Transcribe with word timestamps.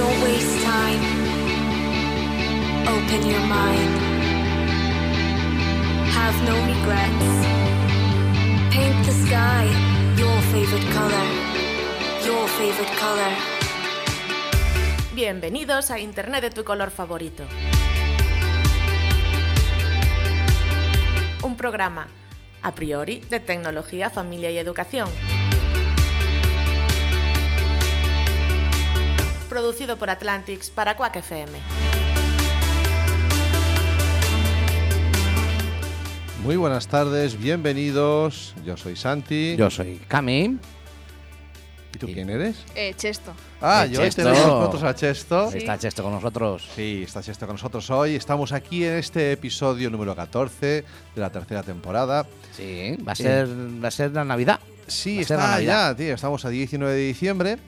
Don't 0.00 0.22
waste 0.22 0.64
time. 0.64 1.02
Open 2.88 3.20
your 3.28 3.44
mind. 3.52 3.92
Have 6.16 6.36
no 6.48 6.56
regrets. 6.72 7.30
Paint 8.72 9.04
the 9.04 9.12
sky 9.12 9.66
your 10.16 10.40
favorite 10.52 10.88
color. 10.94 11.26
Your 12.24 12.48
favorite 12.48 12.94
color. 12.98 13.34
Bienvenidos 15.14 15.90
a 15.90 15.98
Internet 15.98 16.44
de 16.44 16.50
tu 16.50 16.64
color 16.64 16.90
favorito. 16.90 17.44
Un 21.42 21.56
programa, 21.56 22.08
a 22.62 22.74
priori, 22.74 23.20
de 23.28 23.38
tecnología, 23.38 24.08
familia 24.08 24.50
y 24.50 24.56
educación. 24.56 25.10
Producido 29.50 29.96
por 29.98 30.08
Atlantics 30.10 30.70
para 30.70 30.96
Quack 30.96 31.16
FM. 31.16 31.58
Muy 36.44 36.54
buenas 36.56 36.86
tardes, 36.86 37.36
bienvenidos. 37.36 38.54
Yo 38.64 38.76
soy 38.76 38.94
Santi. 38.94 39.56
Yo 39.56 39.68
soy 39.68 40.00
Cami. 40.06 40.56
¿Y 41.92 41.98
tú 41.98 42.06
quién 42.06 42.30
eres? 42.30 42.64
Eh, 42.76 42.94
Chesto. 42.96 43.32
Ah, 43.60 43.86
Eh, 43.86 43.90
yo 43.90 44.00
hoy 44.00 44.06
Chesto. 44.06 44.22
tenemos 44.22 44.40
con 44.44 44.58
nosotros 44.60 44.82
a 44.84 44.94
Chesto. 44.94 45.50
Sí. 45.50 45.58
Está 45.58 45.76
Chesto 45.78 46.02
con 46.04 46.12
nosotros. 46.12 46.68
Sí, 46.76 47.02
está 47.04 47.20
Chesto 47.20 47.46
con 47.48 47.56
nosotros 47.56 47.90
hoy. 47.90 48.14
Estamos 48.14 48.52
aquí 48.52 48.84
en 48.84 48.94
este 48.94 49.32
episodio 49.32 49.90
número 49.90 50.14
14 50.14 50.84
de 51.16 51.20
la 51.20 51.30
tercera 51.30 51.64
temporada. 51.64 52.24
Sí, 52.56 52.96
va 53.06 53.12
a 53.12 53.16
ser, 53.16 53.48
va 53.82 53.88
a 53.88 53.90
ser 53.90 54.12
la 54.12 54.24
Navidad. 54.24 54.60
Sí, 54.86 55.16
Va 55.16 55.22
a 55.22 55.24
ser 55.24 55.36
la 55.38 55.42
está 55.44 55.54
Navidad. 55.56 55.90
ya, 55.90 55.96
tío. 55.96 56.14
Estamos 56.14 56.44
a 56.44 56.48
19 56.50 56.94
de 56.94 57.00
diciembre 57.00 57.58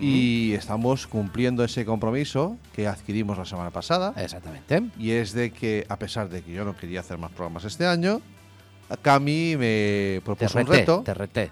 Y 0.00 0.52
estamos 0.54 1.06
cumpliendo 1.06 1.62
ese 1.64 1.84
compromiso 1.84 2.56
que 2.74 2.86
adquirimos 2.88 3.36
la 3.36 3.44
semana 3.44 3.70
pasada. 3.70 4.14
Exactamente. 4.16 4.82
Y 4.98 5.10
es 5.10 5.32
de 5.32 5.50
que, 5.50 5.84
a 5.88 5.98
pesar 5.98 6.28
de 6.30 6.42
que 6.42 6.52
yo 6.52 6.64
no 6.64 6.76
quería 6.76 7.00
hacer 7.00 7.18
más 7.18 7.30
programas 7.32 7.64
este 7.64 7.86
año, 7.86 8.20
Cami 9.02 9.56
me 9.56 9.66
Te 10.16 10.22
propuso 10.24 10.58
un 10.58 10.66
reto. 10.66 11.02
te 11.04 11.12
reté. 11.14 11.50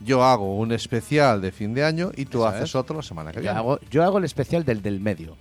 Yo 0.00 0.22
hago 0.24 0.56
un 0.58 0.72
especial 0.72 1.40
de 1.40 1.50
fin 1.52 1.72
de 1.72 1.84
año 1.84 2.10
y 2.14 2.26
tú 2.26 2.38
Eso 2.38 2.48
haces 2.48 2.64
es. 2.70 2.74
otro 2.74 2.96
la 2.96 3.02
semana 3.02 3.30
que 3.30 3.36
Yo 3.36 3.42
viene. 3.42 3.56
hago, 3.58 3.78
yo 3.90 4.02
hago 4.04 4.18
el 4.18 4.24
especial 4.24 4.64
del 4.64 4.82
del 4.82 5.00
medio. 5.00 5.36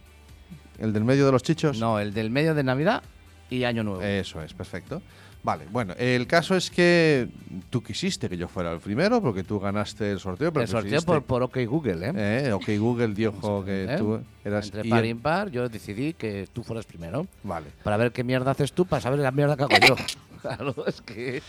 ¿El 0.80 0.94
del 0.94 1.04
medio 1.04 1.26
de 1.26 1.32
los 1.32 1.44
chichos? 1.44 1.80
No, 1.80 2.00
el 2.00 2.14
del 2.14 2.30
medio 2.30 2.56
de 2.56 2.64
Navidad 2.64 3.04
y 3.50 3.64
Año 3.64 3.84
Nuevo. 3.84 4.02
Eso 4.02 4.42
es, 4.42 4.54
perfecto. 4.54 5.02
Vale, 5.44 5.66
bueno, 5.70 5.94
el 5.98 6.26
caso 6.26 6.56
es 6.56 6.72
que 6.72 7.28
tú 7.70 7.84
quisiste 7.84 8.30
que 8.30 8.38
yo 8.38 8.48
fuera 8.48 8.72
el 8.72 8.80
primero 8.80 9.22
porque 9.22 9.44
tú 9.44 9.60
ganaste 9.60 10.10
el 10.10 10.20
sorteo. 10.20 10.54
Pero 10.54 10.64
el 10.64 10.70
sorteo 10.70 11.02
por, 11.02 11.22
por 11.24 11.44
OK 11.44 11.58
Google, 11.68 12.08
¿eh? 12.08 12.48
Eh, 12.48 12.54
ok, 12.54 12.70
Google 12.80 13.10
dijo 13.10 13.64
que 13.66 13.84
¿Eh? 13.84 13.98
tú 13.98 14.22
eras... 14.46 14.68
Entre 14.68 14.88
y 14.88 14.90
par 14.90 15.04
e 15.04 15.10
impar, 15.10 15.52
yo 15.52 15.68
decidí 15.68 16.14
que 16.14 16.48
tú 16.54 16.64
fueras 16.64 16.86
primero. 16.86 17.28
Vale. 17.44 17.68
Para 17.84 17.98
ver 17.98 18.14
qué 18.14 18.24
mierda 18.24 18.52
haces 18.52 18.72
tú, 18.72 18.86
para 18.86 19.02
saber 19.02 19.20
la 19.20 19.32
mierda 19.32 19.58
que 19.58 19.64
hago 19.64 19.76
yo. 19.86 19.96
claro, 20.42 20.76
es 20.88 21.02
que. 21.02 21.42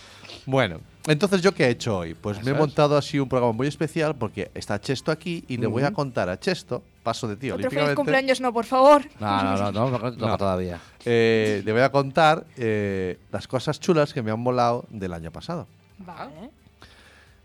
Bueno, 0.45 0.81
entonces 1.07 1.41
¿yo 1.41 1.53
qué 1.55 1.67
he 1.67 1.71
hecho 1.71 1.99
hoy? 1.99 2.15
Pues 2.15 2.43
me 2.43 2.51
he 2.51 2.55
montado 2.55 2.97
así 2.97 3.21
un 3.21 3.29
programa 3.29 3.53
muy 3.53 3.69
especial 3.69 4.17
porque 4.17 4.51
está 4.55 4.81
Chesto 4.81 5.13
aquí 5.13 5.45
y 5.47 5.57
le 5.57 5.69
voy 5.69 5.85
a 5.85 5.93
contar 5.93 6.29
a 6.29 6.39
Chesto, 6.41 6.83
paso 7.05 7.29
de 7.29 7.37
ti 7.37 7.53
Otro 7.53 7.71
feliz 7.71 7.95
cumpleaños 7.95 8.41
no, 8.41 8.53
por 8.53 8.65
favor. 8.65 9.03
No, 9.21 9.43
no, 9.45 9.57
no, 9.57 9.73
no, 9.73 9.91
no, 9.91 9.99
no 9.99 10.13
toca 10.13 10.27
No. 10.27 10.37
todavía. 10.39 10.81
eh, 11.05 11.63
le 11.65 11.73
voy 11.73 11.83
a 11.83 11.93
contar 11.93 12.45
eh, 12.57 13.19
las 13.31 13.47
cosas 13.47 13.79
chulas 13.79 14.13
que 14.13 14.23
me 14.23 14.33
han 14.33 14.43
volado 14.43 14.87
del 14.91 15.13
año 15.13 15.31
pasado. 15.31 15.69
Vale. 15.99 16.51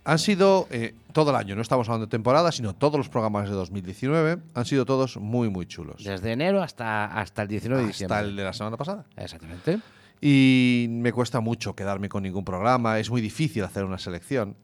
Han 0.06 0.18
sido 0.18 0.68
eh, 0.72 0.96
todo 1.14 1.30
el 1.30 1.36
año, 1.36 1.56
no 1.56 1.62
estamos 1.62 1.88
hablando 1.88 2.08
de 2.08 2.10
temporada, 2.10 2.52
sino 2.52 2.74
todos 2.74 2.98
los 2.98 3.10
programas 3.10 3.48
de 3.48 3.54
2019 3.56 4.38
han 4.56 4.66
sido 4.66 4.86
todos 4.86 5.18
muy, 5.18 5.50
muy 5.50 5.68
chulos. 5.68 6.04
Desde 6.04 6.32
enero 6.32 6.64
hasta, 6.64 7.06
hasta 7.06 7.44
el 7.44 7.48
19 7.50 7.82
de 7.84 7.88
diciembre. 7.90 8.16
Hasta 8.18 8.28
el 8.28 8.36
de 8.36 8.44
la 8.44 8.54
semana 8.54 8.78
pasada. 8.78 9.06
Exactamente. 9.18 9.80
Y 10.22 10.88
me 10.90 11.12
cuesta 11.14 11.42
mucho 11.42 11.76
quedarme 11.76 12.10
con 12.10 12.24
ningún 12.24 12.44
programa, 12.44 12.98
es 12.98 13.10
muy 13.12 13.22
difícil 13.22 13.64
hacer 13.64 13.84
una 13.84 13.98
selección. 14.00 14.56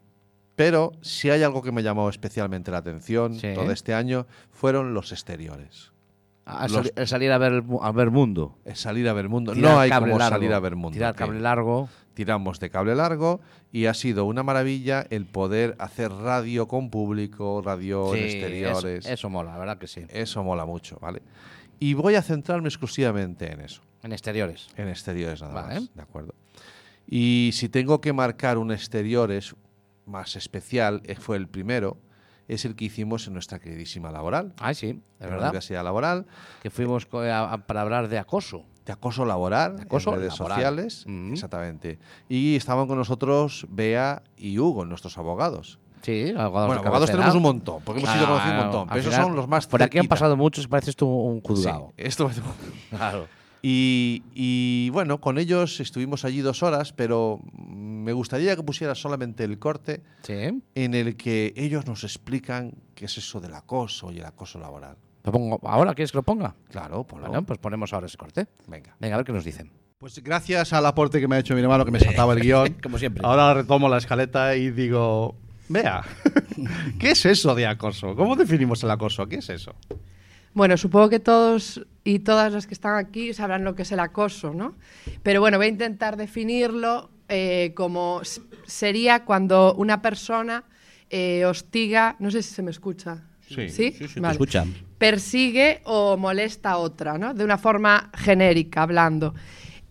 Pero 0.56 0.94
si 1.02 1.30
hay 1.30 1.44
algo 1.44 1.62
que 1.62 1.72
me 1.72 1.84
llamó 1.84 2.10
especialmente 2.10 2.72
la 2.72 2.78
atención 2.78 3.36
Sí. 3.36 3.54
todo 3.54 3.72
este 3.72 3.94
año, 3.94 4.26
fueron 4.52 4.94
los 4.94 5.12
exteriores. 5.12 5.92
A 6.46 6.64
Los- 6.68 6.74
sali- 6.74 6.92
el 6.96 7.08
salir 7.08 7.32
a 7.32 7.38
ver, 7.40 7.54
el 7.54 7.64
a 7.82 7.92
ver 7.92 8.12
mundo. 8.12 8.58
Es 8.66 8.80
salir 8.80 9.10
a 9.10 9.14
ver 9.14 9.28
mundo. 9.30 9.54
Tirar 9.54 9.72
no 9.72 9.80
hay 9.80 9.90
como 9.90 10.06
largo, 10.20 10.20
salir 10.30 10.54
a 10.54 10.60
ver 10.60 10.76
mundo. 10.76 10.94
Tirar 10.94 11.16
cable 11.16 11.40
largo. 11.40 11.90
Tiramos 12.14 12.60
de 12.62 12.70
cable 12.70 12.96
largo 12.96 13.42
y 13.74 13.88
ha 13.88 13.94
sido 13.94 14.24
una 14.26 14.42
maravilla 14.44 15.06
el 15.10 15.26
poder 15.26 15.76
hacer 15.80 16.12
radio 16.14 16.68
con 16.68 16.90
público, 16.90 17.62
radio 17.66 18.16
en 18.16 18.24
exteriores. 18.24 19.06
Eso, 19.06 19.14
eso 19.14 19.30
mola, 19.30 19.52
la 19.52 19.58
verdad 19.58 19.78
que 19.80 19.88
sí. 19.88 20.06
Eso 20.10 20.42
mola 20.44 20.66
mucho, 20.66 20.98
¿vale? 21.02 21.22
Y 21.80 21.94
voy 21.96 22.16
a 22.16 22.22
centrarme 22.22 22.70
exclusivamente 22.70 23.52
en 23.52 23.60
eso, 23.60 23.82
En 24.02 24.14
exteriores. 24.14 24.70
en 24.78 24.88
exteriores 24.88 25.42
nada 25.42 25.54
Vale. 25.56 25.74
más, 25.82 25.94
¿de 25.94 26.02
acuerdo? 26.02 26.34
Y 27.08 27.50
si 27.54 27.68
tengo 27.68 28.00
que 28.00 28.14
marcar 28.14 28.58
un 28.58 28.72
exteriores 28.72 29.54
más 30.06 30.36
especial, 30.36 31.02
eh, 31.06 31.16
fue 31.16 31.38
el 31.38 31.48
primero, 31.48 31.98
es 32.48 32.64
el 32.66 32.76
que 32.76 32.86
hicimos 32.86 33.26
en 33.28 33.34
nuestra 33.34 33.60
queridísima 33.60 34.12
laboral, 34.12 34.54
Ay, 34.60 34.76
sí, 34.76 34.88
es 34.88 34.92
en 34.94 35.02
la 35.20 35.28
verdad. 35.28 35.48
Universidad 35.50 35.84
Laboral, 35.84 36.26
Que 36.62 36.70
fuimos 36.70 37.08
a- 37.12 37.54
a- 37.54 37.58
para 37.66 37.82
hablar 37.82 38.08
de 38.08 38.20
acoso. 38.20 38.66
de 38.86 38.94
acoso 38.94 39.26
laboral, 39.26 39.78
De 39.78 39.82
acoso 39.84 40.12
en 40.14 40.20
redes 40.20 40.34
laboral. 40.38 40.58
sociales, 40.58 41.06
Ujú. 41.08 41.34
exactamente. 41.34 41.98
Y 42.30 42.56
estaban 42.56 42.86
con 42.88 43.00
nosotros 43.00 43.66
Bea 43.70 44.22
y 44.38 44.60
Hugo, 44.60 44.86
nuestros 44.86 45.18
abogados. 45.18 45.80
Sí, 46.04 46.30
abogados 46.38 46.68
bueno, 46.68 46.82
abogados 46.84 47.10
tenemos 47.10 47.34
un 47.34 47.42
montón, 47.42 47.82
porque 47.84 48.02
hemos 48.04 48.16
ido 48.16 48.26
Ah, 48.26 48.28
conociendo 48.30 48.60
un 48.60 48.64
montón, 48.68 48.88
pero 48.90 49.00
esos 49.02 49.16
son 49.16 49.36
los 49.36 49.48
más 49.48 49.66
Por 49.66 49.82
aquí 49.82 49.98
han 49.98 50.08
pasado 50.08 50.38
muchos, 50.38 50.68
pareces 50.68 50.96
tú 50.96 51.08
un 51.08 51.38
Sí, 51.38 51.42
juzgado. 51.48 51.94
esto 51.98 52.30
Claro. 52.92 53.28
Y, 53.68 54.22
y, 54.36 54.92
bueno, 54.92 55.20
con 55.20 55.40
ellos 55.40 55.80
estuvimos 55.80 56.24
allí 56.24 56.42
dos 56.42 56.62
horas, 56.62 56.94
pero 56.94 57.40
me 57.58 58.14
gustaría 58.14 58.56
que 58.56 58.62
pusieras 58.62 59.00
solamente 59.00 59.44
el 59.44 59.58
corte 59.58 60.04
Sí. 60.22 60.62
en 60.76 60.94
el 60.94 61.16
que 61.18 61.52
ellos 61.58 61.88
nos 61.88 62.04
explican 62.04 62.74
qué 62.94 63.06
es 63.06 63.18
eso 63.18 63.40
del 63.40 63.56
acoso 63.56 64.12
y 64.12 64.20
el 64.20 64.26
acoso 64.26 64.60
laboral. 64.60 64.98
¿Lo 65.24 65.32
pongo 65.32 65.60
ahora? 65.64 65.96
¿Quieres 65.96 66.12
que 66.12 66.20
lo 66.20 66.22
ponga? 66.24 66.54
Claro, 66.70 67.06
ponlo. 67.06 67.26
Bueno, 67.26 67.44
pues 67.44 67.58
ponemos 67.58 67.92
ahora 67.92 68.06
ese 68.06 68.18
corte. 68.18 68.46
Venga. 68.68 68.96
Venga, 69.00 69.16
a 69.16 69.18
ver 69.18 69.26
qué 69.26 69.34
nos 69.34 69.44
dicen. 69.44 69.72
Pues 69.98 70.22
gracias 70.24 70.72
al 70.72 70.86
aporte 70.86 71.20
que 71.20 71.28
me 71.28 71.38
ha 71.38 71.40
hecho 71.40 71.56
mi 71.56 71.62
hermano 71.62 71.86
que 71.86 71.90
me 71.92 72.00
saltaba 72.00 72.34
el 72.34 72.40
guion. 72.44 72.76
Como 72.84 73.00
siempre. 73.00 73.24
Ahora 73.26 73.52
retomo 73.56 73.90
la 73.90 73.98
escaleta 73.98 74.56
y 74.56 74.70
digo, 74.70 75.34
vea, 75.70 76.04
¿qué 77.00 77.10
es 77.10 77.26
eso 77.26 77.56
de 77.56 77.66
acoso? 77.66 78.16
¿Cómo 78.16 78.36
definimos 78.36 78.84
el 78.84 78.92
acoso? 78.92 79.26
¿Qué 79.26 79.38
es 79.38 79.50
eso? 79.50 79.74
Bueno, 80.56 80.78
supongo 80.78 81.10
que 81.10 81.20
todos 81.20 81.86
y 82.06 82.20
todas 82.20 82.54
las 82.54 82.66
que 82.66 82.74
están 82.74 82.96
aquí 82.96 83.34
sabrán 83.34 83.66
lo 83.66 83.76
que 83.76 83.82
es 83.82 83.92
el 83.92 84.00
acoso, 84.00 84.54
¿no? 84.54 84.76
Pero 85.22 85.42
bueno, 85.42 85.58
voy 85.58 85.66
a 85.66 85.70
intentar 85.70 86.16
definirlo 86.16 87.10
eh, 87.28 87.74
como 87.76 88.22
sería 88.66 89.26
cuando 89.26 89.76
una 89.76 90.02
persona 90.02 90.64
eh, 91.10 91.44
hostiga, 91.44 92.16
no 92.20 92.32
sé 92.32 92.42
si 92.42 92.54
se 92.54 92.62
me 92.62 92.72
escucha. 92.72 93.26
Sí, 93.50 93.68
¿Sí? 93.68 93.92
sí, 93.92 94.08
sí, 94.08 94.14
te 94.14 94.20
Vale. 94.22 94.32
Escucha. 94.32 94.66
Persigue 94.98 95.82
o 95.84 96.16
molesta 96.16 96.72
a 96.72 96.78
otra, 96.78 97.18
¿no? 97.18 97.34
De 97.34 97.44
una 97.44 97.58
forma 97.58 98.10
genérica, 98.16 98.84
hablando. 98.84 99.36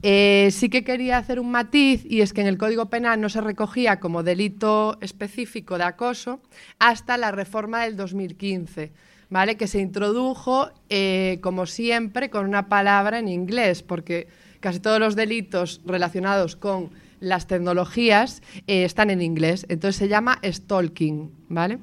Eh, 0.02 0.48
sí 0.50 0.70
que 0.70 0.82
quería 0.82 1.18
hacer 1.18 1.40
un 1.40 1.50
matiz 1.50 2.06
y 2.08 2.22
es 2.22 2.32
que 2.32 2.40
en 2.40 2.46
el 2.46 2.56
Código 2.56 2.88
Penal 2.88 3.20
no 3.20 3.28
se 3.28 3.42
recogía 3.42 4.00
como 4.00 4.22
delito 4.22 4.96
específico 5.02 5.76
de 5.76 5.84
acoso 5.84 6.40
hasta 6.78 7.18
la 7.18 7.32
reforma 7.32 7.84
del 7.84 7.96
2015, 7.96 8.92
¿vale? 9.30 9.56
Que 9.56 9.66
se 9.66 9.80
introdujo, 9.80 10.70
eh, 10.88 11.38
como 11.42 11.66
siempre, 11.66 12.30
con 12.30 12.46
una 12.46 12.68
palabra 12.68 13.18
en 13.18 13.28
inglés, 13.28 13.82
porque 13.82 14.28
casi 14.60 14.80
todos 14.80 14.98
los 14.98 15.16
delitos 15.16 15.80
relacionados 15.84 16.56
con 16.56 16.90
las 17.20 17.46
tecnologías 17.46 18.42
eh, 18.66 18.84
están 18.84 19.10
en 19.10 19.22
inglés. 19.22 19.66
Entonces 19.68 19.96
se 19.96 20.08
llama 20.08 20.38
stalking, 20.44 21.30
¿vale? 21.48 21.78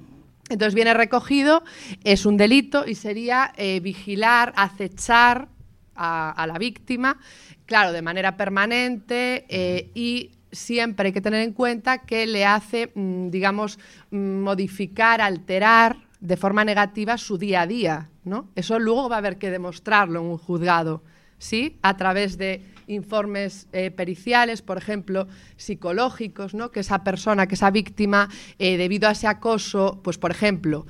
Entonces 0.50 0.76
viene 0.76 0.94
recogido, 0.94 1.64
es 2.04 2.26
un 2.26 2.38
delito 2.38 2.86
y 2.86 2.96
sería 2.96 3.54
eh, 3.56 3.80
vigilar, 3.80 4.54
acechar 4.58 5.48
a, 5.96 6.32
a 6.32 6.48
la 6.48 6.58
víctima, 6.58 7.18
claro, 7.66 7.94
de 7.94 8.02
manera 8.02 8.36
permanente 8.36 9.46
eh, 9.48 9.92
y 9.96 10.32
siempre 10.52 11.08
hay 11.08 11.14
que 11.14 11.22
tener 11.22 11.42
en 11.42 11.54
cuenta 11.54 12.00
que 12.00 12.28
le 12.28 12.46
hace, 12.46 12.92
mm, 12.94 13.30
digamos, 13.30 13.80
mm, 14.12 14.40
modificar, 14.40 15.22
alterar 15.22 15.98
de 16.22 16.38
forma 16.38 16.64
negativa 16.64 17.18
su 17.18 17.38
día 17.38 17.62
a 17.62 17.68
día, 17.68 18.10
¿no? 18.24 18.48
Eso 18.56 18.80
luego 18.80 19.10
va 19.10 19.16
a 19.16 19.20
haber 19.20 19.38
que 19.38 19.50
demostrarlo 19.52 20.20
en 20.22 20.26
un 20.28 20.38
juzgado, 20.38 21.04
¿sí? 21.40 21.78
A 21.82 21.98
través 21.98 22.38
de 22.38 22.64
informes 22.88 23.68
eh, 23.74 23.90
periciales, 23.92 24.62
por 24.62 24.78
ejemplo, 24.78 25.28
psicológicos, 25.58 26.54
¿no? 26.54 26.72
Que 26.72 26.82
esa 26.82 27.04
persona, 27.04 27.48
que 27.48 27.56
esa 27.56 27.72
víctima, 27.72 28.30
eh, 28.60 28.78
debido 28.78 29.10
a 29.10 29.12
ese 29.14 29.28
acoso, 29.28 30.00
pues 30.04 30.18
por 30.20 30.30
ejemplo, 30.32 30.86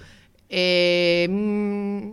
eh, 0.50 1.28
mm, 1.30 2.12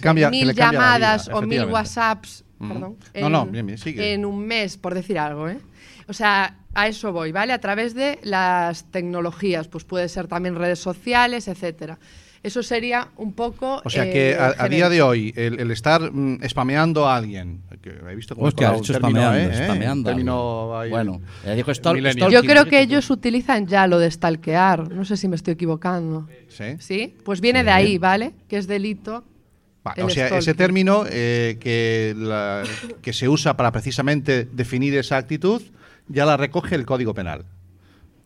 cambia- 0.00 0.30
mil 0.30 0.46
le 0.46 0.54
cambia 0.54 0.80
la 0.80 0.96
vida, 0.96 1.16
llamadas 1.16 1.28
o 1.28 1.42
mil. 1.42 1.64
WhatsApps, 1.66 2.44
Ujú. 2.58 2.68
perdón, 2.72 2.96
No, 3.20 3.28
no, 3.28 3.46
bien, 3.46 3.66
bien, 3.66 3.78
sigue. 3.78 4.14
en 4.14 4.24
un 4.24 4.38
mes, 4.46 4.78
por 4.78 4.94
decir 4.94 5.18
algo, 5.18 5.46
¿eh? 5.48 5.58
O 6.08 6.12
sea, 6.14 6.56
a 6.72 6.88
eso 6.88 7.12
voy, 7.12 7.32
¿vale? 7.32 7.52
A 7.52 7.58
través 7.60 7.94
de 7.94 8.18
las 8.22 8.84
tecnologías, 8.90 9.68
pues 9.68 9.84
puede 9.84 10.08
ser 10.08 10.26
también 10.26 10.54
redes 10.56 10.78
sociales, 10.78 11.48
etcétera. 11.48 11.98
Eso 12.42 12.62
sería 12.62 13.08
un 13.16 13.34
poco. 13.34 13.82
O 13.84 13.90
sea 13.90 14.06
eh, 14.06 14.12
que 14.12 14.34
a, 14.38 14.54
a 14.58 14.68
día 14.68 14.88
de 14.88 15.02
hoy, 15.02 15.32
el, 15.36 15.60
el 15.60 15.70
estar 15.70 16.10
mm, 16.10 16.38
spameando 16.48 17.06
a 17.06 17.16
alguien, 17.16 17.60
que 17.82 17.90
he 17.90 18.14
visto 18.14 18.34
como 18.34 18.46
Hostia, 18.48 18.68
he 18.68 18.74
has 18.74 18.80
hecho 18.80 18.92
término, 18.94 19.20
spameando, 19.20 19.50
¿eh? 19.58 19.64
spameando. 19.64 20.08
Término 20.10 20.78
ahí, 20.78 20.90
Bueno, 20.90 21.20
dijo. 22.14 22.30
Yo 22.30 22.42
creo 22.42 22.64
que 22.64 22.80
ellos 22.80 23.10
utilizan 23.10 23.66
ya 23.66 23.86
lo 23.86 23.98
de 23.98 24.10
stalkear. 24.10 24.90
No 24.90 25.04
sé 25.04 25.16
si 25.18 25.28
me 25.28 25.36
estoy 25.36 25.52
equivocando. 25.54 26.28
¿Sí? 26.48 26.64
¿Sí? 26.78 27.14
Pues 27.24 27.40
viene 27.42 27.62
de 27.62 27.70
ahí, 27.72 27.98
¿vale? 27.98 28.32
Que 28.48 28.56
es 28.56 28.66
delito. 28.66 29.24
O 30.02 30.08
sea, 30.10 30.28
ese 30.38 30.54
término 30.54 31.04
eh, 31.10 31.56
que, 31.60 32.14
la- 32.16 32.64
que 33.02 33.12
se 33.12 33.28
usa 33.28 33.56
para 33.56 33.72
precisamente 33.72 34.44
definir 34.44 34.94
esa 34.96 35.16
actitud 35.16 35.62
ya 36.08 36.24
la 36.26 36.36
recoge 36.36 36.74
el 36.74 36.84
Código 36.86 37.14
Penal. 37.14 37.44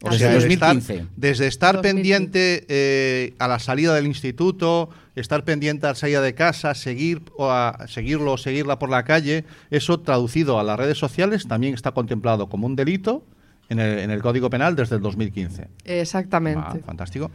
O 0.07 0.11
Desde 0.11 0.19
sea, 0.19 0.37
estar- 0.37 0.75
2015. 0.75 1.07
desde 1.17 1.47
estar 1.47 1.77
2015. 1.77 1.95
pendiente 1.97 2.67
eh, 2.69 3.35
a 3.39 3.49
la 3.49 3.59
salida 3.59 3.95
del 3.95 4.07
instituto, 4.07 4.91
estar 5.17 5.45
pendiente 5.45 5.87
a 5.87 5.91
la 5.91 5.95
salida 5.95 6.21
de 6.21 6.35
casa, 6.35 6.75
seguir 6.75 7.23
o 7.39 7.51
a 7.51 7.87
seguirlo 7.89 8.33
o 8.33 8.37
seguirla 8.39 8.79
por 8.79 8.91
la 8.91 9.05
calle, 9.05 9.45
eso 9.71 10.01
traducido 10.01 10.59
a 10.59 10.63
las 10.63 10.79
redes 10.79 10.99
sociales 10.99 11.49
también 11.49 11.73
está 11.75 11.93
contemplado 11.93 12.49
como 12.49 12.67
un 12.67 12.77
delito 12.77 13.25
en 13.71 13.81
el, 13.81 13.99
en 14.01 14.11
el 14.11 14.21
Código 14.21 14.51
Penal 14.51 14.77
desde 14.77 14.97
el 14.97 15.03
2015. 15.03 15.69
Exactamente. 15.85 16.61
Ah, 16.63 16.77
fantástico. 16.85 17.31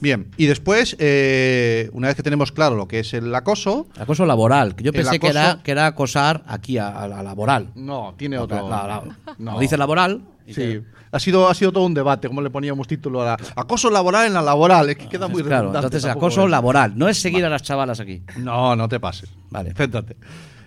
Bien, 0.00 0.28
y 0.36 0.46
después, 0.46 0.94
eh, 1.00 1.90
una 1.92 2.06
vez 2.06 2.16
que 2.16 2.22
tenemos 2.22 2.52
claro 2.52 2.76
lo 2.76 2.86
que 2.86 3.00
es 3.00 3.12
el 3.14 3.34
acoso, 3.34 3.88
Acoso 3.98 4.24
laboral, 4.26 4.76
que 4.76 4.84
yo 4.84 4.90
El 4.90 4.96
pensé 4.96 5.18
que, 5.18 5.26
acoso- 5.26 5.30
era, 5.38 5.60
que 5.64 5.70
era 5.72 5.86
acosar 5.86 6.44
aquí 6.46 6.78
a, 6.78 6.88
a 6.88 7.08
la 7.08 7.22
laboral. 7.24 7.70
no, 7.74 8.14
tiene 8.16 8.36
La- 8.36 8.42
otro. 8.44 8.68
la- 8.68 8.86
la- 8.86 9.34
no. 9.38 9.58
dice 9.58 9.76
laboral. 9.76 10.22
y 10.46 10.54
Sí, 10.54 10.60
que- 10.62 10.82
ha 11.10 11.18
sido, 11.20 11.48
ha 11.48 11.54
sido 11.54 11.72
todo 11.72 11.84
un 11.86 11.94
debate, 11.94 12.28
como 12.28 12.40
le 12.42 12.50
poníamos 12.50 12.86
título 12.88 13.22
a 13.22 13.24
la- 13.24 13.38
acoso 13.56 13.90
laboral 13.90 14.26
en 14.26 14.34
la 14.34 14.42
laboral, 14.42 14.88
es 14.90 14.96
que 14.96 15.08
queda 15.08 15.28
muy 15.28 15.42
claro, 15.42 15.62
redundante 15.72 15.86
entonces 15.96 16.10
acoso 16.10 16.44
es. 16.44 16.50
laboral. 16.50 16.92
No 16.96 17.08
es 17.08 17.18
seguir 17.18 17.44
a 17.44 17.48
las 17.48 17.62
chavalas 17.62 18.00
aquí. 18.00 18.22
No, 18.38 18.74
no 18.76 18.88
te 18.88 19.00
pases. 19.00 19.30
Vale. 19.50 19.72
Céntrate. 19.74 20.16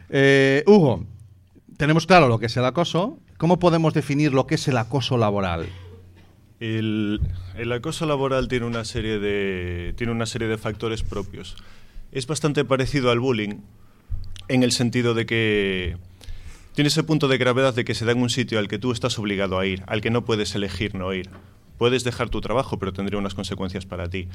Eh, 0.10 0.64
Hugo, 0.68 1.06
tenemos 1.78 2.06
claro 2.08 2.28
lo 2.28 2.40
que 2.40 2.48
es 2.48 2.58
el 2.58 2.66
acoso. 2.66 3.20
¿Cómo 3.38 3.60
podemos 3.60 3.94
definir 3.94 4.34
lo 4.34 4.46
que 4.48 4.56
es 4.56 4.68
el 4.68 4.78
acoso 4.78 5.18
laboral? 5.18 5.68
El, 6.60 7.22
el 7.56 7.72
acoso 7.72 8.06
laboral 8.06 8.48
tiene 8.48 8.66
una, 8.68 8.86
serie 8.86 9.18
de, 9.20 9.94
tiene 9.98 10.12
una 10.14 10.26
serie 10.28 10.48
de 10.48 10.58
factores 10.58 11.02
propios. 11.02 11.56
Es 12.12 12.28
bastante 12.28 12.64
parecido 12.66 13.10
al 13.10 13.20
bullying 13.20 13.62
en 14.48 14.64
el 14.64 14.72
sentido 14.72 15.14
de 15.16 15.26
que 15.26 15.98
tiene 16.74 16.88
ese 16.88 17.04
punto 17.04 17.28
de 17.28 17.38
gravedad 17.38 17.74
de 17.74 17.84
que 17.86 17.96
se 17.96 18.06
da 18.06 18.12
en 18.12 18.22
un 18.22 18.30
sitio 18.30 18.60
al 18.60 18.68
que 18.68 18.80
tú 18.80 18.92
estás 18.92 19.18
obligado 19.20 19.60
a 19.60 19.66
ir, 19.66 19.84
al 19.88 20.02
que 20.02 20.10
no 20.10 20.24
puedes 20.24 20.56
elegir 20.56 20.96
no 20.96 21.14
ir. 21.14 21.30
Puedes 21.78 22.04
dejar 22.04 22.30
tu 22.30 22.42
trabajo, 22.42 22.80
pero 22.80 22.94
tendría 22.94 23.20
unas 23.20 23.34
consecuencias 23.34 23.86
para 23.86 24.10
ti. 24.10 24.28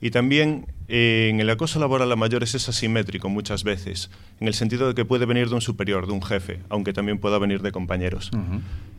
Y 0.00 0.10
también 0.10 0.66
eh, 0.88 1.28
en 1.30 1.40
el 1.40 1.48
acoso 1.48 1.80
laboral 1.80 2.12
a 2.12 2.16
mayores 2.16 2.54
es 2.54 2.68
asimétrico 2.68 3.28
muchas 3.28 3.64
veces, 3.64 4.10
en 4.40 4.48
el 4.48 4.54
sentido 4.54 4.88
de 4.88 4.94
que 4.94 5.04
puede 5.04 5.24
venir 5.24 5.48
de 5.48 5.54
un 5.54 5.60
superior, 5.60 6.06
de 6.06 6.12
un 6.12 6.22
jefe, 6.22 6.60
aunque 6.68 6.92
también 6.92 7.18
pueda 7.18 7.38
venir 7.38 7.62
de 7.62 7.72
compañeros. 7.72 8.30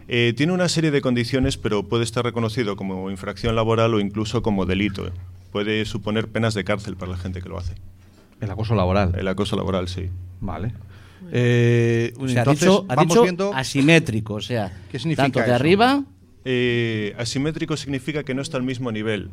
Eh, 0.07 0.33
tiene 0.35 0.53
una 0.53 0.69
serie 0.69 0.91
de 0.91 1.01
condiciones, 1.01 1.57
pero 1.57 1.83
puede 1.83 2.03
estar 2.03 2.23
reconocido 2.23 2.75
como 2.75 3.09
infracción 3.11 3.55
laboral 3.55 3.93
o 3.93 3.99
incluso 3.99 4.41
como 4.41 4.65
delito. 4.65 5.11
Puede 5.51 5.85
suponer 5.85 6.27
penas 6.27 6.53
de 6.53 6.63
cárcel 6.63 6.95
para 6.95 7.11
la 7.11 7.17
gente 7.17 7.41
que 7.41 7.49
lo 7.49 7.57
hace. 7.57 7.75
El 8.41 8.51
acoso 8.51 8.75
laboral. 8.75 9.15
El 9.17 9.27
acoso 9.27 9.55
laboral, 9.55 9.87
sí. 9.87 10.09
Vale. 10.41 10.73
Eh, 11.31 12.13
O 12.17 12.27
sea, 12.27 12.39
ha 12.41 12.43
entonces, 12.43 12.67
dicho, 12.69 12.85
ha 12.89 12.95
vamos 12.95 13.09
dicho 13.13 13.23
viendo. 13.23 13.53
asimétrico, 13.53 14.35
o 14.35 14.41
sea, 14.41 14.71
¿Qué 14.91 14.99
significa 14.99 15.23
tanto 15.23 15.39
de 15.39 15.45
eso? 15.45 15.55
arriba, 15.55 16.03
Eh, 16.45 17.13
asimétrico 17.17 17.75
significa 17.75 18.23
que 18.23 18.33
no 18.35 18.41
está 18.41 18.57
al 18.57 18.63
mismo 18.63 18.91
nivel. 18.91 19.29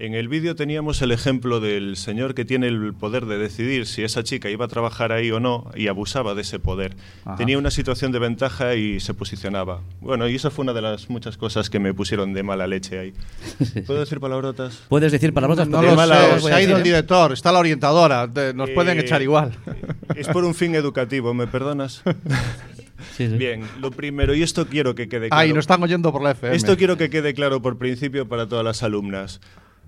En 0.00 0.14
el 0.14 0.26
vídeo 0.26 0.56
teníamos 0.56 1.00
el 1.02 1.12
ejemplo 1.12 1.60
del 1.60 1.96
señor 1.96 2.34
que 2.34 2.44
tiene 2.44 2.66
el 2.66 2.94
poder 2.94 3.26
de 3.26 3.38
decidir 3.38 3.86
si 3.86 4.02
esa 4.02 4.24
chica 4.24 4.50
iba 4.50 4.64
a 4.64 4.68
trabajar 4.68 5.12
ahí 5.12 5.30
o 5.30 5.38
no 5.38 5.70
y 5.76 5.86
abusaba 5.86 6.34
de 6.34 6.42
ese 6.42 6.58
poder. 6.58 6.96
Ajá. 7.24 7.36
Tenía 7.36 7.58
una 7.58 7.70
situación 7.70 8.10
de 8.10 8.18
ventaja 8.18 8.74
y 8.74 8.98
se 8.98 9.14
posicionaba. 9.14 9.82
Bueno, 10.00 10.28
y 10.28 10.34
esa 10.34 10.50
fue 10.50 10.64
una 10.64 10.72
de 10.72 10.82
las 10.82 11.08
muchas 11.10 11.36
cosas 11.36 11.70
que 11.70 11.78
me 11.78 11.94
pusieron 11.94 12.32
de 12.32 12.42
mala 12.42 12.66
leche 12.66 12.98
ahí. 12.98 13.14
¿Puedo 13.86 14.00
decir 14.00 14.18
palabrotas? 14.18 14.82
puedes 14.88 15.12
decir 15.12 15.32
palabras 15.32 15.68
No 15.68 15.76
porque 15.76 15.90
lo 15.90 15.96
mala 15.96 16.40
sé, 16.40 16.40
se 16.40 16.52
a 16.52 16.56
ha 16.56 16.62
ido 16.62 16.74
el 16.74 16.80
¿eh? 16.80 16.84
director, 16.84 17.32
está 17.32 17.52
la 17.52 17.60
orientadora, 17.60 18.28
nos 18.52 18.70
pueden 18.70 18.98
Eh, 18.98 19.02
echar 19.02 19.22
igual. 19.22 19.52
Es 20.16 20.26
por 20.26 20.44
un 20.44 20.56
fin 20.56 20.74
educativo, 20.74 21.34
¿me 21.34 21.46
perdonas? 21.46 22.02
Sí, 23.16 23.28
sí. 23.28 23.36
Bien, 23.36 23.62
lo 23.80 23.90
primero, 23.90 24.34
y 24.34 24.42
esto 24.42 24.66
quiero 24.66 24.94
que 24.94 25.08
quede 25.08 25.28
claro. 25.28 25.40
Ay, 25.40 25.52
nos 25.52 25.64
están 25.64 25.82
oyendo 25.82 26.10
por 26.10 26.22
la 26.22 26.32
FM. 26.32 26.56
Esto 26.56 26.76
quiero 26.76 26.96
que 26.96 27.10
quede 27.10 27.34
claro 27.34 27.60
por 27.60 27.76
principio 27.76 28.26
para 28.26 28.48
todas 28.48 28.64
las 28.64 28.82
alumnas. 28.82 29.40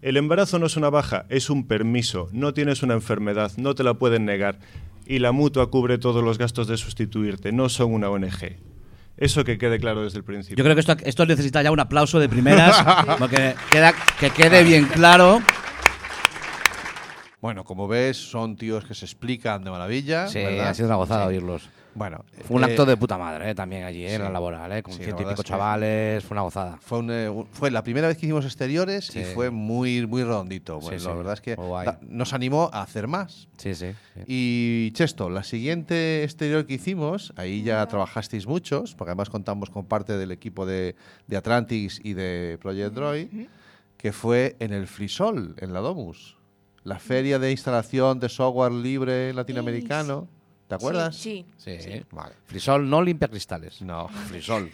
El 0.03 0.17
embarazo 0.17 0.59
no 0.59 0.67
es 0.67 0.77
una 0.77 0.91
baja, 0.91 1.25
es 1.29 1.51
un 1.51 1.67
permiso. 1.67 2.29
No 2.33 2.53
tienes 2.53 2.83
una 2.83 2.95
enfermedad, 2.95 3.53
no 3.57 3.75
te 3.75 3.83
la 3.83 3.95
pueden 3.95 4.25
negar. 4.25 4.59
Y 5.07 5.21
la 5.21 5.33
mutua 5.33 5.71
cubre 5.71 5.99
todos 5.99 6.23
los 6.23 6.39
gastos 6.39 6.67
de 6.67 6.77
sustituirte, 6.77 7.53
no 7.53 7.69
son 7.69 7.93
una 7.93 8.11
ONG. 8.11 8.57
Eso 9.17 9.45
que 9.45 9.57
quede 9.57 9.79
claro 9.79 10.03
desde 10.03 10.19
el 10.19 10.25
principio. 10.25 10.59
Yo 10.59 10.65
creo 10.65 10.75
que 10.77 10.81
esto, 10.81 10.97
esto 11.03 11.25
necesita 11.25 11.63
ya 11.63 11.71
un 11.71 11.81
aplauso 11.81 12.19
de 12.19 12.29
primeras, 12.29 12.77
porque 13.19 13.55
queda, 13.71 13.95
que 14.21 14.31
quede 14.31 14.63
bien 14.63 14.85
claro. 14.87 15.41
Bueno, 17.41 17.65
como 17.65 17.89
ves, 17.89 18.17
son 18.17 18.57
tíos 18.57 18.85
que 18.85 18.95
se 18.95 19.05
explican 19.05 19.65
de 19.65 19.71
maravilla. 19.71 20.27
Sí, 20.29 20.41
¿verdad? 20.41 20.69
ha 20.69 20.75
sido 20.75 20.89
una 20.89 20.97
gozada 20.97 21.27
oírlos. 21.27 21.69
Bueno, 21.97 22.25
Fue 22.47 22.57
un 22.57 22.63
eh, 22.63 22.67
acto 22.67 22.85
de 22.85 22.95
puta 22.99 23.17
madre, 23.17 23.51
eh, 23.51 23.55
también 23.55 23.85
allí, 23.85 24.05
eh, 24.05 24.15
en 24.15 24.21
la 24.21 24.27
sí. 24.27 24.33
laboral, 24.35 24.71
eh, 24.71 24.83
con 24.83 24.93
Sí, 24.93 24.99
la 25.01 25.05
ciento 25.07 25.23
y 25.23 25.27
pico 25.27 25.43
chavales, 25.43 26.23
fue 26.25 26.35
una 26.35 26.43
gozada. 26.43 26.77
Fue, 26.83 26.99
un, 26.99 27.11
eh, 27.11 27.29
un- 27.31 27.47
fue 27.47 27.71
la 27.71 27.83
primera 27.83 28.07
vez 28.07 28.19
que 28.19 28.27
hicimos 28.27 28.45
exteriores 28.45 29.09
y 29.17 29.25
Sí. 29.25 29.31
fue 29.35 29.49
muy, 29.51 30.07
muy 30.07 30.23
redondito. 30.23 30.79
Bueno, 30.79 30.99
Sí, 30.99 31.05
la 31.07 31.11
sí, 31.13 31.17
verdad 31.17 31.33
es 31.33 31.41
que 31.41 31.57
da- 31.57 31.99
nos 32.03 32.35
animó 32.35 32.69
a 32.71 32.83
hacer 32.83 33.09
más. 33.09 33.49
Sí, 33.57 33.75
sí. 33.75 33.93
sí. 34.15 34.21
Y 34.27 34.91
Chesto, 34.93 35.31
la 35.31 35.43
siguiente 35.43 36.23
exterior 36.23 36.67
que 36.67 36.75
hicimos, 36.75 37.33
ahí 37.37 37.63
ya 37.63 37.87
trabajasteis 37.89 38.47
muchos, 38.47 38.95
porque 38.95 39.13
además 39.13 39.31
contamos 39.31 39.71
con 39.71 39.87
parte 39.87 40.19
del 40.19 40.33
equipo 40.33 40.67
de, 40.67 40.97
de 41.27 41.37
Atlantis 41.39 41.99
y 42.05 42.13
de 42.13 42.59
Project 42.61 42.93
Droid, 42.95 43.29
que 43.97 44.13
fue 44.13 44.57
en 44.61 44.75
el 44.75 44.87
Frisol, 44.87 45.55
en 45.59 45.73
la 45.73 45.81
Domus, 45.81 46.37
la 46.85 46.99
feria 46.99 47.39
de 47.39 47.51
instalación 47.53 48.21
de 48.21 48.29
software 48.29 48.73
libre 48.73 49.33
latinoamericano. 49.33 50.29
¿Te 50.69 50.75
acuerdas? 50.75 51.17
Sí. 51.17 51.47
Sí. 51.59 51.77
Vale. 52.11 52.35
Frisol 52.45 52.89
no 52.91 53.03
limpia 53.03 53.29
cristales. 53.29 53.83
No, 53.83 54.09
Frisol. 54.09 54.71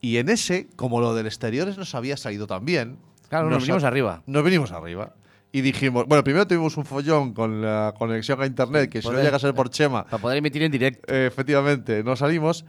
Y 0.00 0.18
en 0.18 0.28
ese, 0.28 0.68
como 0.76 1.00
lo 1.00 1.14
del 1.14 1.26
exteriores 1.26 1.76
nos 1.76 1.94
había 1.94 2.16
salido 2.16 2.46
también. 2.46 2.98
Claro, 3.28 3.50
nos 3.50 3.62
vinimos 3.62 3.84
arriba. 3.84 4.22
Nos 4.26 4.44
vinimos 4.44 4.70
arriba. 4.72 5.14
Y 5.50 5.60
dijimos, 5.62 6.04
bueno, 6.06 6.22
primero 6.22 6.46
tuvimos 6.46 6.76
un 6.76 6.84
follón 6.84 7.32
con 7.34 7.62
la 7.62 7.94
conexión 7.98 8.40
a 8.40 8.46
internet, 8.46 8.90
que 8.90 9.00
si 9.00 9.08
no 9.08 9.12
Poder- 9.14 9.24
llega 9.24 9.36
a 9.36 9.40
ser 9.40 9.54
por 9.54 9.70
Chema, 9.70 10.04
Para 10.04 10.18
poder 10.22 10.38
emitir 10.38 10.62
en 10.62 10.70
directo. 10.70 11.12
eh, 11.12 11.26
efectivamente, 11.26 12.04
no 12.04 12.14
salimos. 12.16 12.64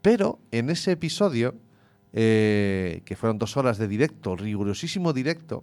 Pero 0.00 0.40
en 0.50 0.70
ese 0.70 0.92
episodio, 0.92 1.54
eh, 2.12 3.02
que 3.04 3.16
fueron 3.16 3.38
dos 3.38 3.56
horas 3.56 3.78
de 3.78 3.86
directo, 3.86 4.34
rigurosísimo 4.36 5.12
directo, 5.12 5.62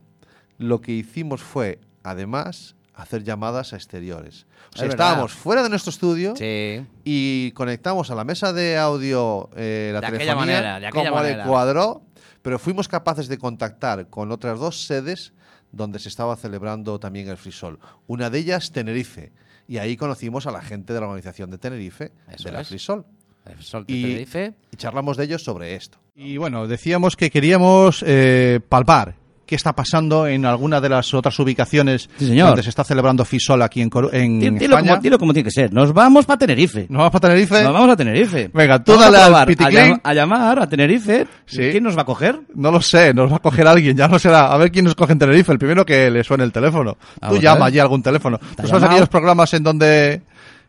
lo 0.58 0.79
que 0.79 0.91
hicimos 0.93 1.41
fue, 1.41 1.79
además, 2.03 2.75
hacer 3.01 3.24
llamadas 3.24 3.74
a 3.74 3.75
exteriores. 3.77 4.46
O 4.74 4.77
sea, 4.77 4.86
Es 4.86 4.89
verdad. 4.89 5.08
estábamos 5.08 5.32
fuera 5.34 5.63
de 5.63 5.70
nuestro 5.70 5.89
estudio 5.89 6.36
Sí. 6.36 6.86
y 7.03 7.51
conectamos 7.51 8.12
a 8.12 8.15
la 8.15 8.24
mesa 8.24 8.53
de 8.53 8.77
audio 8.77 9.50
eh, 9.56 9.91
la 9.94 10.01
De 10.01 10.08
aquella 10.08 10.20
telefonía 10.20 10.36
manera, 10.56 10.79
de 10.79 10.88
aquella 10.88 11.10
como 11.10 11.22
manera. 11.22 11.44
le 11.44 11.50
cuadró, 11.50 12.01
pero 12.41 12.60
fuimos 12.60 12.88
capaces 12.88 13.27
de 13.27 13.38
contactar 13.38 14.08
con 14.10 14.32
otras 14.32 14.60
dos 14.60 14.86
sedes 14.86 15.34
donde 15.72 16.00
se 16.00 16.10
estaba 16.10 16.36
celebrando 16.36 17.00
también 17.00 17.27
el 17.29 17.38
Frisol. 17.38 17.79
Una 18.08 18.29
de 18.29 18.39
ellas, 18.39 18.72
Tenerife. 18.72 19.32
Y 19.68 19.77
ahí 19.77 19.98
conocimos 19.98 20.48
a 20.48 20.51
la 20.51 20.62
gente 20.62 20.94
de 20.94 21.00
la 21.00 21.06
organización 21.06 21.51
de 21.51 21.60
Tenerife, 21.60 22.12
Eso 22.32 22.46
de 22.46 22.51
la 22.53 22.62
es. 22.62 22.70
Frisol. 22.70 23.06
El 23.46 23.53
Frisol 23.56 23.86
de 23.86 23.94
Y- 23.94 24.01
Tenerife. 24.01 24.53
Y 24.72 24.77
charlamos 24.77 25.15
de 25.15 25.25
ellos 25.25 25.44
sobre 25.44 25.75
esto. 25.75 26.00
Y 26.15 26.38
bueno, 26.38 26.68
decíamos 26.68 27.15
que 27.15 27.29
queríamos 27.29 28.03
eh, 28.06 28.60
palpar 28.68 29.15
qué 29.50 29.56
está 29.56 29.74
pasando 29.74 30.27
en 30.27 30.46
alguna 30.46 30.79
de 30.79 30.89
las 30.89 31.12
otras 31.15 31.39
ubicaciones 31.39 32.08
Sí, 32.20 32.27
señor. 32.27 32.50
donde 32.50 32.62
se 32.62 32.70
está 32.70 32.84
celebrando 32.84 33.25
FISOL 33.25 33.63
aquí 33.63 33.82
en, 33.82 33.89
en 34.13 34.39
Dilo, 34.39 34.75
España. 34.75 34.91
como, 34.91 35.01
dilo 35.01 35.18
como 35.18 35.34
tiene 35.34 35.46
que 35.46 35.51
ser. 35.51 35.74
Nos 35.74 35.91
vamos 35.91 36.27
para 36.27 36.38
Tenerife. 36.38 36.86
¿Nos 36.88 37.00
vamos 37.00 37.12
para 37.12 37.29
Tenerife? 37.29 37.63
Nos 37.63 37.74
vamos 37.74 37.89
a 37.89 37.96
Tenerife. 37.96 38.51
Venga, 38.53 38.84
tú 38.84 38.91
Vamos 38.96 39.15
a 39.15 39.41
a, 39.41 39.46
piticlín. 39.48 39.75
llam- 39.96 40.01
a 40.03 40.13
llamar 40.13 40.60
a 40.60 40.70
Tenerife. 40.70 41.25
Sí. 41.48 41.70
¿Quién 41.72 41.84
nos 41.84 41.98
va 41.98 42.03
a 42.03 42.06
coger? 42.06 42.39
No 42.53 42.70
lo 42.70 42.79
sé, 42.79 43.12
nos 43.12 43.32
va 43.32 43.38
a 43.38 43.39
coger 43.39 43.65
alguien, 43.65 43.98
ya 43.98 44.08
no 44.08 44.20
será. 44.20 44.53
A 44.53 44.58
ver 44.58 44.72
quién 44.72 44.86
nos 44.86 44.94
coge 44.94 45.13
en 45.13 45.20
Tenerife, 45.20 45.51
el 45.51 45.58
primero 45.58 45.84
que 45.84 46.12
le 46.12 46.24
suene 46.24 46.44
el 46.44 46.51
teléfono. 46.51 46.96
Vamos 47.20 47.36
Tú 47.39 47.39
a 47.39 47.44
llama 47.44 47.65
allí 47.65 47.79
a 47.79 47.82
algún 47.82 48.03
teléfono. 48.03 48.38
¿Tú 48.56 48.68
sabes 48.68 48.84
aquellos 48.84 49.10
programas 49.10 49.51
en 49.56 49.63
donde, 49.63 50.22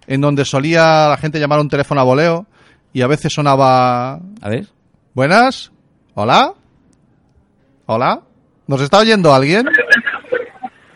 en 0.06 0.20
donde 0.22 0.46
solía 0.46 1.08
la 1.10 1.18
gente 1.18 1.38
llamar 1.38 1.60
un 1.60 1.68
teléfono 1.68 2.00
a 2.00 2.04
voleo 2.04 2.46
y 2.94 3.02
a 3.02 3.06
veces 3.06 3.30
sonaba... 3.30 4.14
A 4.40 4.48
ver. 4.48 4.66
¿Buenas? 5.14 5.70
¿Hola? 6.14 6.54
¿Hola? 7.86 8.20
¿Nos 8.70 8.82
está 8.82 8.98
oyendo 8.98 9.34
alguien? 9.34 9.68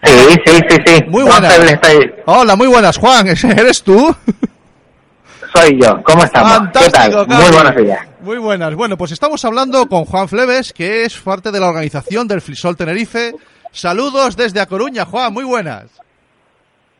Sí, 0.04 0.12
sí, 0.47 0.61
sí, 0.69 0.76
sí. 0.87 1.04
Muy 1.09 1.25
buenas. 1.25 1.59
Hola, 2.25 2.54
muy 2.54 2.69
buenas, 2.69 2.97
Juan. 2.97 3.26
¿ese 3.26 3.49
¿Eres 3.50 3.83
tú? 3.83 4.14
Soy 5.52 5.81
yo. 5.83 6.00
¿Cómo 6.04 6.23
estamos? 6.23 6.52
Fantástico, 6.52 6.85
¿Qué 6.85 6.90
tal? 6.93 7.26
Cami. 7.26 7.43
Muy 7.43 7.52
buenos 7.52 7.76
días. 7.76 7.99
Muy 8.21 8.38
buenas. 8.38 8.75
Bueno, 8.76 8.97
pues 8.97 9.11
estamos 9.11 9.45
hablando 9.45 9.88
con 9.88 10.04
Juan 10.04 10.28
Fleves, 10.28 10.73
que 10.73 11.02
es 11.02 11.19
parte 11.19 11.50
de 11.50 11.59
la 11.59 11.66
organización 11.66 12.28
del 12.28 12.43
Frisol 12.43 12.76
Tenerife. 12.76 13.33
Saludos 13.73 14.37
desde 14.37 14.61
A 14.61 14.66
Coruña, 14.66 15.04
Juan, 15.04 15.33
muy 15.33 15.43
buenas. 15.43 15.87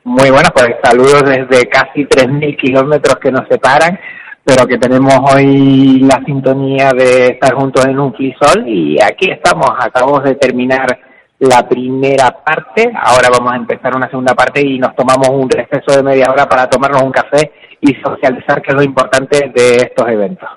Muy 0.03 0.29
buenas, 0.31 0.51
pues 0.53 0.71
saludos 0.83 1.23
desde 1.25 1.69
casi 1.69 2.05
3.000 2.05 2.61
kilómetros 2.61 3.15
que 3.23 3.31
nos 3.31 3.47
separan, 3.49 3.97
pero 4.45 4.67
que 4.67 4.79
tenemos 4.79 5.15
hoy 5.33 6.01
la 6.01 6.23
sintonía 6.25 6.91
de 6.91 7.29
estar 7.29 7.55
juntos 7.55 7.87
en 7.87 7.99
un 7.99 8.13
flisol 8.13 8.69
y 8.69 9.01
aquí 9.01 9.31
estamos, 9.31 9.71
acabamos 9.79 10.23
de 10.25 10.35
terminar 10.35 10.99
la 11.39 11.67
primera 11.67 12.31
parte, 12.45 12.93
ahora 12.95 13.29
vamos 13.31 13.53
a 13.53 13.57
empezar 13.57 13.97
una 13.97 14.09
segunda 14.09 14.35
parte 14.35 14.61
y 14.61 14.79
nos 14.79 14.95
tomamos 14.95 15.29
un 15.31 15.49
receso 15.49 15.97
de 15.97 16.03
media 16.03 16.31
hora 16.31 16.47
para 16.47 16.69
tomarnos 16.69 17.03
un 17.03 17.11
café 17.11 17.53
y 17.81 17.95
socializar, 17.95 18.63
que 18.63 18.71
es 18.71 18.75
lo 18.75 18.83
importante 18.83 19.51
de 19.55 19.77
estos 19.77 20.09
eventos. 20.09 20.49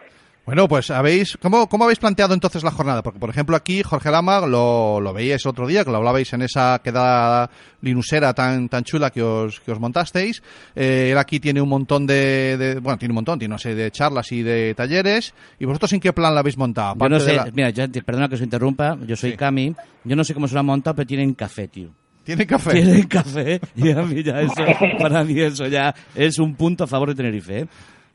Bueno, 0.47 0.65
pues 0.69 0.89
habéis, 0.91 1.37
¿cómo, 1.41 1.67
cómo 1.67 1.83
habéis 1.83 1.99
planteado 1.99 2.33
entonces 2.33 2.63
la 2.63 2.71
jornada? 2.71 3.03
Porque, 3.03 3.19
por 3.19 3.29
ejemplo, 3.29 3.53
aquí 3.57 3.83
Jorge 3.83 4.09
Lama 4.09 4.39
lo, 4.47 5.01
lo 5.01 5.11
veíais 5.13 5.45
otro 5.45 5.67
día, 5.67 5.83
que 5.83 5.91
lo 5.91 5.97
hablabais 5.97 6.31
en 6.31 6.41
esa 6.41 6.79
quedada 6.81 7.49
linusera 7.81 8.33
tan, 8.33 8.69
tan 8.69 8.85
chula 8.85 9.09
que 9.09 9.21
os, 9.21 9.59
que 9.59 9.73
os 9.73 9.79
montasteis. 9.81 10.41
Eh, 10.73 11.09
él 11.11 11.17
aquí 11.17 11.41
tiene 11.41 11.59
un 11.61 11.67
montón 11.67 12.07
de, 12.07 12.55
de- 12.57 12.79
bueno, 12.79 12.97
tiene 12.97 13.11
un 13.11 13.15
montón, 13.15 13.37
tiene 13.39 13.53
una 13.55 13.59
serie 13.59 13.83
de 13.83 13.91
charlas 13.91 14.31
y 14.31 14.41
de 14.41 14.73
talleres. 14.73 15.33
¿Y 15.59 15.65
vosotros 15.65 15.91
en 15.91 15.99
qué 15.99 16.13
plan 16.13 16.33
la 16.33 16.39
habéis 16.39 16.57
montado? 16.57 16.95
Yo 16.97 17.09
no 17.09 17.19
sé, 17.19 17.33
la- 17.35 17.49
mira, 17.53 17.69
yo 17.71 17.83
perdona 18.05 18.29
que 18.29 18.35
os 18.35 18.41
interrumpa, 18.41 18.97
yo 19.05 19.17
soy 19.17 19.31
Sí. 19.31 19.35
Cami, 19.37 19.75
yo 20.05 20.15
no 20.15 20.23
sé 20.23 20.33
cómo 20.33 20.47
se 20.47 20.53
lo 20.53 20.61
han 20.61 20.65
montado, 20.67 20.95
pero 20.95 21.07
tienen 21.07 21.33
café, 21.33 21.67
tío. 21.67 21.89
¿Tiene 22.23 22.47
café? 22.47 22.71
Tienen 22.71 23.03
café 23.07 23.59
y 23.75 23.91
a 23.91 24.01
mí 24.01 24.23
ya 24.23 24.39
eso, 24.41 24.53
para 24.99 25.23
mí 25.25 25.39
eso 25.41 25.67
ya 25.67 25.93
es 26.15 26.39
un 26.39 26.55
punto 26.55 26.85
a 26.85 26.87
favor 26.87 27.09
de 27.09 27.15
Tenerife, 27.15 27.59
¿eh? 27.59 27.67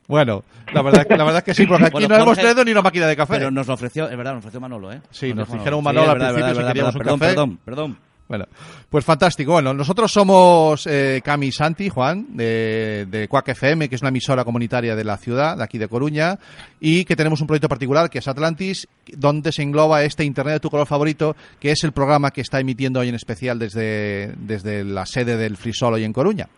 Bueno, 0.07 0.43
la 0.73 0.81
verdad, 0.81 1.05
la 1.09 1.23
verdad 1.23 1.37
es 1.37 1.43
que 1.43 1.53
sí, 1.53 1.65
porque 1.65 1.85
aquí 1.85 1.93
Bueno, 1.93 2.09
no 2.09 2.15
hemos 2.15 2.25
Jorge- 2.27 2.41
traído 2.41 2.65
ni 2.65 2.71
una 2.71 2.81
máquina 2.81 3.07
de 3.07 3.15
café. 3.15 3.33
Pero 3.35 3.51
nos 3.51 3.67
lo 3.67 3.73
ofreció, 3.73 4.09
es 4.09 4.17
verdad, 4.17 4.33
nos 4.33 4.39
ofreció 4.39 4.59
Manolo, 4.59 4.91
¿eh? 4.91 5.01
Sí, 5.11 5.33
nos 5.33 5.51
dijeron 5.51 5.83
Manolo. 5.83 6.07
Manolo 6.07 6.11
al 6.11 6.17
es 6.17 6.19
verdad, 6.19 6.33
principio 6.33 6.53
si 6.53 6.57
verdad, 6.57 6.69
queríamos 6.71 6.95
un 6.95 6.99
perdón, 6.99 7.19
café. 7.19 7.31
Perdón, 7.31 7.59
perdón, 7.63 7.97
Bueno, 8.27 8.45
pues 8.89 9.05
fantástico. 9.05 9.53
Bueno, 9.53 9.73
nosotros 9.73 10.11
somos 10.11 10.85
eh, 10.87 11.21
Cami 11.23 11.51
Santi, 11.51 11.87
Juan, 11.89 12.27
de, 12.35 13.05
de 13.09 13.27
Quack 13.29 13.49
FM, 13.49 13.87
que 13.89 13.95
es 13.95 14.01
una 14.01 14.09
emisora 14.09 14.43
comunitaria 14.43 14.95
de 14.95 15.03
la 15.05 15.17
ciudad, 15.17 15.55
de 15.57 15.63
aquí 15.63 15.77
de 15.77 15.87
Coruña, 15.87 16.37
y 16.81 17.05
que 17.05 17.15
tenemos 17.15 17.39
un 17.41 17.47
proyecto 17.47 17.69
particular 17.69 18.09
que 18.09 18.19
es 18.19 18.27
Atlantis, 18.27 18.87
donde 19.15 19.51
se 19.53 19.61
engloba 19.61 20.03
este 20.03 20.23
Internet 20.25 20.55
de 20.55 20.59
tu 20.59 20.69
color 20.69 20.87
favorito, 20.87 21.35
que 21.59 21.71
es 21.71 21.83
el 21.85 21.91
programa 21.93 22.31
que 22.31 22.41
está 22.41 22.59
emitiendo 22.59 22.99
hoy 22.99 23.09
en 23.09 23.15
especial 23.15 23.57
desde, 23.59 24.33
desde 24.37 24.83
la 24.83 25.05
sede 25.05 25.37
del 25.37 25.55
Frisol 25.57 25.93
hoy 25.93 26.03
en 26.03 26.11
Coruña. 26.13 26.49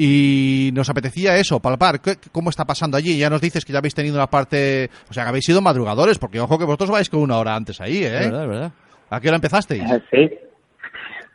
Y 0.00 0.70
nos 0.74 0.88
apetecía 0.88 1.36
eso, 1.36 1.58
palpar 1.58 2.00
¿qué- 2.00 2.16
cómo 2.30 2.50
está 2.50 2.64
pasando 2.64 2.96
allí. 2.96 3.18
Ya 3.18 3.28
nos 3.28 3.40
dices 3.40 3.64
que 3.64 3.72
ya 3.72 3.80
habéis 3.80 3.94
tenido 3.96 4.14
una 4.14 4.28
parte, 4.28 4.88
o 5.10 5.12
sea, 5.12 5.24
que 5.24 5.30
habéis 5.30 5.44
sido 5.44 5.60
madrugadores, 5.60 6.18
porque 6.18 6.38
ojo 6.38 6.56
que 6.56 6.64
vosotros 6.64 6.90
vais 6.90 7.10
con 7.10 7.20
una 7.20 7.36
hora 7.38 7.56
antes 7.56 7.80
ahí, 7.80 8.04
Es 8.04 8.12
¿eh? 8.12 8.24
verdad, 8.30 8.42
es 8.44 8.48
verdad. 8.48 8.72
¿A 9.10 9.20
qué 9.20 9.28
hora 9.28 9.36
empezasteis? 9.36 9.82
Sí. 10.10 10.30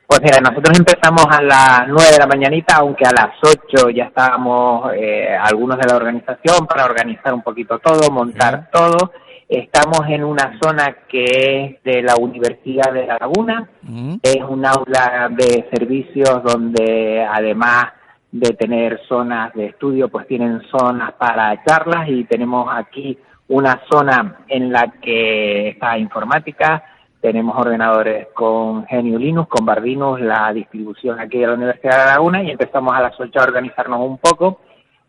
Pues 0.07 0.21
mira, 0.21 0.37
nosotros 0.39 0.77
empezamos 0.77 1.25
a 1.29 1.41
las 1.41 1.87
9 1.87 2.11
de 2.11 2.17
la 2.19 2.27
mañanita, 2.27 2.75
aunque 2.77 3.03
a 3.05 3.11
las 3.11 3.35
8 3.41 3.89
ya 3.89 4.05
estábamos 4.05 4.91
eh, 4.95 5.27
algunos 5.35 5.77
de 5.79 5.87
la 5.89 5.95
organización 5.97 6.65
para 6.67 6.85
organizar 6.85 7.33
un 7.33 7.41
poquito 7.41 7.79
todo, 7.79 8.11
montar 8.11 8.69
todo. 8.71 9.11
Estamos 9.49 10.01
en 10.09 10.23
una 10.23 10.57
zona 10.61 10.95
que 11.09 11.23
es 11.25 11.83
de 11.83 12.01
la 12.01 12.15
Universidad 12.15 12.93
de 12.93 13.07
La 13.07 13.17
Laguna, 13.19 13.67
Mm. 13.81 14.15
es 14.21 14.37
un 14.47 14.65
aula 14.65 15.29
de 15.35 15.67
servicios 15.73 16.41
donde 16.43 17.25
además 17.29 17.85
de 18.33 18.55
tener 18.55 18.99
zonas 19.07 19.53
de 19.53 19.67
estudio, 19.67 20.09
pues 20.09 20.25
tienen 20.25 20.59
zonas 20.63 21.13
para 21.13 21.63
charlas 21.63 22.09
y 22.09 22.23
tenemos 22.23 22.67
aquí 22.73 23.15
una 23.47 23.79
zona 23.91 24.39
en 24.47 24.71
la 24.71 24.91
que 24.99 25.69
está 25.69 25.99
informática, 25.99 26.83
tenemos 27.21 27.55
ordenadores 27.55 28.29
con 28.33 28.85
GNU 28.85 29.19
Linux, 29.19 29.49
con 29.49 29.67
Bardinus, 29.67 30.19
la 30.19 30.51
distribución 30.51 31.19
aquí 31.19 31.37
de 31.37 31.47
la 31.47 31.53
Universidad 31.53 31.91
de 31.91 31.97
La 31.97 32.13
Laguna 32.13 32.41
y 32.41 32.49
empezamos 32.49 32.95
a 32.95 33.01
las 33.01 33.19
8 33.19 33.39
a 33.39 33.43
organizarnos 33.43 33.99
un 33.99 34.17
poco. 34.17 34.61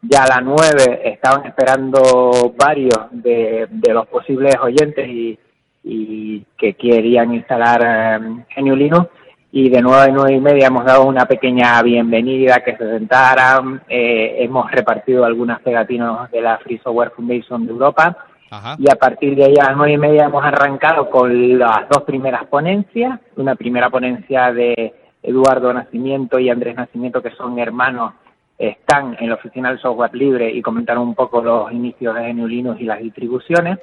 Ya 0.02 0.25
a 0.25 0.28
las 0.28 0.43
9 0.45 1.00
estaban 1.04 1.47
esperando 1.47 2.52
varios 2.59 3.07
de, 3.11 3.69
de 3.71 3.95
los 3.95 4.07
posibles 4.07 4.54
oyentes 4.61 5.09
y, 5.09 5.38
y 5.83 6.45
que 6.59 6.75
querían 6.75 7.33
instalar 7.33 7.81
eh, 7.83 8.45
GNU 8.54 8.76
Linux 8.76 9.09
y 9.57 9.69
de 9.69 9.81
nueve 9.81 10.03
a 10.03 10.09
nueve 10.09 10.33
y 10.35 10.41
media 10.41 10.67
hemos 10.67 10.85
dado 10.85 11.05
una 11.05 11.27
pequeña 11.27 11.81
bienvenida, 11.81 12.65
que 12.65 12.77
se 12.77 12.91
sentaran, 12.91 13.83
eh, 13.89 14.39
hemos 14.41 14.69
repartido 14.73 15.25
algunas 15.25 15.61
pegatinas 15.61 16.29
de 16.33 16.41
la 16.41 16.59
Free 16.59 16.79
Software 16.79 17.13
Foundation 17.15 17.65
de 17.65 17.71
Europa 17.71 18.17
Ajá. 18.51 18.75
y 18.81 18.91
a 18.91 18.97
partir 18.97 19.37
de 19.37 19.45
ahí 19.45 19.55
a 19.61 19.67
las 19.69 19.77
nueve 19.77 19.93
y 19.93 19.99
media 19.99 20.25
hemos 20.25 20.45
arrancado 20.45 21.09
con 21.09 21.57
las 21.57 21.89
dos 21.89 22.03
primeras 22.03 22.47
ponencias, 22.47 23.21
una 23.37 23.55
primera 23.55 23.91
ponencia 23.91 24.53
de 24.53 24.93
Eduardo 25.23 25.73
Nacimiento 25.73 26.41
y 26.41 26.51
Andrés 26.51 26.75
Nacimiento, 26.75 27.23
que 27.23 27.31
son 27.31 27.57
hermanos, 27.61 28.13
están 28.59 29.17
en 29.21 29.29
la 29.29 29.37
oficina 29.37 29.69
del 29.69 29.79
software 29.79 30.17
libre 30.17 30.51
y 30.51 30.61
comentaron 30.63 31.07
un 31.07 31.15
poco 31.15 31.41
los 31.41 31.71
inicios 31.71 32.13
de 32.17 32.33
GNU 32.33 32.49
Linux 32.49 32.81
y 32.81 32.87
las 32.87 32.99
distribuciones. 32.99 33.79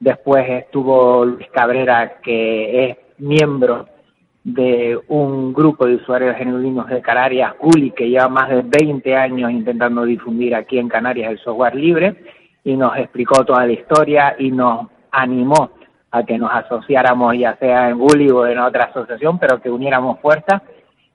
Después 0.00 0.48
estuvo 0.48 1.26
Luis 1.26 1.48
Cabrera, 1.52 2.20
que 2.22 2.88
es 2.88 2.96
miembro 3.18 3.93
de 4.44 5.00
un 5.08 5.54
grupo 5.54 5.86
de 5.86 5.96
usuarios 5.96 6.38
Linux 6.38 6.90
de 6.90 7.00
Canarias, 7.00 7.54
ULI, 7.60 7.92
que 7.92 8.10
lleva 8.10 8.28
más 8.28 8.50
de 8.50 8.62
20 8.62 9.16
años 9.16 9.50
intentando 9.50 10.04
difundir 10.04 10.54
aquí 10.54 10.78
en 10.78 10.88
Canarias 10.88 11.32
el 11.32 11.38
software 11.38 11.74
libre, 11.74 12.14
y 12.62 12.76
nos 12.76 12.96
explicó 12.96 13.44
toda 13.44 13.66
la 13.66 13.72
historia 13.72 14.36
y 14.38 14.50
nos 14.50 14.86
animó 15.10 15.70
a 16.10 16.22
que 16.24 16.38
nos 16.38 16.50
asociáramos, 16.52 17.36
ya 17.36 17.56
sea 17.56 17.88
en 17.88 18.00
ULI 18.00 18.30
o 18.30 18.46
en 18.46 18.58
otra 18.58 18.84
asociación, 18.84 19.38
pero 19.38 19.60
que 19.60 19.70
uniéramos 19.70 20.20
fuerzas. 20.20 20.62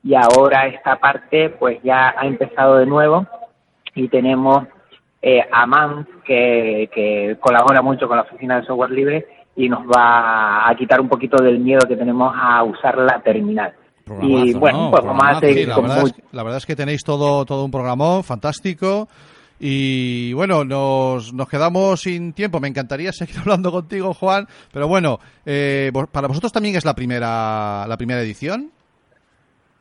Y 0.03 0.15
ahora 0.15 0.67
esta 0.67 0.97
parte 0.97 1.49
pues 1.49 1.79
ya 1.83 2.15
ha 2.17 2.25
empezado 2.25 2.77
de 2.77 2.85
nuevo 2.85 3.27
y 3.95 4.07
tenemos 4.07 4.65
eh, 5.21 5.45
a 5.51 5.65
MAN, 5.65 6.07
que, 6.23 6.89
que 6.93 7.37
colabora 7.39 7.81
mucho 7.81 8.07
con 8.07 8.17
la 8.17 8.23
Oficina 8.23 8.59
de 8.59 8.65
Software 8.65 8.91
Libre 8.91 9.25
y 9.59 9.67
nos 9.67 9.81
va 9.81 10.69
a 10.69 10.75
quitar 10.75 11.01
un 11.01 11.09
poquito 11.09 11.43
del 11.43 11.59
miedo 11.59 11.81
que 11.87 11.97
tenemos 11.97 12.33
a 12.35 12.63
usar 12.63 12.97
la 12.97 13.19
terminal. 13.21 13.73
y 14.21 14.53
bueno, 14.53 14.85
¿no? 14.85 14.91
pues 14.91 15.03
vamos 15.03 15.23
a 15.27 15.39
seguir 15.39 15.59
sí, 15.59 15.65
la, 15.65 15.75
con 15.75 15.83
verdad 15.83 16.03
es, 16.07 16.13
que- 16.13 16.23
la 16.31 16.43
verdad 16.43 16.57
es 16.57 16.65
que 16.65 16.75
tenéis 16.75 17.03
todo, 17.03 17.45
todo 17.45 17.65
un 17.65 17.71
programón 17.71 18.23
fantástico. 18.23 19.07
Y 19.59 20.31
bueno, 20.33 20.63
nos, 20.63 21.33
nos 21.33 21.49
quedamos 21.49 21.99
sin 22.01 22.31
tiempo. 22.31 22.61
Me 22.61 22.69
encantaría 22.69 23.11
seguir 23.13 23.35
hablando 23.39 23.71
contigo, 23.71 24.13
Juan. 24.13 24.47
Pero 24.71 24.87
bueno, 24.87 25.19
eh, 25.45 25.91
para 26.11 26.29
vosotros 26.29 26.53
también 26.53 26.75
es 26.77 26.85
la 26.85 26.93
primera, 26.95 27.85
la 27.85 27.97
primera 27.97 28.21
edición. 28.21 28.71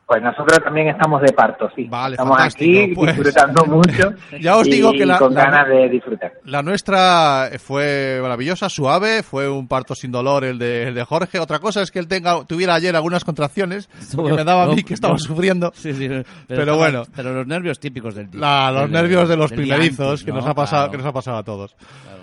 Pues 0.09 0.23
nosotros 0.23 0.57
también 0.63 0.87
estamos 0.87 1.21
de 1.21 1.31
parto, 1.33 1.69
sí. 1.75 1.83
Vale, 1.87 2.15
estamos 2.15 2.35
fantástico, 2.35 2.81
aquí 2.81 2.93
pues. 2.95 3.15
disfrutando 3.15 3.65
mucho. 3.67 4.11
Ya 4.41 4.57
os 4.57 4.65
y 4.67 4.71
digo 4.71 4.91
que 4.91 5.05
la- 5.05 5.19
con 5.19 5.35
la- 5.35 5.43
ganas 5.45 5.67
de 5.69 5.87
disfrutar. 5.87 6.33
La 6.45 6.63
nuestra 6.63 7.47
fue 7.59 8.17
maravillosa, 8.19 8.69
suave, 8.69 9.21
fue 9.21 9.47
un 9.47 9.67
parto 9.67 9.93
sin 9.93 10.11
dolor 10.11 10.45
el 10.45 10.57
de, 10.57 10.87
el 10.87 10.95
de 10.95 11.03
Jorge. 11.03 11.37
Otra 11.39 11.59
cosa 11.59 11.83
es 11.83 11.91
que 11.91 11.99
él 11.99 12.07
tenga, 12.07 12.43
tuviera 12.45 12.73
ayer 12.73 12.95
algunas 12.95 13.23
contracciones, 13.23 13.87
que 14.11 14.33
me 14.33 14.43
daba 14.43 14.63
a 14.63 14.67
mí 14.69 14.81
que 14.81 14.95
estaba 14.95 15.13
No. 15.13 15.19
sufriendo. 15.19 15.71
Sí, 15.75 15.93
sí, 15.93 16.07
pero, 16.09 16.23
Pero 16.47 16.77
bueno. 16.77 17.03
Pero 17.15 17.31
los 17.31 17.45
nervios 17.45 17.79
típicos 17.79 18.15
del 18.15 18.31
tío. 18.31 18.39
La- 18.41 18.71
los 18.71 18.81
Del- 18.83 18.91
nervios 18.91 19.29
de 19.29 19.37
los 19.37 19.51
primerizos 19.51 20.07
antes, 20.07 20.23
que, 20.23 20.31
¿no? 20.31 20.37
nos 20.37 20.47
ha 20.47 20.55
pasado, 20.55 20.81
Claro. 20.85 20.91
que 20.91 20.97
nos 20.97 21.05
ha 21.05 21.13
pasado 21.13 21.37
a 21.37 21.43
todos. 21.43 21.75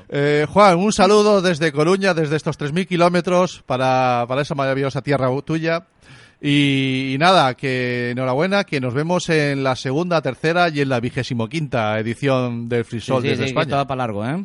Eh, 0.08 0.44
Juan, 0.48 0.76
un 0.78 0.92
saludo 0.92 1.40
desde 1.42 1.70
Coruña, 1.72 2.14
desde 2.14 2.34
estos 2.36 2.58
3.000 2.58 2.86
kilómetros 2.88 3.62
para, 3.66 4.24
para 4.26 4.42
esa 4.42 4.54
maravillosa 4.56 5.02
tierra 5.02 5.28
tuya. 5.44 5.84
Y, 6.40 7.14
y 7.14 7.18
nada, 7.18 7.54
que 7.54 8.10
enhorabuena, 8.10 8.64
que 8.64 8.80
nos 8.80 8.92
vemos 8.94 9.28
en 9.30 9.64
la 9.64 9.74
segunda, 9.74 10.20
tercera 10.20 10.68
y 10.68 10.80
en 10.82 10.88
la 10.90 11.00
vigésimo 11.00 11.48
quinta 11.48 11.98
edición 11.98 12.68
del 12.68 12.84
Frisol 12.84 13.22
sí, 13.22 13.28
desde 13.28 13.36
sí, 13.38 13.42
que 13.44 13.48
España. 13.50 13.62
esto 13.64 13.76
va 13.76 13.86
para 13.86 13.98
largo, 13.98 14.24
¿eh? 14.26 14.44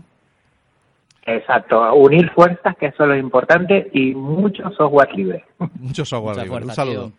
Exacto, 1.26 1.94
unir 1.94 2.32
fuerzas, 2.32 2.76
que 2.80 2.88
eso 2.88 3.04
es 3.04 3.10
lo 3.10 3.18
importante, 3.18 3.90
y 3.94 4.14
mucho 4.16 4.64
software 4.72 5.14
libre. 5.16 5.44
Mucho 5.80 6.04
software 6.04 6.36
Mucha 6.38 6.46
libre. 6.46 6.66
Un 6.66 6.72
saludo. 6.74 7.08
tío. 7.10 7.14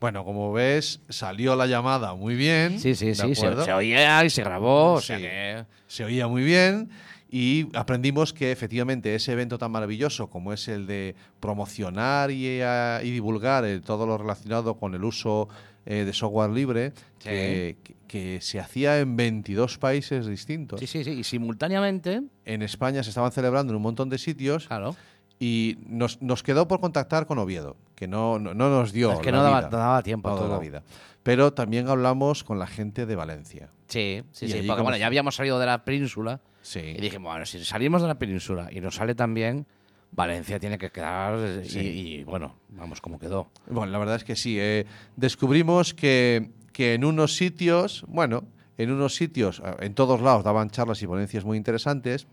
Bueno, 0.00 0.24
como 0.24 0.52
ves, 0.52 1.02
salió 1.08 1.56
la 1.56 1.66
llamada 1.66 2.14
muy 2.14 2.36
bien. 2.36 2.78
Sí, 2.78 2.94
sí, 2.94 3.06
¿de 3.08 3.14
sí. 3.16 3.34
Se, 3.34 3.72
oía 3.72 4.24
y 4.24 4.30
se 4.30 4.42
grabó. 4.44 4.94
O 4.94 5.00
sea 5.00 5.16
Sí. 5.16 5.22
que. 5.24 5.64
se 5.88 6.04
oía 6.04 6.28
muy 6.28 6.44
bien 6.44 6.88
y 7.30 7.68
aprendimos 7.74 8.32
que 8.32 8.50
efectivamente 8.52 9.14
ese 9.14 9.32
evento 9.32 9.58
tan 9.58 9.70
maravilloso 9.70 10.28
como 10.30 10.52
es 10.52 10.66
el 10.68 10.86
de 10.86 11.14
promocionar 11.40 12.30
y, 12.30 12.46
eh, 12.46 13.00
y 13.04 13.10
divulgar 13.10 13.64
eh, 13.64 13.80
todo 13.80 14.06
lo 14.06 14.16
relacionado 14.16 14.76
con 14.78 14.94
el 14.94 15.04
uso 15.04 15.48
eh, 15.86 16.04
de 16.04 16.12
software 16.12 16.50
libre, 16.50 16.92
Sí. 17.18 17.28
que, 17.30 17.76
que- 18.06 18.40
se 18.40 18.60
hacía 18.60 18.98
en 19.00 19.16
22 19.16 19.78
países 19.78 20.26
distintos. 20.26 20.80
Sí, 20.80 20.86
sí, 20.86 21.02
sí. 21.04 21.10
Y 21.12 21.24
simultáneamente, 21.24 22.22
En 22.44 22.62
España 22.62 23.02
se 23.02 23.08
estaban 23.10 23.32
celebrando 23.32 23.72
en 23.72 23.76
un 23.76 23.82
montón 23.82 24.08
de 24.08 24.18
sitios 24.18 24.66
claro. 24.66 24.94
y 25.40 25.78
nos, 25.86 26.20
nos 26.22 26.42
quedó 26.42 26.68
por 26.68 26.80
contactar 26.80 27.26
con 27.26 27.38
Oviedo, 27.38 27.76
que 27.94 28.06
no, 28.06 28.38
no, 28.38 28.54
no 28.54 28.70
nos 28.70 28.92
dio 28.92 29.12
Es 29.12 29.18
que 29.20 29.32
la 29.32 29.38
no 29.38 29.42
daba, 29.44 29.58
vida, 29.60 29.70
no 29.70 29.78
daba 29.78 30.02
tiempo 30.02 30.28
a 30.28 30.32
no 30.32 30.36
daba 30.36 30.48
todo. 30.48 30.56
la 30.58 30.62
vida. 30.62 30.82
Pero 31.22 31.52
también 31.52 31.88
hablamos 31.88 32.44
con 32.44 32.58
la 32.58 32.66
gente 32.66 33.04
de 33.06 33.16
Valencia. 33.16 33.70
Sí, 33.88 34.22
sí, 34.32 34.46
Y 34.46 34.48
sí. 34.50 34.54
Porque 34.58 34.68
como 34.68 34.82
bueno, 34.84 34.96
ya 34.98 35.06
habíamos 35.06 35.34
salido 35.36 35.58
de 35.58 35.66
la 35.66 35.84
península 35.84 36.40
Sí. 36.68 36.80
y 36.80 37.00
dijimos, 37.00 37.32
bueno, 37.32 37.46
si 37.46 37.64
salimos 37.64 38.02
de 38.02 38.08
la 38.08 38.18
península 38.18 38.68
y 38.70 38.80
nos 38.80 38.96
sale 38.96 39.14
tan 39.14 39.32
bien, 39.32 39.66
Valencia 40.10 40.58
tiene 40.58 40.76
que 40.78 40.90
quedar. 40.90 41.34
eh, 41.38 41.62
y- 41.66 42.24
bueno, 42.24 42.56
vamos, 42.68 43.00
como 43.00 43.18
quedó. 43.18 43.48
Bueno, 43.68 43.90
la 43.92 43.98
verdad 43.98 44.16
es 44.16 44.24
que 44.24 44.36
sí. 44.36 44.56
eh, 44.58 44.84
descubrimos 45.16 45.94
que, 45.94 46.50
que 46.72 46.94
en 46.94 47.04
unos 47.04 47.36
sitios, 47.36 48.04
bueno, 48.08 48.44
en 48.76 48.90
unos 48.92 49.14
sitios, 49.14 49.60
eh, 49.64 49.74
en 49.80 49.94
todos 49.94 50.20
lados 50.20 50.44
daban 50.44 50.70
charlas 50.70 51.02
y 51.02 51.06
ponencias 51.06 51.44
muy 51.44 51.56
interesantes. 51.56 52.26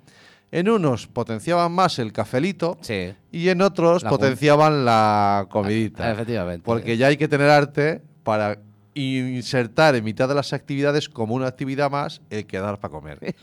En 0.52 0.70
unos 0.70 1.08
potenciaban 1.08 1.72
más 1.72 1.98
el 2.00 2.14
cafelito 2.14 2.78
Sí. 2.82 3.14
y 3.32 3.50
en 3.50 3.62
otros 3.62 4.04
La 4.04 4.10
potenciaban 4.10 4.86
la 4.86 5.48
comidita. 5.50 6.08
Ah, 6.08 6.12
efectivamente. 6.12 6.64
Porque 6.64 6.98
ya 6.98 7.08
hay 7.08 7.18
que 7.18 7.28
tener 7.28 7.50
arte 7.50 8.02
para 8.24 8.60
insertar 8.96 9.96
en 9.96 10.04
mitad 10.04 10.28
de 10.28 10.36
las 10.36 10.54
actividades 10.54 11.10
como 11.10 11.36
una 11.36 11.48
actividad 11.48 11.92
más 11.92 12.22
el 12.30 12.46
quedar 12.48 12.80
para 12.80 12.92
comer. 12.92 13.20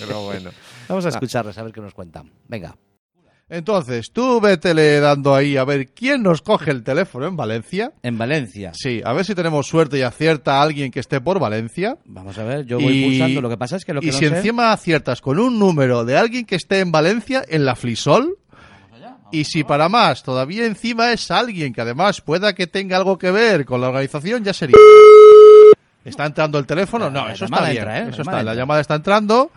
Pero 0.00 0.24
bueno. 0.24 0.50
Vamos 0.88 1.06
a 1.06 1.10
escucharles, 1.10 1.56
a 1.58 1.62
ver 1.62 1.72
qué 1.72 1.80
nos 1.80 1.94
cuentan. 1.94 2.32
Venga. 2.48 2.76
Entonces, 3.46 4.10
tú 4.10 4.40
vétele 4.40 5.00
dando 5.00 5.34
ahí 5.34 5.58
a 5.58 5.64
ver 5.64 5.88
quién 5.92 6.22
nos 6.22 6.40
coge 6.40 6.70
el 6.70 6.82
teléfono 6.82 7.26
en 7.26 7.36
Valencia. 7.36 7.92
En 8.02 8.16
Valencia. 8.16 8.72
Sí, 8.74 9.02
a 9.04 9.12
ver 9.12 9.26
si 9.26 9.34
tenemos 9.34 9.66
suerte 9.66 9.98
y 9.98 10.02
acierta 10.02 10.56
a 10.58 10.62
alguien 10.62 10.90
que 10.90 10.98
esté 11.00 11.20
por 11.20 11.38
Valencia. 11.38 11.98
Vamos 12.06 12.38
a 12.38 12.44
ver, 12.44 12.64
yo 12.64 12.80
voy 12.80 12.96
Y- 12.98 13.04
pulsando. 13.04 13.42
Lo 13.42 13.50
que 13.50 13.58
pasa 13.58 13.76
es 13.76 13.84
que 13.84 13.92
lo 13.92 14.00
que 14.00 14.06
y 14.06 14.10
no 14.12 14.16
si 14.18 14.26
sé- 14.28 14.36
encima 14.38 14.72
aciertas 14.72 15.20
con 15.20 15.38
un 15.38 15.58
número 15.58 16.06
de 16.06 16.16
alguien 16.16 16.46
que 16.46 16.56
esté 16.56 16.80
en 16.80 16.90
Valencia, 16.90 17.44
en 17.46 17.66
la 17.66 17.76
Flisol, 17.76 18.38
y 19.32 19.44
si 19.44 19.64
para 19.64 19.88
más 19.88 20.22
todavía 20.22 20.64
encima 20.66 21.12
es 21.12 21.30
alguien 21.30 21.72
que 21.72 21.80
además 21.80 22.20
pueda 22.20 22.54
que 22.54 22.66
tenga 22.66 22.96
algo 22.96 23.18
que 23.18 23.30
ver 23.30 23.64
con 23.64 23.80
la 23.80 23.88
organización, 23.88 24.44
ya 24.44 24.52
sería. 24.52 24.76
¿Está 26.04 26.26
entrando 26.26 26.58
el 26.58 26.66
teléfono? 26.66 27.08
No, 27.10 27.28
eso 27.30 27.46
está 27.46 27.62
bien. 27.62 27.78
entra, 27.78 27.98
¿eh? 27.98 28.02
La 28.04 28.08
Eso 28.10 28.18
llamada 28.18 28.38
está, 28.40 28.50
la 28.52 28.54
llamada 28.54 28.80
está 28.82 28.94
entrando. 28.96 29.50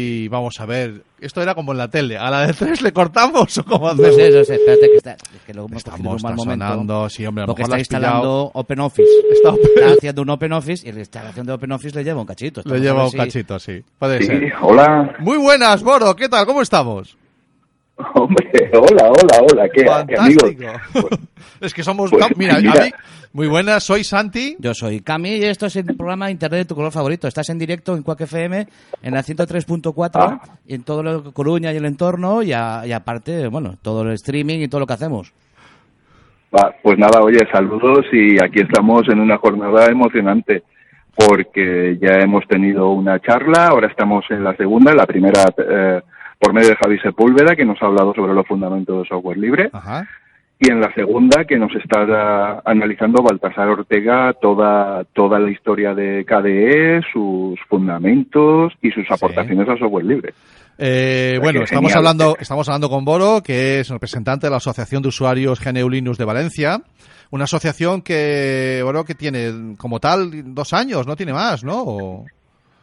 Y 0.00 0.28
vamos 0.28 0.60
a 0.60 0.66
ver. 0.66 1.04
Esto 1.20 1.40
era 1.40 1.54
como 1.54 1.72
en 1.72 1.78
la 1.78 1.88
tele. 1.88 2.18
¿A 2.18 2.30
la 2.30 2.46
de 2.46 2.52
tres 2.52 2.82
le 2.82 2.92
cortamos 2.92 3.56
o 3.58 3.64
cómo 3.64 3.86
No 3.86 3.92
hacemos? 3.92 4.14
sé, 4.16 4.30
no 4.30 4.44
sé, 4.44 4.54
espérate 4.56 4.90
que 4.90 4.96
está. 4.96 5.12
Es 5.12 5.42
que 5.46 5.52
en 5.52 5.58
Estamos 5.76 6.16
un 6.16 6.28
mal 6.28 6.34
momento. 6.34 6.66
sonando. 6.66 7.08
Sí, 7.08 7.24
hombre, 7.26 7.44
a 7.44 7.46
lo 7.46 7.52
Porque 7.52 7.62
mejor 7.62 7.78
está 7.78 7.96
instalando 7.96 8.50
OpenOffice. 8.54 9.08
Está- 9.32 9.54
Está 9.76 9.92
haciendo 9.96 10.22
un 10.22 10.30
OpenOffice 10.30 10.88
y 10.88 10.92
la 10.92 10.98
instalación 11.00 11.46
de 11.46 11.52
OpenOffice 11.52 11.96
le 11.96 12.04
lleva 12.04 12.20
un 12.20 12.26
cachito. 12.26 12.62
Le 12.64 12.80
lleva 12.80 13.04
un 13.04 13.10
si- 13.10 13.16
cachito, 13.16 13.58
sí. 13.58 13.82
Puede 13.98 14.18
Sí, 14.20 14.26
ser. 14.26 14.52
hola. 14.62 15.14
Muy 15.20 15.38
buenas, 15.38 15.82
Boro. 15.82 16.16
¿Qué 16.16 16.28
tal? 16.28 16.44
¿Cómo 16.46 16.60
estamos? 16.62 17.16
Hombre, 18.14 18.70
hola, 18.74 19.10
hola, 19.10 19.46
hola. 19.50 19.68
¿Qué, 19.68 19.84
qué 19.84 20.16
amigos? 20.18 20.54
Fantástico. 20.56 21.08
es 21.60 21.74
que 21.74 21.82
somos... 21.82 22.10
Pues, 22.10 22.24
Mira, 22.36 22.56
a 22.56 22.60
mira. 22.60 22.84
mí- 22.84 22.90
muy 23.32 23.46
buenas, 23.46 23.84
soy 23.84 24.02
Santi. 24.02 24.56
Yo 24.58 24.74
soy 24.74 25.00
Cami 25.02 25.36
y 25.36 25.44
esto 25.44 25.66
es 25.66 25.76
el 25.76 25.84
programa 25.96 26.30
Internet 26.32 26.60
de 26.60 26.64
tu 26.64 26.74
color 26.74 26.90
favorito. 26.90 27.28
Estás 27.28 27.48
en 27.50 27.58
directo 27.58 27.94
en 27.94 28.02
Quack 28.02 28.22
FM 28.22 28.66
en 29.02 29.14
la 29.14 29.22
103.4 29.22 30.10
Ah. 30.14 30.40
y 30.66 30.74
en 30.74 30.82
todo 30.82 31.02
lo 31.04 31.32
Coruña 31.32 31.72
y 31.72 31.76
el 31.76 31.84
entorno 31.84 32.42
y, 32.42 32.52
a- 32.52 32.82
y 32.86 32.92
aparte, 32.92 33.46
bueno, 33.46 33.76
todo 33.82 34.02
el 34.02 34.12
streaming 34.14 34.58
y 34.58 34.68
todo 34.68 34.80
lo 34.80 34.86
que 34.86 34.94
hacemos. 34.94 35.32
Va, 36.52 36.74
pues 36.82 36.98
nada, 36.98 37.20
oye, 37.22 37.38
saludos 37.52 38.04
y 38.12 38.42
aquí 38.42 38.60
estamos 38.62 39.02
en 39.08 39.20
una 39.20 39.38
jornada 39.38 39.86
emocionante 39.86 40.64
porque 41.14 41.98
ya 42.00 42.14
hemos 42.20 42.44
tenido 42.48 42.90
una 42.90 43.20
charla, 43.20 43.68
ahora 43.68 43.86
estamos 43.88 44.24
en 44.30 44.42
la 44.42 44.56
segunda, 44.56 44.92
la 44.94 45.06
primera 45.06 45.44
eh, 45.56 46.00
por 46.40 46.52
medio 46.54 46.70
de 46.70 46.76
Javi 46.76 46.98
Sepúlveda 47.00 47.54
que 47.54 47.64
nos 47.64 47.80
ha 47.82 47.86
hablado 47.86 48.14
sobre 48.14 48.34
los 48.34 48.46
fundamentos 48.46 49.02
de 49.02 49.08
software 49.08 49.36
libre 49.38 49.68
Ajá. 49.72 50.08
y 50.58 50.70
en 50.70 50.80
la 50.80 50.92
segunda 50.94 51.44
que 51.44 51.58
nos 51.58 51.70
está 51.76 52.00
ah, 52.10 52.62
analizando 52.64 53.22
Baltasar 53.22 53.68
Ortega 53.68 54.32
toda 54.40 55.04
toda 55.12 55.38
la 55.38 55.50
historia 55.50 55.94
de 55.94 56.24
KDE, 56.24 57.02
sus 57.12 57.60
fundamentos 57.68 58.72
y 58.82 58.90
sus 58.90 59.08
aportaciones 59.10 59.68
al 59.68 59.78
software 59.78 60.04
libre. 60.06 60.32
Eh, 60.78 61.38
bueno, 61.42 61.62
estamos 61.62 61.94
hablando, 61.94 62.36
estamos 62.40 62.66
hablando 62.68 62.88
con 62.88 63.04
Boro, 63.04 63.42
que 63.42 63.80
es 63.80 63.90
representante 63.90 64.46
de 64.46 64.50
la 64.50 64.56
Asociación 64.56 65.02
de 65.02 65.08
Usuarios 65.08 65.60
GNU 65.62 65.90
Linux 65.90 66.16
de 66.16 66.24
Valencia. 66.24 66.80
Una 67.32 67.44
asociación 67.44 68.00
que, 68.02 68.80
bueno, 68.82 69.04
que 69.04 69.14
tiene 69.14 69.76
como 69.76 70.00
tal 70.00 70.54
dos 70.54 70.72
años, 70.72 71.06
no 71.06 71.16
tiene 71.16 71.32
más, 71.34 71.62
¿no? 71.62 71.82
O- 71.82 72.24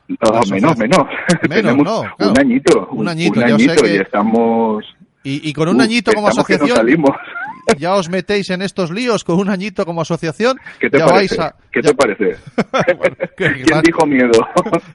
No, 0.07 0.41
menos, 0.49 0.77
menos. 0.77 1.05
Menos, 1.49 1.77
no, 1.77 1.83
claro. 2.17 2.31
un 2.31 2.39
añito. 2.39 2.87
Un 2.91 3.07
añito, 3.09 3.41
yo 3.41 3.47
sé 3.47 3.53
añito 3.53 3.83
que- 3.83 3.93
y 3.93 3.97
estamos... 3.97 4.85
Y, 5.23 5.49
y 5.49 5.53
con 5.53 5.67
un 5.67 5.81
añito 5.81 6.13
como 6.13 6.29
asociación, 6.29 6.69
salimos. 6.77 7.09
ya 7.77 7.95
os 7.95 8.07
metéis 8.09 8.49
en 8.49 8.61
estos 8.61 8.91
líos 8.91 9.25
con 9.25 9.37
un 9.39 9.49
añito 9.49 9.85
como 9.85 9.99
asociación. 10.01 10.57
¿Qué 10.79 10.89
te 10.89 10.99
ya 10.99 11.05
parece? 11.05 11.35
vais 11.37 11.51
a- 11.51 11.55
¿Qué 11.69 11.81
ya- 11.81 11.89
te 11.89 11.95
parece? 11.95 12.37
que- 13.37 13.63
¿Quién 13.63 13.81
dijo 13.81 14.05
miedo? 14.05 14.31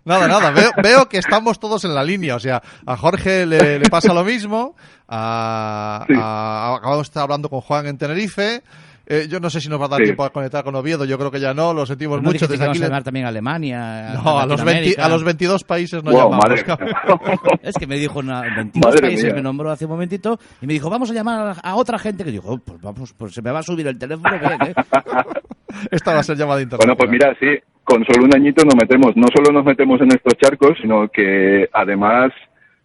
Nada, 0.07 0.27
nada, 0.29 0.51
veo, 0.53 0.71
veo 0.83 1.07
que 1.09 1.19
estamos 1.19 1.61
todos 1.61 1.85
en 1.85 1.95
la 1.95 2.03
línea. 2.03 2.37
O 2.37 2.41
sea, 2.41 2.63
a 2.87 2.97
Jorge 2.97 3.45
le, 3.45 3.79
le 3.79 3.91
pasa 3.91 4.15
lo 4.15 4.25
mismo. 4.25 4.75
A, 5.07 6.05
Sí. 6.09 6.15
a- 6.17 6.77
acabamos 6.77 7.07
de 7.07 7.11
estar 7.11 7.25
hablando 7.25 7.51
con 7.51 7.61
Juan 7.61 7.87
en 7.87 7.99
Tenerife. 7.99 8.63
Eh, 9.07 9.27
yo 9.29 9.41
no 9.41 9.51
sé 9.51 9.61
si 9.61 9.69
nos 9.69 9.81
va 9.81 9.87
a 9.87 9.89
dar 9.89 9.99
Sí. 9.99 10.05
tiempo 10.05 10.25
a 10.25 10.31
conectar 10.31 10.63
con 10.65 10.75
Oviedo. 10.77 11.05
Yo 11.05 11.19
creo 11.19 11.31
que 11.31 11.41
ya 11.41 11.53
no. 11.53 11.73
Lo 11.75 11.85
sentimos 11.87 12.23
¿No 12.23 12.29
mucho. 12.31 12.47
Desde 12.47 12.55
aquí 12.55 12.61
vamos 12.63 12.77
a 12.77 12.81
le- 12.81 12.87
llamar 12.87 13.03
también 13.03 13.27
a 13.27 13.29
Alemania? 13.31 14.15
No, 14.23 14.39
a 14.39 14.47
los, 14.47 14.63
20 14.65 15.01
a 15.01 15.09
los 15.09 15.25
22 15.25 15.65
países 15.65 16.03
no 16.05 16.13
Wow, 16.13 16.31
llamamos. 16.31 16.65
Es 17.63 17.75
que 17.77 17.87
me 17.87 17.97
dijo 17.97 18.21
una, 18.21 18.43
22 18.43 18.85
Madre 18.93 19.01
países, 19.09 19.25
mía. 19.27 19.35
me 19.35 19.43
nombró 19.43 19.71
hace 19.71 19.85
un 19.87 19.91
momentito 19.93 20.39
y 20.61 20.67
me 20.67 20.73
dijo, 20.75 20.89
vamos 20.91 21.11
a 21.11 21.15
llamar 21.15 21.57
a 21.63 21.75
otra 21.75 21.99
gente 21.99 22.25
que 22.25 22.31
dijo, 22.31 22.53
"Oh, 22.53 22.59
pues 22.59 22.81
vamos, 22.81 23.13
pues 23.15 23.35
se 23.35 23.43
me 23.43 23.51
va 23.51 23.59
a 23.61 23.63
subir 23.63 23.87
el 23.87 23.99
teléfono, 23.99 24.31
bien, 24.39 24.53
¿eh?". 24.71 24.75
Esta 25.91 26.13
va 26.15 26.21
a 26.21 26.23
ser 26.23 26.37
llamada 26.37 26.61
internacional. 26.63 26.97
Bueno, 26.97 26.97
pues 26.97 27.11
mira, 27.11 27.37
sí, 27.41 27.61
con 27.85 28.05
solo 28.05 28.25
un 28.27 28.35
añito 28.35 28.63
nos 28.65 28.75
metemos, 28.77 29.13
no 29.17 29.27
solo 29.35 29.53
nos 29.53 29.65
metemos 29.65 30.01
en 30.01 30.09
estos 30.13 30.35
charcos, 30.39 30.77
sino 30.81 31.09
que 31.09 31.69
además 31.73 32.31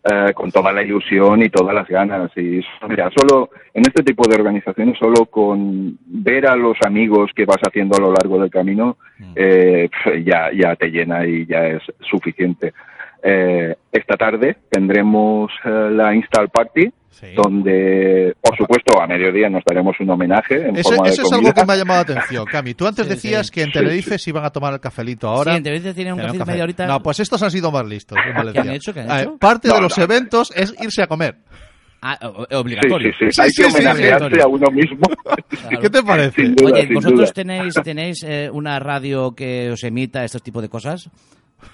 eh, 0.03 0.33
con 0.33 0.51
toda 0.51 0.71
la 0.71 0.83
ilusión 0.83 1.41
y 1.41 1.49
todas 1.49 1.73
las 1.73 1.87
ganas. 1.87 2.31
Y 2.37 2.61
mira, 2.87 3.09
solo 3.15 3.49
en 3.73 3.83
este 3.87 4.03
tipo 4.03 4.27
de 4.27 4.35
organizaciones, 4.35 4.97
solo 4.97 5.25
con 5.25 5.97
ver 6.05 6.47
a 6.47 6.55
los 6.55 6.77
amigos 6.85 7.31
que 7.35 7.45
vas 7.45 7.61
haciendo 7.67 7.97
a 7.97 8.01
lo 8.01 8.11
largo 8.11 8.39
del 8.39 8.49
camino, 8.49 8.97
eh, 9.35 9.89
pf, 9.91 10.23
ya, 10.23 10.51
ya 10.51 10.75
te 10.75 10.89
llena 10.89 11.25
y 11.25 11.45
ya 11.45 11.67
es 11.67 11.81
suficiente. 12.01 12.73
Eh, 13.23 13.75
esta 13.91 14.15
tarde 14.15 14.55
tendremos 14.69 15.51
eh, 15.65 15.89
la 15.91 16.13
Install 16.13 16.49
Party, 16.49 16.91
Sí. 17.19 17.27
donde, 17.35 18.35
por 18.41 18.55
supuesto, 18.55 19.01
a 19.01 19.07
mediodía 19.07 19.49
nos 19.49 19.63
daremos 19.67 19.95
un 19.99 20.09
homenaje 20.11 20.67
en 20.67 20.75
Eso, 20.77 20.89
forma 20.89 21.07
de 21.07 21.13
eso 21.13 21.21
es 21.23 21.29
comida. 21.29 21.49
algo 21.49 21.53
que 21.61 21.65
me 21.65 21.73
ha 21.73 21.75
llamado 21.77 21.97
la 21.97 22.01
atención, 22.13 22.45
Cami. 22.45 22.73
Tú 22.75 22.85
antes 22.85 23.05
Sí, 23.07 23.13
decías 23.13 23.47
sí. 23.47 23.53
que 23.53 23.61
en 23.63 23.67
Sí, 23.67 23.73
Tenerife 23.73 24.19
se 24.19 24.29
iban 24.29 24.45
a 24.45 24.51
tomar 24.51 24.73
el 24.73 24.79
cafelito 24.79 25.27
ahora. 25.27 25.53
Sí, 25.53 25.57
en 25.57 25.63
Tenerife 25.63 25.93
tienen 25.95 26.13
un 26.13 26.19
café 26.19 26.37
de 26.37 26.45
media 26.45 26.63
horita. 26.63 26.85
No, 26.85 27.01
pues 27.01 27.19
estos 27.19 27.41
han 27.41 27.49
sido 27.49 27.71
más 27.71 27.85
listos. 27.87 28.17
Valencia. 28.35 28.61
han 28.61 28.69
hecho? 28.71 28.93
¿Qué 28.93 28.99
han 28.99 29.19
hecho? 29.19 29.37
parte 29.37 29.67
de 29.67 29.73
No, 29.73 29.81
los 29.81 29.97
no. 29.97 30.03
eventos 30.03 30.51
es 30.55 30.75
irse 30.79 31.01
a 31.01 31.07
comer. 31.07 31.37
Ah, 32.03 32.19
obligatorio. 32.51 33.11
sí, 33.17 33.25
sí. 33.25 33.31
Sí, 33.31 33.41
Hay 33.41 33.49
sí, 33.49 33.63
que 33.63 33.69
sí, 33.71 33.75
homenajearse 33.77 34.41
a 34.41 34.47
uno 34.47 34.69
mismo. 34.69 35.01
Claro. 35.49 35.79
¿Qué 35.81 35.89
te 35.89 36.03
parece? 36.03 36.43
Duda, 36.49 36.71
Oye, 36.79 36.93
¿vosotros 36.93 37.19
duda. 37.21 37.31
tenéis, 37.33 37.73
tenéis 37.83 38.23
eh, 38.23 38.49
una 38.53 38.77
radio 38.79 39.33
que 39.33 39.71
os 39.71 39.83
emita 39.83 40.23
estos 40.23 40.43
tipos 40.43 40.61
de 40.61 40.69
cosas? 40.69 41.09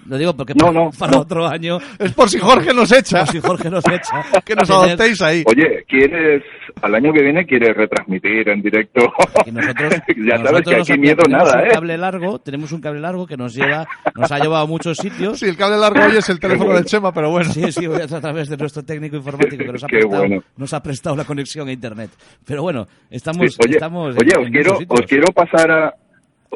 Lo 0.06 0.18
digo 0.18 0.36
porque 0.36 0.54
No, 0.54 0.68
para, 0.68 0.72
no, 0.80 0.90
para 0.98 1.12
no. 1.14 1.20
otro 1.20 1.48
año, 1.48 1.78
Es 2.00 2.12
por 2.14 2.30
si 2.30 2.40
Jorge 2.40 2.74
nos 2.74 2.92
echa. 2.92 3.20
como 3.20 3.32
si 3.32 3.40
Jorge 3.40 3.70
nos 3.70 3.84
echa. 3.88 4.24
que 4.46 4.56
nos 4.56 4.70
adoptéis 4.70 5.22
ahí. 5.22 5.44
Oye, 5.46 5.84
¿quieres, 5.88 6.44
al 6.82 6.96
año 6.96 7.12
que 7.14 7.22
viene, 7.22 7.46
quieres 7.46 7.76
retransmitir 7.76 8.48
en 8.50 8.62
directo? 8.62 9.12
Y 9.46 9.52
nosotros, 9.52 9.94
ya 10.18 10.38
sabes 10.38 10.52
nosotros 10.52 10.64
que 10.74 10.78
nos 10.78 10.90
aquí 10.90 11.00
miedo 11.00 11.16
tenemos 11.24 11.48
nada, 11.48 11.62
un 11.62 11.68
¿eh? 11.68 11.72
cable 11.72 11.98
largo, 11.98 12.40
tenemos 12.40 12.72
un 12.72 12.82
cable 12.82 13.00
largo 13.02 13.26
que 13.28 13.38
nos 13.38 13.54
lleva, 13.54 13.88
nos 14.16 14.32
ha 14.32 14.40
llevado 14.40 14.64
a 14.64 14.68
muchos 14.68 14.98
sitios. 14.98 15.40
Sí, 15.40 15.46
el 15.48 15.58
cable 15.58 15.78
largo 15.78 16.00
hoy 16.06 16.18
es 16.18 16.30
el 16.30 16.40
teléfono 16.40 16.66
bueno. 16.66 16.80
del 16.80 16.86
Chema, 16.86 17.12
pero 17.14 17.30
bueno. 17.32 17.52
Sí, 17.52 17.72
sí, 17.72 17.88
voy 17.88 18.02
a 18.02 18.04
a 18.06 18.22
través 18.22 18.50
de 18.50 18.58
nuestro 18.58 18.84
técnico 18.84 19.16
informático 19.18 19.58
que 19.64 19.72
nos 19.72 19.84
ha 19.84 19.88
prestado, 19.88 20.18
bueno. 20.28 20.44
nos 20.58 20.74
ha 20.74 20.84
prestado 20.84 21.16
la 21.16 21.26
conexión 21.26 21.68
a 21.68 21.72
internet. 21.72 22.10
Pero 22.46 22.62
bueno, 22.62 22.88
estamos, 23.10 23.54
Sí, 23.54 23.58
oye, 23.66 23.74
estamos 23.76 24.16
oye 24.16 24.32
en- 24.34 24.40
os 24.42 24.48
en 24.48 24.54
quiero, 24.54 24.78
os 24.88 25.02
quiero 25.08 25.26
pasar 25.34 25.72
a 25.72 25.94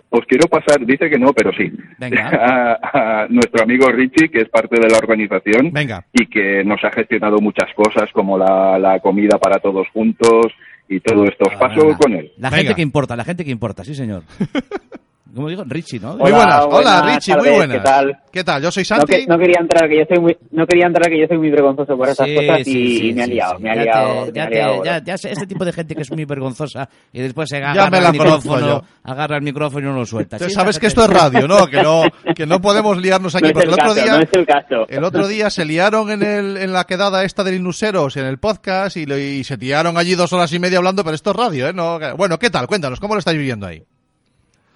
os 0.10 0.26
quiero 0.26 0.48
pasar, 0.48 0.86
dice 0.86 1.10
que 1.10 1.18
no, 1.20 1.34
pero 1.34 1.52
sí, 1.54 1.72
Venga. 2.00 2.30
a, 2.94 3.24
a 3.24 3.28
nuestro 3.30 3.64
amigo 3.64 3.88
Richie, 3.90 4.30
que 4.30 4.42
es 4.42 4.50
parte 4.50 4.80
de 4.80 4.90
la 4.90 4.98
organización 4.98 5.72
Venga. 5.72 6.06
y 6.14 6.26
que 6.28 6.64
nos 6.64 6.84
ha 6.84 6.92
gestionado 6.92 7.38
muchas 7.40 7.74
cosas 7.76 8.12
como 8.14 8.38
la, 8.38 8.78
la 8.80 9.00
comida 9.00 9.38
para 9.38 9.60
todos 9.60 9.88
juntos 9.90 10.48
y 10.90 11.00
todo 11.00 11.26
esto. 11.26 11.46
Os 11.50 11.56
paso 11.58 11.82
Venga. 11.86 11.98
con 11.98 12.14
él. 12.14 12.32
La 12.38 12.50
Venga. 12.50 12.58
gente 12.64 12.76
que 12.76 12.82
importa, 12.82 13.16
la 13.16 13.24
gente 13.26 13.44
que 13.46 13.52
importa, 13.52 13.84
sí, 13.84 13.94
señor. 13.96 14.24
¿Cómo 15.36 15.50
digo? 15.50 15.64
Richie, 15.68 16.00
¿no? 16.00 16.18
Muy 16.18 16.32
Hola, 16.32 16.38
buenas. 16.38 16.66
Hola, 16.66 17.02
buenas 17.02 17.16
Richie, 17.16 17.36
muy 17.38 17.50
buenas. 17.50 17.78
¿qué 17.78 17.84
tal? 17.84 18.18
¿Qué 18.32 18.44
tal? 18.44 18.62
Yo 18.64 18.72
soy 18.72 18.82
No, 18.82 18.86
Santi. 18.86 19.14
que- 19.14 19.28
no 19.28 19.38
quería 19.38 19.58
entrar, 19.60 19.90
que 19.90 19.98
yo 20.00 20.04
soy 20.08 20.20
muy, 20.20 20.38
no 20.52 20.66
quería 20.66 20.88
entrar, 20.88 21.10
que 21.10 21.20
yo 21.20 21.28
soy 21.28 21.38
muy 21.38 21.50
vergonzoso 21.52 21.96
por 21.98 22.10
esas 22.10 22.28
Sí, 22.28 22.36
cosas 22.36 22.60
y, 22.62 22.64
sí, 22.64 22.72
sí, 22.98 23.10
y 23.10 23.14
me 23.14 23.22
ha 23.22 23.26
sí, 23.26 23.32
liado, 23.34 23.58
sí. 23.58 23.64
me 23.64 23.70
ha 23.72 23.76
Ya 23.76 23.82
liado, 23.84 24.08
te- 24.26 24.32
me 24.32 24.38
ya 24.38 24.44
ha 24.44 24.48
te- 24.50 24.56
liado. 24.56 24.84
ya- 24.84 25.04
ya 25.04 25.18
sé, 25.18 25.32
este 25.32 25.48
tipo 25.48 25.66
de 25.66 25.74
gente 25.74 25.96
que 25.96 26.02
es 26.02 26.12
muy 26.12 26.26
vergonzosa 26.26 26.90
y 27.14 27.22
después 27.22 27.50
se 27.50 27.60
Ya 27.60 27.72
agarra 27.72 27.90
me 27.92 28.02
la 28.02 28.08
el 28.08 28.14
micrófono, 28.14 28.68
yo. 28.68 28.82
agarra 29.04 29.36
el 29.38 29.42
micrófono 29.44 29.88
y 29.88 29.92
no 29.92 29.98
lo 30.00 30.06
suelta. 30.06 30.38
Tú 30.38 30.50
sabes 30.50 30.80
que 30.80 30.88
esto 30.88 31.04
es 31.04 31.10
radio, 31.10 31.48
¿no? 31.48 31.68
Que 31.68 31.82
no, 31.84 32.04
que 32.36 32.46
no 32.46 32.62
podemos 32.62 32.98
liarnos 32.98 33.36
aquí. 33.36 33.48
no 33.48 33.54
porque 33.54 33.68
el 33.68 33.74
el 33.74 33.74
otro 33.74 33.86
caso, 33.94 34.04
día, 34.04 34.14
no 34.18 34.20
es 34.24 34.30
el 34.34 34.46
caso. 34.46 34.86
el 34.88 35.04
otro 35.04 35.28
día 35.28 35.50
se 35.50 35.66
liaron 35.66 36.10
en, 36.12 36.24
el, 36.24 36.58
en 36.58 36.74
la 36.74 36.86
quedada 36.86 37.24
esta 37.24 37.44
del 37.44 37.56
Inuseros, 37.56 38.18
en 38.18 38.26
el 38.26 38.38
podcast, 38.40 38.98
y, 38.98 39.04
y 39.12 39.44
se 39.44 39.58
tiraron 39.58 39.98
allí 39.98 40.16
dos 40.16 40.32
horas 40.34 40.52
y 40.54 40.60
media 40.60 40.78
hablando, 40.78 41.04
pero 41.04 41.16
esto 41.16 41.32
es 41.32 41.36
radio, 41.36 41.68
¿eh? 41.68 41.74
No, 41.74 42.00
bueno, 42.18 42.40
¿qué 42.40 42.50
tal? 42.50 42.66
Cuéntanos, 42.68 43.00
¿cómo 43.00 43.14
lo 43.16 43.20
estáis 43.20 43.38
viviendo 43.38 43.68
ahí? 43.68 43.84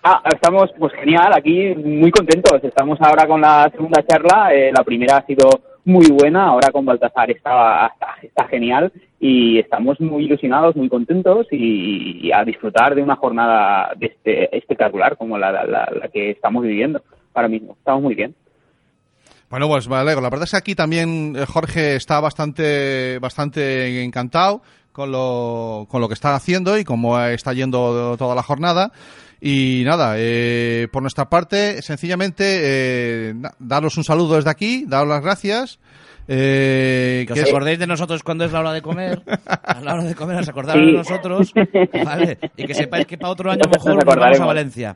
Ah, 0.04 0.22
estamos, 0.34 0.72
pues 0.80 0.94
genial, 0.94 1.32
aquí 1.36 1.76
muy 1.76 2.12
contentos. 2.12 2.64
Estamos 2.64 3.00
ahora 3.02 3.28
con 3.28 3.42
la 3.42 3.70
segunda 3.72 4.04
charla. 4.06 4.54
eh, 4.54 4.72
la 4.74 4.84
primera 4.84 5.18
ha 5.18 5.26
sido 5.26 5.48
muy 5.86 6.08
buena, 6.10 6.46
ahora 6.46 6.72
con 6.72 6.86
Baltasar 6.86 7.32
está, 7.32 7.94
está, 8.22 8.48
genial 8.48 8.92
y 9.20 9.60
estamos 9.60 10.00
muy 10.00 10.26
ilusionados, 10.26 10.76
muy 10.76 10.90
contentos 10.90 11.48
y, 11.52 12.32
a 12.32 12.44
disfrutar 12.44 12.96
de 12.96 13.02
una 13.02 13.16
jornada 13.16 13.92
de 13.96 14.08
este, 14.08 14.56
espectacular 14.56 15.18
como 15.18 15.38
la, 15.38 15.52
la, 15.52 16.10
que 16.14 16.32
estamos 16.32 16.64
viviendo 16.64 17.02
ahora 17.34 17.48
mismo. 17.48 17.76
Estamos 17.78 18.04
muy 18.04 18.16
bien. 18.16 18.36
Bueno, 19.50 19.68
pues 19.68 19.90
me. 19.90 20.04
La 20.04 20.16
verdad 20.16 20.44
es 20.44 20.52
que 20.52 20.58
aquí 20.58 20.76
también 20.76 21.36
eh, 21.36 21.46
Jorge 21.46 21.96
está 21.96 22.20
bastante, 22.20 23.20
bastante 23.20 24.04
encantado 24.04 24.62
con 24.92 25.12
lo, 25.12 25.88
con 25.90 26.02
lo 26.02 26.08
que 26.08 26.14
está 26.14 26.36
haciendo 26.36 26.78
y 26.78 26.84
cómo 26.84 27.20
está 27.20 27.54
yendo 27.54 28.16
toda 28.18 28.36
la 28.36 28.44
jornada. 28.44 28.92
Y 29.44 29.82
nada, 29.86 30.14
eh, 30.18 30.88
por 30.92 31.02
nuestra 31.02 31.28
parte, 31.28 31.82
sencillamente, 31.82 32.44
eh, 32.62 33.34
daros 33.58 33.98
un 33.98 34.04
saludo 34.04 34.36
desde 34.36 34.52
aquí, 34.52 34.86
daros 34.88 35.10
las 35.10 35.22
gracias. 35.24 35.80
Eh, 36.28 37.26
Que 37.28 37.42
os 37.42 37.50
acordéis 37.50 37.80
de 37.80 37.88
nosotros 37.88 38.22
cuando 38.22 38.46
es 38.46 38.52
la 38.52 38.60
hora 38.60 38.72
de 38.72 38.82
comer. 38.84 39.24
A 39.64 39.82
la 39.82 39.96
hora 39.96 40.04
de 40.04 40.14
comer 40.16 40.38
os 40.40 40.48
acordaros 40.48 40.82
Sí. 40.84 40.92
de 40.92 40.98
nosotros. 40.98 41.52
¿vale? 42.06 42.38
Y 42.56 42.66
que 42.66 42.74
sepáis 42.76 43.08
que 43.08 43.18
para 43.18 43.32
otro 43.34 43.52
año 43.52 43.64
mejor 43.70 43.96
nos 43.96 44.06
vamos 44.06 44.40
a. 44.40 44.46
Valencia. 44.46 44.96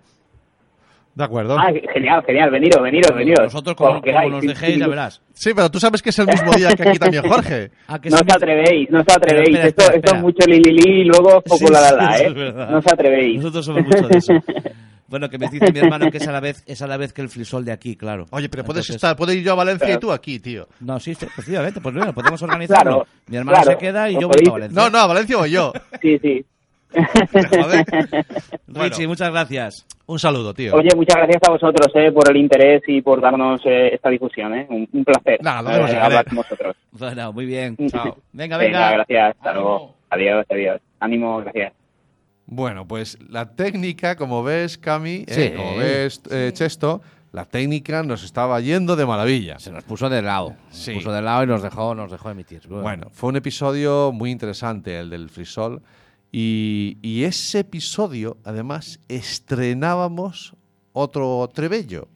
De 1.15 1.23
acuerdo. 1.23 1.57
Ah, 1.57 1.71
genial, 1.93 2.21
genial, 2.25 2.51
veniros, 2.51 2.81
veniros, 2.83 3.15
veniros. 3.15 3.43
Nosotros, 3.45 3.75
como, 3.75 4.01
como 4.01 4.29
nos 4.29 4.41
sí, 4.41 4.47
dejéis, 4.47 4.73
sí. 4.75 4.79
ya 4.79 4.87
verás. 4.87 5.21
Sí, 5.33 5.51
pero 5.55 5.71
tú 5.71 5.79
sabes 5.79 6.01
que 6.01 6.09
es 6.09 6.19
el 6.19 6.27
mismo 6.27 6.51
día 6.53 6.69
que 6.75 6.87
aquí 6.89 6.99
también 6.99 7.23
Jorge. 7.27 7.71
Ah, 7.87 7.99
que 7.99 8.09
No 8.09 8.17
os 8.17 8.21
atrevéis, 8.35 8.89
no 8.91 8.99
os 8.99 9.05
atrevéis. 9.15 9.47
Espera, 9.49 9.67
espera, 9.67 9.67
esto, 9.67 9.81
espera, 9.83 9.95
esto 9.97 10.15
es 10.15 10.21
mucho 10.21 10.47
li, 10.47 10.59
li, 10.59 10.71
li 10.73 11.01
y 11.01 11.03
luego 11.05 11.41
poco 11.41 11.57
Sí, 11.67 11.73
la 11.73 11.91
la 11.91 12.17
¿eh? 12.17 12.27
es. 12.27 12.53
No 12.53 12.77
os 12.77 12.87
atrevéis. 12.87 13.37
Nosotros 13.37 13.65
somos 13.65 13.83
mucho 13.83 14.07
de 14.07 14.17
eso. 14.17 14.33
Bueno, 15.07 15.29
que 15.29 15.37
me 15.37 15.47
dice 15.47 15.71
mi 15.71 15.77
hermano 15.79 16.09
que 16.09 16.17
es 16.17 16.27
a 16.27 16.31
la 16.31 16.39
vez, 16.39 16.63
es 16.65 16.81
a 16.81 16.87
la 16.87 16.97
vez 16.97 17.13
que 17.13 17.21
el 17.21 17.29
frisol 17.29 17.63
de 17.63 17.71
aquí, 17.71 17.95
claro. 17.95 18.25
Oye, 18.31 18.49
pero 18.49 18.63
puedes 18.63 18.81
Entonces- 18.85 18.95
estar, 18.95 19.15
puedes 19.15 19.35
ir 19.35 19.43
yo 19.43 19.51
a 19.51 19.55
Valencia 19.55 19.93
y 19.93 19.97
tú 19.99 20.11
aquí, 20.11 20.39
tío. 20.39 20.67
No, 20.79 20.99
sí, 20.99 21.13
sí, 21.13 21.25
efectivamente, 21.27 21.79
pues 21.79 21.93
bueno, 21.93 22.11
podemos 22.11 22.41
organizarlo. 22.41 22.83
Claro, 23.03 23.07
mi 23.27 23.37
hermano 23.37 23.55
claro. 23.61 23.71
se 23.71 23.85
queda 23.85 24.09
y 24.09 24.13
yo 24.19 24.27
voy 24.27 24.41
a 24.47 24.51
Valencia. 24.51 24.81
No, 24.81 24.89
no, 24.89 24.97
a 24.97 25.05
Valencia 25.05 25.37
voy 25.37 25.51
yo. 25.51 25.73
Sí, 26.01 26.17
sí. 26.17 26.43
Joder. 26.91 27.85
Richie, 28.67 29.07
muchas 29.07 29.31
gracias. 29.31 29.85
Un 30.05 30.19
saludo, 30.19 30.53
tío. 30.53 30.75
Oye, 30.75 30.89
muchas 30.95 31.15
gracias 31.17 31.41
a 31.47 31.51
vosotros 31.51 31.87
eh, 31.95 32.11
por 32.11 32.29
el 32.29 32.37
interés 32.37 32.83
y 32.87 33.01
por 33.01 33.19
darnos 33.21 33.59
eh, 33.65 33.89
esta 33.93 34.09
difusión. 34.09 34.53
Eh. 34.53 34.67
Un, 34.69 34.87
un 34.93 35.03
placer 35.03 35.39
Nada, 35.41 35.61
lo 35.77 35.87
eh, 35.87 35.97
hablar 35.97 36.25
con 36.25 36.35
vosotros. 36.37 36.75
Bueno, 36.91 37.33
muy 37.33 37.45
bien. 37.45 37.75
Chao. 37.89 38.17
Venga, 38.31 38.57
Venga, 38.57 38.89
venga. 38.89 38.91
gracias. 38.91 39.35
Hasta 39.35 39.49
Ánimo. 39.51 39.65
luego. 39.69 39.95
Adiós, 40.09 40.45
adiós. 40.49 40.81
Ánimo, 40.99 41.37
gracias. 41.39 41.73
Bueno, 42.45 42.87
pues 42.87 43.17
la 43.27 43.55
técnica, 43.55 44.15
como 44.15 44.43
ves, 44.43 44.77
Cami, 44.77 45.25
eh, 45.27 45.33
Sí. 45.51 45.51
como 45.57 45.75
ves, 45.77 46.21
eh, 46.29 46.51
Chesto, 46.53 47.01
la 47.31 47.43
técnica 47.45 48.03
nos 48.03 48.23
estaba 48.23 48.59
yendo 48.61 48.95
de 48.95 49.05
maravilla. 49.05 49.57
Se 49.59 49.71
nos 49.71 49.83
puso 49.83 50.07
de 50.09 50.21
lado. 50.21 50.53
Sí. 50.69 50.83
Se 50.83 50.93
puso 50.93 51.11
de 51.11 51.21
lado 51.23 51.43
y 51.43 51.47
nos 51.47 51.63
dejó, 51.63 51.95
nos 51.95 52.11
dejó 52.11 52.29
emitir. 52.29 52.61
Bueno, 52.69 53.07
fue 53.11 53.29
un 53.29 53.35
episodio 53.37 54.11
muy 54.13 54.29
interesante, 54.31 54.99
el 54.99 55.09
del 55.09 55.29
frisol. 55.29 55.81
Y, 56.31 56.97
y 57.01 57.23
ese 57.23 57.59
episodio, 57.59 58.37
además, 58.43 58.99
estrenábamos 59.07 60.53
otro 60.93 61.49
trebello, 61.53 62.07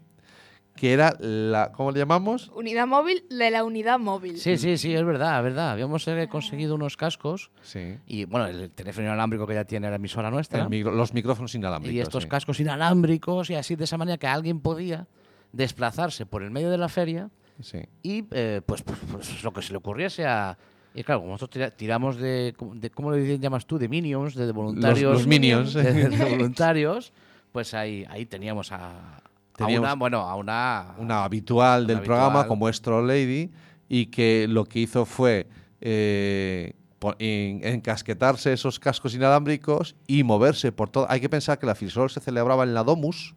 que 0.75 0.93
era 0.93 1.13
la. 1.19 1.71
¿Cómo 1.71 1.91
le 1.91 1.99
llamamos? 1.99 2.51
Unidad 2.55 2.87
móvil 2.87 3.23
de 3.29 3.51
la 3.51 3.63
unidad 3.63 3.97
móvil. 3.99 4.37
Sí, 4.37 4.57
sí, 4.57 4.77
sí, 4.77 4.93
es 4.93 5.03
verdad, 5.05 5.37
es 5.39 5.43
verdad. 5.43 5.71
Habíamos 5.71 6.07
eh, 6.07 6.27
conseguido 6.29 6.75
unos 6.75 6.95
cascos 6.97 7.51
Sí. 7.61 7.97
y, 8.07 8.25
bueno, 8.25 8.47
el 8.47 8.71
teléfono 8.71 9.07
inalámbrico 9.07 9.45
que 9.47 9.53
ya 9.53 9.65
tiene 9.65 9.89
la 9.89 9.95
emisora 9.97 10.29
nuestra. 10.31 10.61
El 10.63 10.69
micro- 10.69 10.91
los 10.93 11.13
micrófonos 11.13 11.53
inalámbricos. 11.55 11.95
y 11.95 11.99
estos 11.99 12.23
sí. 12.23 12.29
cascos 12.29 12.59
inalámbricos 12.59 13.49
y 13.49 13.55
así 13.55 13.75
de 13.75 13.83
esa 13.85 13.97
manera 13.97 14.17
que 14.17 14.27
alguien 14.27 14.59
podía 14.61 15.07
desplazarse 15.51 16.25
por 16.25 16.43
el 16.43 16.51
medio 16.51 16.69
de 16.69 16.77
la 16.77 16.89
feria 16.89 17.29
Sí. 17.61 17.79
y 18.03 18.23
eh, 18.31 18.61
pues, 18.65 18.81
pues, 18.83 18.97
pues 19.11 19.43
lo 19.43 19.51
que 19.51 19.61
se 19.61 19.71
le 19.73 19.77
ocurriese 19.79 20.25
a... 20.25 20.57
Y 20.95 21.03
claro, 21.03 21.21
como 21.21 21.33
nosotros 21.33 21.53
tira- 21.53 21.71
tiramos 21.75 22.17
de, 22.17 22.53
de- 22.75 22.89
¿cómo 22.89 23.11
le 23.11 23.37
llamas 23.39 23.65
tú? 23.65 23.77
De 23.77 23.87
minions, 23.87 24.33
de, 24.35 24.45
de 24.47 24.51
voluntarios. 24.51 25.13
los 25.13 25.27
minions. 25.27 25.73
De, 25.73 25.83
de 26.09 26.25
voluntarios, 26.29 27.13
pues 27.51 27.73
ahí, 27.73 28.05
ahí 28.09 28.25
teníamos 28.25 28.71
a, 28.71 29.17
a 29.17 29.21
Teníamos 29.55 29.87
una, 29.87 29.95
bueno, 29.95 30.19
a 30.21 30.35
una... 30.35 30.95
Una 30.97 31.23
habitual 31.23 31.85
del 31.87 32.01
programa 32.01 32.47
como 32.47 32.69
es 32.69 32.81
Troll 32.81 33.07
Lady 33.07 33.51
y 33.87 34.07
que 34.07 34.47
lo 34.49 34.65
que 34.65 34.79
hizo 34.79 35.05
fue 35.05 35.47
eh, 35.81 36.73
en- 37.19 37.61
encasquetarse 37.63 38.51
esos 38.53 38.79
cascos 38.79 39.13
inalámbricos 39.15 39.95
y 40.07 40.23
moverse 40.23 40.71
por 40.71 40.89
todo. 40.89 41.05
Hay 41.09 41.19
que 41.21 41.29
pensar 41.29 41.59
que 41.59 41.65
la 41.65 41.75
Frisol 41.75 42.09
se 42.09 42.19
celebraba 42.19 42.63
en 42.63 42.73
la 42.73 42.83
Domus, 42.83 43.35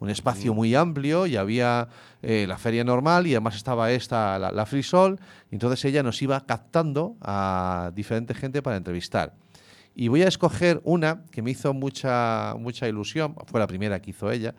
un 0.00 0.10
espacio 0.10 0.54
muy 0.54 0.74
amplio 0.74 1.26
y 1.26 1.36
había 1.36 1.88
eh, 2.22 2.46
la 2.46 2.58
feria 2.58 2.84
normal 2.84 3.26
y 3.26 3.34
además 3.34 3.56
estaba 3.56 3.90
esta, 3.92 4.38
la, 4.38 4.52
la 4.52 4.66
Frisol, 4.66 5.18
entonces 5.50 5.84
ella 5.84 6.02
nos 6.02 6.20
iba 6.22 6.44
captando 6.46 7.16
a 7.20 7.90
diferente 7.94 8.34
gente 8.34 8.62
para 8.62 8.76
entrevistar. 8.76 9.34
Y 9.96 10.08
voy 10.08 10.22
a 10.22 10.28
escoger 10.28 10.80
una 10.82 11.22
que 11.30 11.40
me 11.40 11.52
hizo 11.52 11.72
mucha, 11.72 12.54
mucha 12.58 12.88
ilusión, 12.88 13.36
fue 13.46 13.60
la 13.60 13.66
primera 13.66 14.00
que 14.00 14.10
hizo 14.10 14.30
ella, 14.30 14.54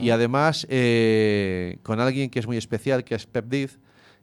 y 0.00 0.10
además 0.10 0.66
eh, 0.70 1.78
con 1.82 2.00
alguien 2.00 2.30
que 2.30 2.38
es 2.38 2.46
muy 2.46 2.56
especial, 2.56 3.02
que 3.02 3.14
es 3.14 3.26
Pep 3.26 3.46
Diz, 3.46 3.78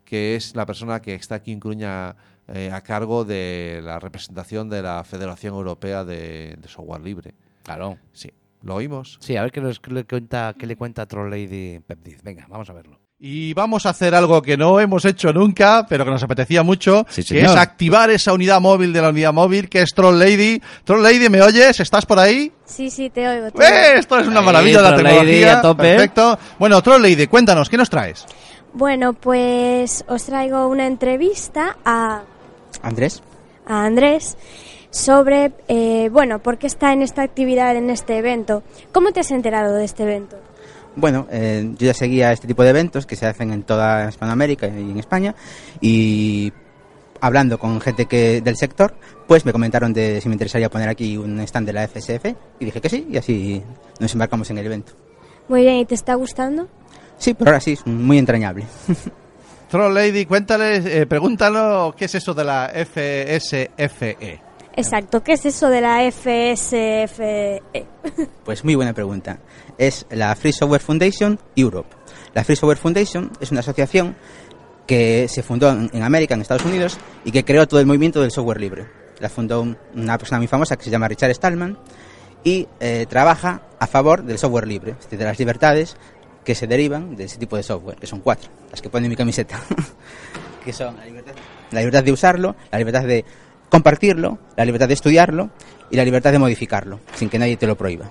que 0.06 0.36
es 0.36 0.56
la 0.56 0.66
persona 0.66 1.02
que 1.02 1.16
está 1.16 1.36
aquí 1.36 1.52
en 1.52 1.60
Coruña 1.60 2.16
eh, 2.48 2.70
a 2.72 2.82
cargo 2.82 3.26
de 3.26 3.82
la 3.84 4.00
representación 4.00 4.70
de 4.70 4.82
la 4.82 5.04
Federación 5.04 5.56
Europea 5.56 6.06
de, 6.06 6.56
de 6.60 6.68
Software 6.68 7.02
Libre. 7.02 7.34
Claro. 7.64 7.98
Sí, 8.14 8.32
¿lo 8.64 8.76
oímos? 8.76 9.18
Sí, 9.22 9.36
a 9.38 9.42
ver 9.44 9.52
qué, 9.52 9.62
nos- 9.62 9.80
qué 9.80 9.92
le 9.92 10.04
cuenta, 10.06 10.54
qué 10.58 10.66
le 10.68 10.76
cuenta 10.76 11.06
Troll 11.06 11.30
Lady 11.30 11.80
Pepdiz. 11.80 12.22
Venga, 12.24 12.46
vamos 12.50 12.70
a 12.70 12.74
verlo. 12.74 13.00
Y 13.24 13.54
vamos 13.54 13.86
a 13.86 13.90
hacer 13.90 14.16
algo 14.16 14.42
que 14.42 14.58
no 14.58 14.80
hemos 14.80 15.06
hecho 15.06 15.32
nunca, 15.32 15.86
pero 15.88 16.04
que 16.04 16.10
nos 16.10 16.24
apetecía 16.24 16.64
mucho, 16.64 17.06
Sí, 17.08 17.22
que 17.22 17.28
señor. 17.28 17.52
es 17.52 17.56
activar 17.56 18.10
esa 18.10 18.34
unidad 18.34 18.60
móvil 18.60 18.92
de 18.94 19.00
la 19.02 19.10
unidad 19.10 19.32
móvil, 19.32 19.70
que 19.70 19.82
es 19.84 19.94
Troll 19.94 20.18
Lady. 20.18 20.60
Troll 20.84 21.04
Lady, 21.04 21.30
¿me 21.30 21.40
oyes? 21.40 21.80
¿Estás 21.80 22.04
por 22.08 22.18
ahí? 22.18 22.52
Sí, 22.66 22.90
sí, 22.90 23.12
te 23.12 23.28
oigo. 23.28 23.52
te 23.52 23.64
¡Eh! 23.64 24.00
Esto 24.00 24.18
es 24.18 24.28
una 24.28 24.42
maravilla 24.42 24.78
de 24.78 24.84
la 24.84 24.90
Troll 24.96 25.04
Lady, 25.04 25.16
tecnología. 25.18 25.60
a 25.60 25.62
tope. 25.62 25.84
Perfecto. 25.84 26.40
Bueno, 26.58 26.82
Troll 26.82 27.02
Lady, 27.04 27.28
cuéntanos, 27.28 27.70
¿qué 27.70 27.78
nos 27.78 27.92
traes? 27.92 28.26
Bueno, 28.74 29.14
pues 29.14 30.04
os 30.08 30.24
traigo 30.26 30.68
una 30.68 30.88
entrevista 30.88 31.78
a, 31.86 32.24
Andrés. 32.82 33.22
a 33.68 33.86
Andrés 33.86 34.36
sobre, 34.92 35.54
eh, 35.68 36.10
bueno, 36.12 36.40
por 36.40 36.58
qué 36.58 36.68
está 36.68 36.94
en 36.94 37.02
esta 37.02 37.24
actividad, 37.24 37.76
en 37.76 37.90
este 37.90 38.18
evento. 38.18 38.62
¿Cómo 38.92 39.12
te 39.12 39.22
has 39.22 39.32
enterado 39.32 39.74
de 39.74 39.86
este 39.86 40.04
evento? 40.04 40.38
Bueno, 40.96 41.26
eh, 41.32 41.74
yo 41.78 41.88
ya 41.88 41.94
seguía 41.94 42.32
este 42.32 42.48
tipo 42.48 42.64
de 42.64 42.70
eventos 42.70 43.06
que 43.06 43.16
se 43.16 43.26
hacen 43.26 43.52
en 43.52 43.64
toda 43.64 44.10
Hispanoamérica 44.10 44.68
y 44.68 44.92
en 44.92 45.00
España 45.00 45.34
y 45.80 46.52
hablando 47.22 47.58
con 47.58 47.80
gente 47.80 48.08
que 48.08 48.42
del 48.42 48.58
sector, 48.58 48.94
pues 49.28 49.46
me 49.46 49.54
comentaron 49.54 49.94
de 49.94 50.20
si 50.20 50.28
me 50.28 50.36
interesaría 50.36 50.70
poner 50.70 50.90
aquí 50.90 51.16
un 51.16 51.40
stand 51.40 51.68
de 51.68 51.74
la 51.74 51.88
FSF 51.88 52.26
y 52.60 52.66
dije 52.66 52.82
que 52.82 52.90
sí 52.90 53.08
y 53.10 53.18
así 53.18 53.64
nos 54.00 54.12
embarcamos 54.12 54.50
en 54.50 54.58
el 54.58 54.66
evento. 54.66 54.92
Muy 55.48 55.62
bien, 55.62 55.78
¿y 55.78 55.86
te 55.86 55.96
está 55.96 56.16
gustando? 56.16 56.68
Sí, 57.18 57.34
por 57.34 57.48
ahora 57.48 57.62
sí, 57.62 57.74
es 57.74 57.86
muy 57.88 58.18
entrañable. 58.18 58.66
Troll 59.70 59.94
Lady, 59.94 60.26
cuéntales, 60.26 60.86
eh, 60.86 61.06
pregúntalo 61.06 61.96
qué 61.96 62.06
es 62.06 62.16
eso 62.16 62.34
de 62.34 62.44
la 62.44 62.70
FSFE. 62.74 64.51
Exacto, 64.76 65.22
¿qué 65.24 65.34
es 65.34 65.46
eso 65.46 65.70
de 65.70 65.82
la 65.82 66.10
FSFE? 66.12 67.62
Pues 68.46 68.64
muy 68.64 68.76
buena 68.76 68.94
pregunta. 68.94 69.38
Es 69.78 70.06
la 70.10 70.36
Free 70.36 70.52
Software 70.54 70.82
Foundation 70.82 71.40
Europe. 71.56 71.90
La 72.34 72.44
Free 72.44 72.56
Software 72.56 72.78
Foundation 72.78 73.32
es 73.40 73.52
una 73.52 73.60
asociación 73.60 74.16
que 74.88 75.28
se 75.28 75.44
fundó 75.44 75.70
en, 75.70 76.02
América, 76.04 76.34
en 76.36 76.42
Estados 76.42 76.66
Unidos, 76.66 76.98
y 77.24 77.32
que 77.32 77.46
creó 77.46 77.68
todo 77.68 77.80
el 77.80 77.86
movimiento 77.86 78.22
del 78.22 78.32
software 78.32 78.60
libre. 78.60 78.86
La 79.20 79.30
fundó 79.30 79.62
un- 79.62 79.78
una 79.96 80.18
persona 80.18 80.40
muy 80.40 80.48
famosa 80.48 80.76
que 80.78 80.84
se 80.84 80.90
llama 80.90 81.08
Richard 81.08 81.32
Stallman, 81.34 81.78
y 82.44 82.68
eh, 82.80 83.06
trabaja 83.08 83.62
a 83.80 83.88
favor 83.88 84.24
del 84.24 84.38
software 84.40 84.68
libre, 84.68 84.92
es 84.92 85.04
decir, 85.06 85.20
de 85.20 85.26
las 85.26 85.38
libertades 85.38 85.96
que 86.44 86.56
se 86.56 86.66
derivan 86.66 87.16
de 87.16 87.26
ese 87.26 87.38
tipo 87.38 87.56
de 87.56 87.64
software, 87.64 87.98
que 87.98 88.08
son 88.08 88.20
cuatro, 88.20 88.50
las 88.72 88.82
que 88.82 88.90
pone 88.90 89.06
en 89.06 89.12
mi 89.12 89.16
camiseta, 89.16 89.62
que 90.66 90.74
son 90.74 90.98
la 90.98 91.80
libertad 91.82 92.04
de 92.04 92.12
usarlo, 92.12 92.56
la 92.72 92.80
libertad 92.80 93.04
de 93.04 93.24
compartirlo, 93.72 94.38
la 94.56 94.66
libertad 94.66 94.88
de 94.88 94.94
estudiarlo 94.94 95.50
y 95.90 95.96
la 95.96 96.06
libertad 96.06 96.32
de 96.32 96.38
modificarlo, 96.40 97.00
sin 97.16 97.30
que 97.30 97.40
nadie 97.40 97.58
te 97.58 97.66
lo 97.66 97.76
prohíba. 97.76 98.06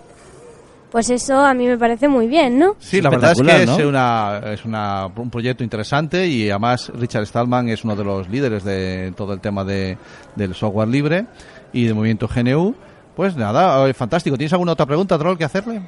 Pues 0.90 1.09
eso 1.11 1.38
a 1.38 1.55
mí 1.55 1.68
me 1.68 1.79
parece 1.79 2.09
muy 2.09 2.27
bien, 2.27 2.59
¿no? 2.59 2.75
Sí, 2.81 3.01
la 3.01 3.11
verdad 3.11 3.31
es 3.31 3.40
que 3.40 3.62
es, 3.62 3.79
una, 3.87 4.40
es 4.53 4.64
una- 4.64 5.07
un 5.07 5.31
proyecto 5.31 5.62
interesante 5.62 6.27
y 6.27 6.51
además 6.51 6.90
Richard 6.99 7.27
Stallman 7.27 7.68
es 7.68 7.85
uno 7.85 7.94
de 7.94 8.03
los 8.03 8.29
líderes 8.29 8.64
de 8.64 9.12
todo 9.16 9.33
el 9.33 9.40
tema 9.40 9.62
de, 9.64 9.96
del 10.35 10.53
software 10.57 10.88
libre 10.88 11.27
y 11.73 11.85
del 11.85 11.94
movimiento 11.94 12.27
GNU. 12.27 12.75
Pues 13.14 13.37
nada, 13.37 13.88
eh, 13.88 13.94
fantástico. 13.94 14.37
¿Tienes 14.37 14.53
alguna 14.53 14.73
otra 14.73 14.87
pregunta, 14.87 15.16
Troll, 15.16 15.38
que 15.38 15.44
hacerle? 15.44 15.81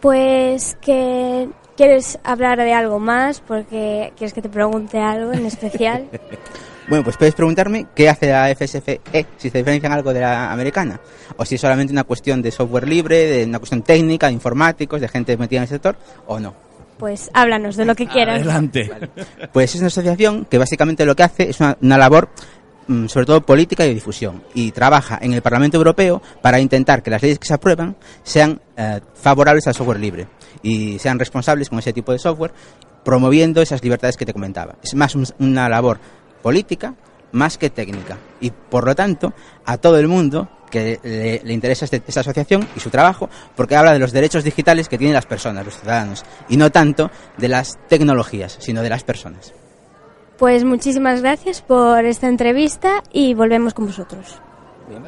Pues 0.00 0.76
que 0.82 1.48
quieres 1.74 2.18
hablar 2.22 2.58
de 2.58 2.74
algo 2.74 2.98
más 2.98 3.40
porque 3.40 4.12
quieres 4.18 4.34
que 4.34 4.42
te 4.42 4.50
pregunte 4.50 4.98
algo 4.98 5.32
en 5.32 5.46
especial. 5.46 6.08
Bueno, 6.88 7.02
pues 7.02 7.16
puedes 7.16 7.34
preguntarme 7.34 7.86
qué 7.94 8.08
hace 8.08 8.28
la 8.30 8.54
FSFE, 8.54 9.00
si 9.38 9.50
se 9.50 9.58
diferencia 9.58 9.88
en 9.88 9.92
algo 9.92 10.12
de 10.12 10.20
la 10.20 10.52
americana, 10.52 11.00
o 11.36 11.44
si 11.44 11.56
es 11.56 11.60
solamente 11.60 11.92
una 11.92 12.04
cuestión 12.04 12.40
de 12.42 12.50
software 12.52 12.86
libre, 12.88 13.24
de 13.26 13.44
una 13.44 13.58
cuestión 13.58 13.82
técnica, 13.82 14.28
de 14.28 14.34
informáticos, 14.34 15.00
de 15.00 15.08
gente 15.08 15.36
metida 15.36 15.58
en 15.58 15.62
el 15.64 15.68
sector, 15.68 15.96
o 16.26 16.38
no. 16.38 16.54
Pues 16.98 17.28
háblanos 17.34 17.76
de 17.76 17.84
lo 17.84 17.94
que 17.94 18.06
quieras. 18.06 18.36
Adelante. 18.40 18.90
Pues 19.52 19.74
es 19.74 19.80
una 19.80 19.88
asociación 19.88 20.44
que 20.46 20.58
básicamente 20.58 21.04
lo 21.04 21.14
que 21.16 21.24
hace 21.24 21.50
es 21.50 21.60
una, 21.60 21.76
una 21.82 21.98
labor 21.98 22.30
mm, 22.86 23.06
sobre 23.08 23.26
todo 23.26 23.44
política 23.44 23.84
y 23.84 23.88
de 23.88 23.94
difusión 23.94 24.42
y 24.54 24.70
trabaja 24.70 25.18
en 25.20 25.34
el 25.34 25.42
Parlamento 25.42 25.76
Europeo 25.76 26.22
para 26.40 26.58
intentar 26.60 27.02
que 27.02 27.10
las 27.10 27.20
leyes 27.20 27.38
que 27.38 27.48
se 27.48 27.52
aprueban 27.54 27.96
sean 28.22 28.60
eh, 28.78 29.00
favorables 29.14 29.66
al 29.66 29.74
software 29.74 30.00
libre 30.00 30.26
y 30.62 30.98
sean 30.98 31.18
responsables 31.18 31.68
con 31.68 31.80
ese 31.80 31.92
tipo 31.92 32.12
de 32.12 32.18
software 32.18 32.52
promoviendo 33.04 33.60
esas 33.60 33.82
libertades 33.82 34.16
que 34.16 34.24
te 34.24 34.32
comentaba. 34.32 34.76
Es 34.82 34.94
más 34.94 35.14
un- 35.14 35.26
una 35.38 35.68
labor 35.68 35.98
política 36.42 36.94
más 37.32 37.58
que 37.58 37.70
técnica 37.70 38.16
y 38.40 38.50
por 38.50 38.84
lo 38.86 38.94
tanto 38.94 39.32
a 39.64 39.76
todo 39.78 39.98
el 39.98 40.08
mundo 40.08 40.48
que 40.70 40.98
le, 41.02 41.40
le 41.44 41.52
interesa 41.52 41.84
este- 41.84 42.02
esta 42.06 42.20
asociación 42.20 42.66
y 42.76 42.80
su 42.80 42.90
trabajo 42.90 43.28
porque 43.54 43.76
habla 43.76 43.92
de 43.92 43.98
los 43.98 44.12
derechos 44.12 44.42
digitales 44.44 44.88
que 44.88 44.98
tienen 44.98 45.14
las 45.14 45.26
personas, 45.26 45.64
los 45.64 45.78
ciudadanos 45.78 46.24
y 46.48 46.56
no 46.56 46.70
tanto 46.70 47.10
de 47.36 47.48
las 47.48 47.78
tecnologías 47.88 48.56
sino 48.60 48.82
de 48.82 48.90
las 48.90 49.04
personas. 49.04 49.52
Pues 50.38 50.64
muchísimas 50.64 51.20
gracias 51.22 51.62
por 51.62 52.04
esta 52.04 52.28
entrevista 52.28 53.02
y 53.12 53.34
volvemos 53.34 53.74
con 53.74 53.86
vosotros. 53.86 54.40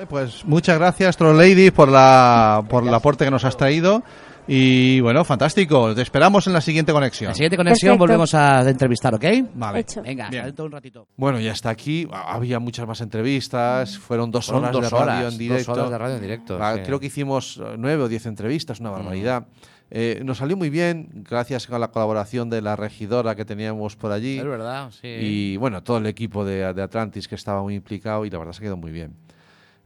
Pues 0.09 0.45
muchas 0.45 0.79
gracias, 0.79 1.17
Troll 1.17 1.37
Lady, 1.37 1.71
por, 1.71 1.89
la, 1.89 2.65
por 2.69 2.83
el 2.83 2.93
aporte 2.93 3.25
que 3.25 3.31
nos 3.31 3.45
has 3.45 3.57
traído. 3.57 4.03
Y 4.51 5.01
bueno, 5.01 5.25
fantástico. 5.27 5.95
Te 5.95 6.01
esperamos 6.01 6.47
en 6.47 6.55
la 6.55 6.63
siguiente 6.63 6.91
conexión. 6.91 7.29
La 7.29 7.35
siguiente 7.35 7.57
conexión 7.59 7.91
Perfecto. 7.91 7.99
volvemos 7.99 8.35
a 8.35 8.69
entrevistar, 8.69 9.15
¿ok? 9.15 9.25
Vale. 9.55 9.81
Hecho. 9.81 10.03
Venga, 10.03 10.31
un 10.59 10.73
ratito. 10.73 11.07
Bueno, 11.17 11.39
y 11.39 11.49
hasta 11.49 11.69
aquí 11.69 12.09
había 12.11 12.59
muchas 12.59 12.87
más 12.87 13.01
entrevistas, 13.03 13.99
fueron 13.99 14.31
dos 14.31 14.47
Fueron 14.47 14.65
horas 14.65 14.73
dos 14.73 14.83
de 14.91 15.07
radio 15.07 15.19
en 15.29 15.31
dos 15.33 15.39
directo. 15.39 15.73
horas 15.73 15.91
de 15.91 15.99
radio 15.99 16.15
en 16.17 16.21
directo, 16.23 16.59
Ah, 16.61 16.75
sí. 16.77 16.83
Creo 16.85 16.99
que 16.99 17.07
hicimos 17.07 17.59
eh, 17.63 17.75
nueve 17.77 18.05
o 18.05 18.09
diez 18.09 18.25
entrevistas, 18.25 18.81
una 18.81 18.91
barbaridad. 18.91 19.47
Eh, 19.91 20.21
nos 20.25 20.39
salió 20.39 20.57
muy 20.57 20.71
bien, 20.71 21.09
gracias 21.29 21.69
a 21.71 21.79
la 21.79 21.89
colaboración 21.89 22.49
de 22.51 22.63
la 22.63 22.75
regidora 22.77 23.35
que 23.35 23.45
teníamos 23.45 23.97
por 23.97 24.13
allí. 24.13 24.39
Es 24.39 24.45
verdad, 24.47 24.91
sí. 24.91 25.09
Y 25.09 25.57
bueno, 25.59 25.83
todo 25.83 25.99
el 25.99 26.07
equipo 26.07 26.45
de, 26.47 26.73
de 26.73 26.83
Atlantis 26.83 27.29
que 27.29 27.35
estaba 27.35 27.63
muy 27.63 27.75
implicado 27.75 28.25
y 28.25 28.31
la 28.31 28.39
verdad 28.39 28.53
se 28.55 28.63
quedó 28.63 28.77
muy 28.79 28.93
bien. 28.93 29.15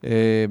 Eh, 0.02 0.48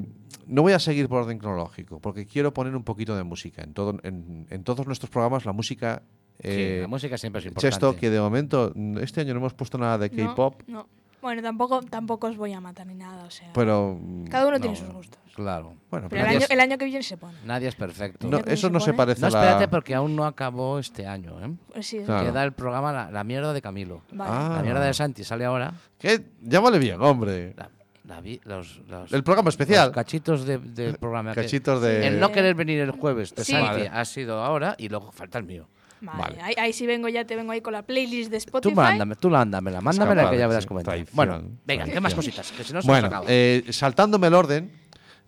no 0.52 0.62
voy 0.62 0.72
a 0.72 0.78
seguir 0.78 1.08
por 1.08 1.22
orden 1.22 1.38
cronológico, 1.38 1.98
porque 2.00 2.26
quiero 2.26 2.52
poner 2.52 2.76
un 2.76 2.84
poquito 2.84 3.16
de 3.16 3.22
música. 3.24 3.62
En, 3.62 3.72
todo, 3.74 3.98
en, 4.02 4.46
en 4.50 4.64
todos 4.64 4.86
nuestros 4.86 5.10
programas 5.10 5.44
la 5.46 5.52
música... 5.52 6.02
Sí, 6.40 6.48
eh, 6.48 6.78
la 6.82 6.88
música 6.88 7.16
siempre 7.18 7.40
es 7.40 7.46
importante. 7.46 7.70
Chesto, 7.72 7.96
que 7.96 8.10
de 8.10 8.20
momento, 8.20 8.72
mm, 8.74 8.98
este 8.98 9.20
año 9.20 9.32
no 9.34 9.40
hemos 9.40 9.54
puesto 9.54 9.78
nada 9.78 9.96
de 9.98 10.10
K-pop, 10.10 10.62
No, 10.66 10.88
Bueno, 11.20 11.40
tampoco, 11.40 11.80
tampoco 11.82 12.26
os 12.26 12.36
voy 12.36 12.52
a 12.52 12.60
matar 12.60 12.86
ni 12.86 12.94
nada, 12.94 13.24
o 13.24 13.30
sea. 13.30 13.50
pero... 13.54 13.98
Cada 14.28 14.46
uno 14.48 14.56
no, 14.56 14.60
tiene 14.60 14.74
sus 14.76 14.88
gustos. 14.90 15.20
Claro. 15.36 15.74
Bueno, 15.90 16.08
Pero 16.10 16.22
el 16.22 16.28
año, 16.28 16.38
es- 16.40 16.50
el 16.50 16.60
año 16.60 16.76
que 16.78 16.84
viene 16.84 17.02
se 17.02 17.16
pone. 17.16 17.38
Nadie 17.46 17.68
es 17.68 17.74
perfecto. 17.76 18.26
No, 18.28 18.38
¿Ya 18.38 18.42
cómo 18.42 18.52
eso 18.52 18.66
se 18.66 18.72
no 18.72 18.80
se 18.80 18.92
parece 18.92 19.20
No, 19.20 19.28
a 19.28 19.30
la... 19.30 19.40
espérate 19.42 19.68
porque 19.68 19.94
aún 19.94 20.14
no 20.16 20.26
acabó 20.26 20.78
este 20.80 21.06
año, 21.06 21.42
¿eh? 21.42 21.54
Pues 21.72 21.86
sí, 21.86 22.00
Claro. 22.04 22.26
Queda 22.26 22.42
el 22.44 22.52
programa 22.52 22.92
la, 22.92 23.10
la 23.10 23.24
mierda 23.24 23.52
de 23.52 23.62
Camilo. 23.62 24.02
Vale. 24.12 24.30
Ah. 24.34 24.52
La 24.56 24.62
mierda 24.62 24.84
de 24.84 24.92
Santi 24.92 25.22
sale 25.24 25.44
ahora. 25.44 25.72
¿Qué? 25.98 26.22
Llámale 26.42 26.78
bien, 26.78 27.00
hombre. 27.00 27.54
La- 27.56 27.70
la 28.04 28.20
vi- 28.20 28.40
los, 28.44 28.80
los- 28.88 29.12
El 29.12 29.22
programa 29.22 29.48
especial. 29.50 29.86
los 29.88 29.94
cachitos 29.94 30.44
de- 30.44 30.58
del 30.58 30.94
programa. 30.98 31.32
que- 31.34 31.42
Cachitos 31.42 31.80
de... 31.82 32.06
El 32.08 32.20
no 32.20 32.32
querer 32.32 32.54
venir 32.54 32.80
el 32.80 32.90
jueves 32.90 33.34
de 33.34 33.44
Sí. 33.44 33.52
Vale. 33.54 33.88
ha 33.92 34.04
sido 34.04 34.42
ahora 34.42 34.74
y 34.78 34.88
luego 34.88 35.12
falta 35.12 35.38
el 35.38 35.44
mío. 35.44 35.68
Vale. 36.00 36.18
Vale. 36.18 36.42
Ahí, 36.42 36.54
ahí 36.58 36.72
sí 36.72 36.84
vengo 36.84 37.08
ya, 37.08 37.24
te 37.24 37.36
vengo 37.36 37.52
ahí 37.52 37.60
con 37.60 37.72
la 37.74 37.82
playlist 37.82 38.28
de 38.32 38.38
Spotify. 38.38 38.74
Tú 38.74 38.80
mándame, 38.80 39.14
tú 39.14 39.30
mándamela, 39.30 39.80
mándamela 39.80 40.30
que 40.30 40.36
ya 40.38 40.48
verás 40.48 40.64
sí, 40.64 40.68
comentar. 40.68 40.94
traición, 40.94 41.14
Bueno, 41.14 41.42
venga, 41.64 41.84
¿qué 41.84 42.00
más 42.00 42.12
cositas? 42.14 42.50
Que 42.50 42.64
si 42.64 42.72
no 42.72 42.82
se 42.82 42.88
Bueno, 42.88 43.08
nos 43.08 43.24
eh, 43.28 43.62
saltándome 43.70 44.26
el 44.26 44.34
orden, 44.34 44.72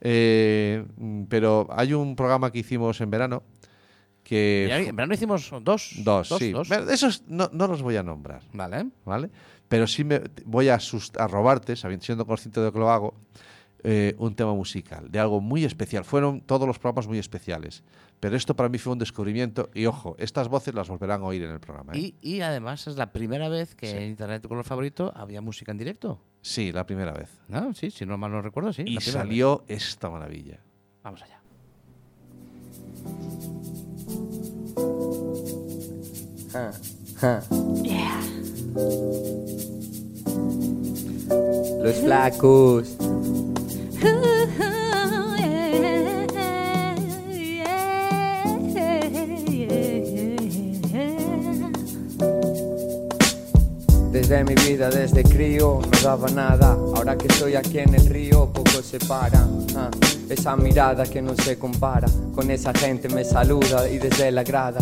eh, 0.01 0.85
pero 1.29 1.69
hay 1.71 1.95
un 1.95 2.17
programa 2.17 2.51
que 2.51 2.59
hicimos 2.59 3.01
en 3.01 3.09
verano 3.11 3.45
que... 4.25 4.69
En 4.89 4.97
verano 4.97 5.15
hicimos 5.15 5.51
dos. 5.63 5.93
dos, 5.99 6.29
sí. 6.39 6.51
dos. 6.51 6.69
Esos 6.71 7.23
no, 7.29 7.49
no 7.53 7.67
los 7.69 7.81
voy 7.83 7.97
a 7.97 8.03
nombrar, 8.03 8.43
Vale. 8.53 8.87
¿vale? 9.05 9.31
Pero 9.69 9.87
sí 9.87 10.05
me 10.05 10.21
voy 10.45 10.69
a, 10.69 10.79
a 11.19 11.27
robarte, 11.27 11.75
sabiendo, 11.77 12.05
siendo 12.05 12.27
consciente 12.27 12.61
de 12.61 12.71
que 12.73 12.79
lo 12.79 12.91
hago, 12.91 13.15
eh, 13.87 14.15
un 14.19 14.35
tema 14.35 14.55
musical, 14.55 15.11
de 15.11 15.19
algo 15.19 15.41
muy 15.41 15.65
especial. 15.65 16.05
Fueron 16.05 16.41
todos 16.41 16.67
los 16.67 16.79
programas 16.79 17.07
muy 17.07 17.19
especiales. 17.19 17.83
Pero 18.21 18.37
esto 18.37 18.57
para 18.57 18.71
mí 18.71 18.79
fue 18.79 18.95
un 18.95 18.99
descubrimiento 18.99 19.69
y 19.75 19.85
ojo, 19.85 20.17
estas 20.19 20.49
voces 20.49 20.73
las 20.75 20.89
volverán 20.89 21.21
a 21.21 21.25
oír 21.27 21.43
en 21.43 21.51
el 21.51 21.61
programa. 21.61 21.93
¿eh? 21.93 21.99
Y, 21.99 22.15
y 22.23 22.41
además 22.41 22.87
es 22.87 22.97
la 22.97 23.13
primera 23.13 23.51
vez 23.51 23.75
que 23.75 23.89
Sí. 23.91 23.97
en 23.97 24.05
Internet 24.05 24.41
tu 24.41 24.49
color 24.49 24.65
favorito 24.65 25.13
había 25.15 25.43
música 25.43 25.73
en 25.73 25.79
directo. 25.79 26.19
Sí, 26.41 26.73
la 26.73 26.87
primera 26.87 27.13
vez. 27.13 27.29
¿No? 27.49 27.75
Sí, 27.75 27.91
si 27.91 28.07
no 28.07 28.17
mal 28.17 28.31
no 28.33 28.41
recuerdo, 28.41 28.73
sí. 28.73 28.83
Y 28.87 28.95
la 28.95 29.01
primera 29.01 29.19
vez. 29.25 29.29
salió 29.29 29.65
esta 29.69 30.09
maravilla. 30.09 30.61
Vamos 31.03 31.21
allá. 31.23 31.41
Los 41.81 41.95
flacos. 42.03 42.97
Desde 54.11 54.43
mi 54.43 54.55
vida, 54.55 54.91
desde 54.91 55.23
crío, 55.23 55.79
no 55.81 55.99
daba 56.03 56.29
nada. 56.31 56.73
Ahora 56.73 57.17
que 57.17 57.29
estoy 57.29 57.55
aquí 57.55 57.79
en 57.79 57.95
el 57.95 58.07
río, 58.07 58.53
poco 58.53 58.83
se 58.83 58.99
para. 58.99 59.47
Ah, 59.77 59.91
esa 60.29 60.57
mirada 60.57 61.05
que 61.05 61.23
no 61.23 61.37
se 61.37 61.57
compara. 61.59 62.09
Con 62.35 62.51
esa 62.51 62.73
gente 62.75 63.09
me 63.09 63.25
saluda 63.25 63.89
y 63.89 63.99
desde 63.99 64.33
la 64.33 64.43
grada. 64.43 64.81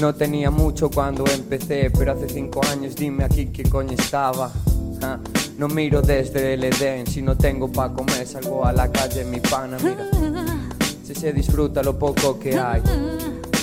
No 0.00 0.14
tenía 0.14 0.50
mucho 0.50 0.90
cuando 0.90 1.24
empecé, 1.26 1.90
pero 1.90 2.12
hace 2.12 2.28
cinco 2.28 2.60
años 2.70 2.94
dime 2.94 3.24
aquí 3.24 3.46
qué 3.46 3.64
coño 3.64 3.92
estaba. 3.92 4.52
Ah, 5.02 5.18
no 5.56 5.68
miro 5.68 6.02
desde 6.02 6.54
el 6.54 6.64
Edén, 6.64 7.06
si 7.06 7.22
no 7.22 7.36
tengo 7.36 7.72
pa' 7.72 7.92
comer 7.92 8.26
salgo 8.26 8.64
a 8.66 8.72
la 8.72 8.92
calle, 8.92 9.24
mi 9.24 9.40
pana, 9.40 9.78
mira. 9.82 10.06
Si 11.02 11.14
se 11.14 11.32
disfruta 11.32 11.82
lo 11.82 11.98
poco 11.98 12.38
que 12.38 12.58
hay, 12.58 12.82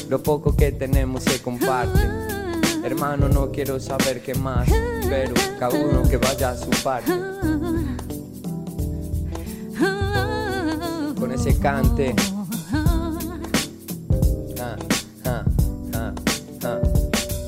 lo 0.10 0.24
poco 0.24 0.56
que 0.56 0.72
tenemos 0.72 1.24
se 1.24 1.40
comparte. 1.40 2.00
Hermano, 2.84 3.30
no 3.30 3.52
quiero 3.52 3.80
saber 3.80 4.22
qué 4.22 4.34
más, 4.34 4.68
pero 5.08 5.36
cada 5.60 5.78
uno 5.78 6.02
que 6.10 6.18
vaya 6.18 6.50
a 6.50 6.58
su 6.58 6.70
parte. 6.84 7.12
Con 11.20 11.32
ese 11.32 11.60
cante. 11.60 12.16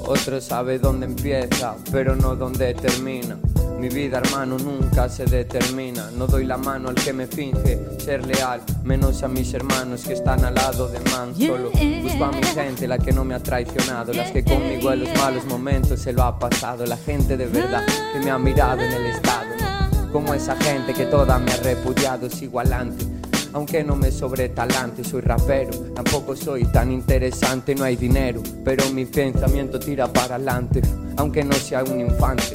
Otro 0.07 0.39
sabe 0.39 0.77
dónde 0.77 1.07
empieza, 1.07 1.75
pero 1.91 2.15
no 2.15 2.35
dónde 2.35 2.75
termina. 2.75 3.37
Mi 3.79 3.89
vida, 3.89 4.19
hermano, 4.19 4.57
nunca 4.57 5.09
se 5.09 5.25
determina. 5.25 6.11
No 6.11 6.27
doy 6.27 6.45
la 6.45 6.57
mano 6.57 6.89
al 6.89 6.95
que 6.95 7.11
me 7.11 7.25
finge 7.25 7.79
ser 7.97 8.25
leal, 8.25 8.61
menos 8.83 9.23
a 9.23 9.27
mis 9.27 9.51
hermanos 9.53 10.03
que 10.03 10.13
están 10.13 10.45
al 10.45 10.53
lado 10.53 10.87
de 10.87 10.99
man. 11.11 11.33
Solo 11.35 11.71
busco 11.71 12.23
a 12.23 12.31
mi 12.31 12.43
gente, 12.43 12.87
la 12.87 12.99
que 12.99 13.11
no 13.11 13.25
me 13.25 13.33
ha 13.33 13.39
traicionado, 13.39 14.13
las 14.13 14.31
que 14.31 14.43
conmigo 14.43 14.91
en 14.91 15.01
los 15.01 15.17
malos 15.17 15.45
momentos 15.45 15.99
se 15.99 16.13
lo 16.13 16.23
ha 16.23 16.37
pasado. 16.37 16.85
La 16.85 16.97
gente 16.97 17.35
de 17.35 17.47
verdad 17.47 17.83
que 18.13 18.19
me 18.19 18.29
ha 18.29 18.37
mirado 18.37 18.81
en 18.81 18.91
el 18.91 19.07
estado. 19.07 19.45
¿no? 19.59 20.11
Como 20.11 20.35
esa 20.35 20.55
gente 20.55 20.93
que 20.93 21.05
toda 21.07 21.39
me 21.39 21.51
ha 21.51 21.57
repudiado, 21.57 22.29
sigo 22.29 22.59
adelante. 22.59 23.14
Aunque 23.55 23.85
no 23.85 23.95
me 23.95 24.11
sobre 24.11 24.49
talante, 24.49 25.01
soy 25.01 25.21
rapero. 25.21 25.71
Tampoco 25.95 26.35
soy 26.35 26.65
tan 26.65 26.91
interesante, 26.91 27.73
no 27.73 27.85
hay 27.85 27.95
dinero. 27.95 28.43
Pero 28.65 28.89
mi 28.89 29.05
pensamiento 29.05 29.79
tira 29.79 30.11
para 30.11 30.35
adelante, 30.35 30.81
aunque 31.15 31.41
no 31.41 31.53
sea 31.53 31.81
un 31.85 32.01
infante. 32.01 32.51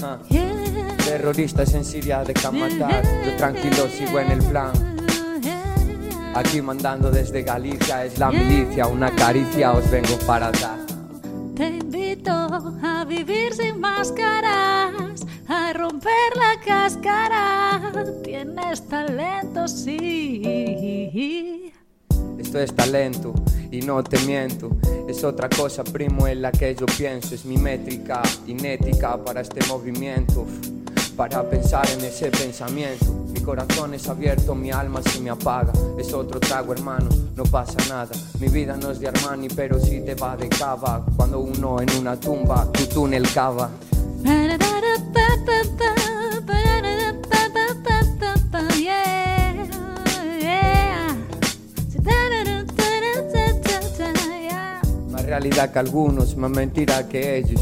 Ah. 0.00 0.18
Terroristas 1.04 1.74
en 1.74 1.84
Siria 1.84 2.22
dejan 2.22 2.60
matar. 2.60 3.02
Yo 3.26 3.36
tranquilo 3.36 3.88
sigo 3.88 4.20
en 4.20 4.30
el 4.30 4.38
plan. 4.44 4.70
Aquí 6.36 6.62
mandando 6.62 7.10
desde 7.10 7.42
Galicia 7.42 8.04
es 8.04 8.16
la 8.16 8.30
milicia, 8.30 8.86
una 8.86 9.10
caricia 9.10 9.72
os 9.72 9.90
vengo 9.90 10.16
para 10.28 10.52
dar. 10.52 10.78
Te 11.56 11.66
invito 11.66 12.30
a 12.30 13.04
vivir 13.04 13.52
sin 13.52 13.80
máscaras, 13.80 14.44
a 14.44 14.79
romper 15.90 16.36
la 16.36 16.60
cáscara. 16.64 17.80
Tienes 18.22 18.86
talento, 18.88 19.66
sí. 19.66 20.42
Esto 22.38 22.60
es 22.60 22.74
talento 22.74 23.34
y 23.70 23.80
no 23.80 24.02
te 24.02 24.18
miento. 24.20 24.70
Es 25.08 25.24
otra 25.24 25.48
cosa, 25.48 25.82
primo, 25.82 26.28
en 26.28 26.42
la 26.42 26.52
que 26.52 26.74
yo 26.74 26.86
pienso. 26.86 27.34
Es 27.34 27.44
mi 27.44 27.56
métrica 27.56 28.22
inética 28.46 29.16
para 29.22 29.40
este 29.40 29.66
movimiento. 29.66 30.46
Para 31.16 31.42
pensar 31.50 31.88
en 31.90 32.04
ese 32.04 32.30
pensamiento. 32.30 33.26
Mi 33.32 33.40
corazón 33.40 33.94
es 33.94 34.08
abierto, 34.08 34.54
mi 34.54 34.70
alma 34.70 35.02
se 35.02 35.20
me 35.20 35.30
apaga. 35.30 35.72
Es 35.98 36.12
otro 36.12 36.38
trago, 36.38 36.72
hermano, 36.72 37.08
no 37.34 37.42
pasa 37.44 37.76
nada. 37.88 38.10
Mi 38.38 38.48
vida 38.48 38.76
no 38.76 38.92
es 38.92 39.00
de 39.00 39.08
Armani, 39.08 39.48
pero 39.48 39.80
sí 39.80 40.02
te 40.04 40.14
va 40.14 40.36
de 40.36 40.48
cava. 40.48 41.04
Cuando 41.16 41.40
uno 41.40 41.80
en 41.80 41.90
una 41.98 42.18
tumba, 42.18 42.70
tu 42.72 42.86
túnel 42.86 43.28
cava. 43.32 43.70
Más 55.10 55.24
realidad 55.24 55.72
que 55.72 55.78
algunos, 55.78 56.36
más 56.36 56.50
mentira 56.50 57.08
que 57.08 57.38
ellos. 57.38 57.60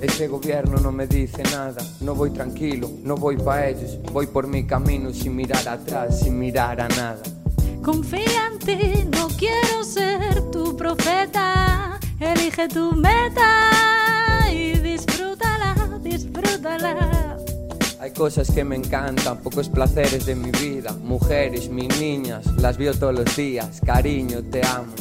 Ese 0.00 0.28
gobierno 0.28 0.78
no 0.78 0.92
me 0.92 1.06
dice 1.06 1.42
nada, 1.44 1.82
no 2.00 2.14
voy 2.14 2.30
tranquilo, 2.30 2.90
no 3.02 3.16
voy 3.16 3.36
pa' 3.36 3.68
ellos, 3.68 3.98
voy 4.12 4.26
por 4.26 4.46
mi 4.46 4.66
camino 4.66 5.10
sin 5.12 5.34
mirar 5.34 5.66
atrás, 5.66 6.20
sin 6.20 6.38
mirar 6.38 6.80
a 6.80 6.88
nada. 6.88 7.22
Confía 7.82 8.50
en 8.52 8.58
ti, 8.58 9.08
no 9.16 9.28
quiero 9.28 9.82
ser 9.82 10.42
tu 10.50 10.76
profeta. 10.76 11.98
Elige 12.20 12.68
tu 12.68 12.92
meta 12.92 13.70
y 14.52 14.74
Hay 18.00 18.10
cosas 18.12 18.50
que 18.50 18.64
me 18.64 18.76
encantan, 18.76 19.38
pocos 19.38 19.68
placeres 19.68 20.26
de 20.26 20.34
mi 20.34 20.50
vida, 20.50 20.92
mujeres, 21.02 21.68
mis 21.68 21.98
niñas, 21.98 22.46
las 22.58 22.76
veo 22.76 22.94
todos 22.94 23.14
los 23.14 23.36
días, 23.36 23.80
cariño, 23.84 24.42
te 24.50 24.64
amo. 24.66 24.92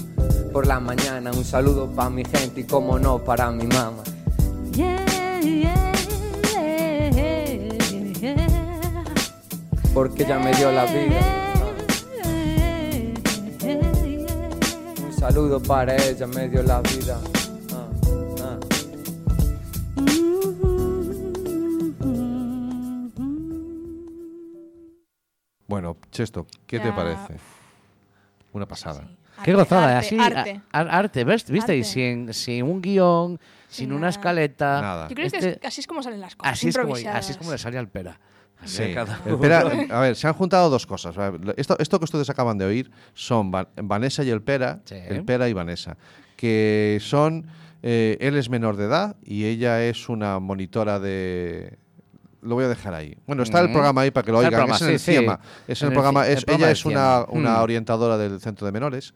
Por 0.51 0.67
la 0.67 0.79
mañana 0.79 1.31
un 1.31 1.43
saludo 1.43 1.89
pa' 1.89 2.09
mi 2.09 2.23
gente 2.25 2.61
y 2.61 2.63
como 2.63 2.99
no 2.99 3.23
para 3.23 3.49
mi 3.51 3.65
mamá. 3.65 4.03
Yeah, 4.73 5.05
yeah, 5.41 5.41
yeah. 5.41 5.93
Porque 9.93 10.23
ella 10.23 10.39
me 10.39 10.51
dio 10.55 10.71
la 10.71 10.85
vida. 10.85 11.53
Un 15.05 15.13
saludo 15.13 15.61
para 15.61 15.95
ella, 15.95 16.25
me 16.25 16.49
dio 16.49 16.63
la 16.63 16.81
vida. 16.81 17.19
Bueno, 25.73 25.97
Chesto, 26.11 26.45
¿qué 26.67 26.79
te 26.79 26.89
Ya. 26.89 26.95
parece? 26.95 27.33
Una 28.51 28.67
pasada. 28.67 29.07
Qué 29.43 29.49
Arte, 29.49 29.53
gozada, 29.53 29.97
arte, 29.97 30.05
así. 30.07 30.17
arte. 30.19 30.61
a- 30.71 30.79
arte, 30.81 31.23
¿ves? 31.23 31.49
¿Viste? 31.49 31.75
Y 31.75 31.79
Arte. 31.79 31.89
sin, 31.91 32.31
sin 32.31 32.63
un 32.63 32.79
guion, 32.79 33.39
sin 33.69 33.89
una 33.91 34.01
nada. 34.01 34.09
escaleta. 34.11 34.81
Nada. 34.81 35.07
Yo 35.07 35.15
creo 35.15 35.31
que 35.31 35.35
Este- 35.37 35.49
es- 35.53 35.65
así 35.65 35.81
es 35.81 35.87
como 35.87 36.03
salen 36.03 36.21
las 36.21 36.35
cosas. 36.35 36.53
así, 36.53 36.67
es 36.69 36.75
como, 36.77 36.89
improvisadas. 36.89 37.19
así 37.25 37.31
es 37.31 37.37
como 37.39 37.51
le 37.51 37.57
sale 37.57 37.79
al 37.79 37.87
pera. 37.87 38.19
Así 38.61 38.77
Sí. 38.77 38.83
a 38.91 38.93
cada 38.93 39.15
El 39.25 39.31
uno. 39.33 39.41
Pera- 39.41 39.61
a 39.89 39.99
ver, 40.01 40.15
se 40.15 40.27
han 40.27 40.33
juntado 40.35 40.69
dos 40.69 40.85
cosas. 40.85 41.15
Esto, 41.57 41.75
esto 41.79 41.97
que 41.97 42.05
ustedes 42.05 42.29
acaban 42.29 42.59
de 42.59 42.65
oír 42.65 42.91
son 43.15 43.51
Va- 43.51 43.67
Vanessa 43.77 44.23
y 44.23 44.29
el 44.29 44.43
Pera, 44.43 44.81
Sí. 44.85 44.93
el 44.95 45.25
Pera 45.25 45.49
y 45.49 45.53
Vanessa, 45.53 45.97
que 46.37 46.99
son, 47.01 47.47
eh, 47.81 48.17
él 48.21 48.37
es 48.37 48.47
menor 48.51 48.75
de 48.77 48.85
edad 48.85 49.15
y 49.23 49.45
ella 49.45 49.83
es 49.83 50.07
una 50.07 50.37
monitora 50.39 50.99
de... 50.99 51.79
Lo 52.43 52.55
voy 52.55 52.65
a 52.65 52.67
dejar 52.67 52.93
ahí. 52.93 53.17
Bueno, 53.25 53.43
está 53.43 53.59
el 53.59 53.65
Ujú. 53.65 53.73
programa 53.73 54.01
ahí 54.01 54.11
para 54.11 54.25
que 54.25 54.31
lo 54.31 54.37
Está 54.41 54.47
el 54.49 54.53
oigan. 54.53 54.67
programa, 54.67 54.75
es 54.75 54.81
en 54.81 54.93
el 54.93 54.99
sí, 54.99 55.05
sí. 55.05 55.11
CIEMA. 55.17 55.39
Es 55.67 55.81
en 55.81 55.87
En 55.87 55.91
el 55.91 55.91
el 55.91 55.93
programa. 55.93 56.21
ci- 56.25 56.27
el 56.31 56.37
es- 56.37 56.45
programa 56.45 56.65
ella 56.65 56.71
es 56.71 56.85
una, 56.85 57.25
una 57.29 57.57
Mm. 57.57 57.61
orientadora 57.63 58.17
del 58.17 58.39
centro 58.41 58.65
de 58.65 58.71
menores. 58.71 59.13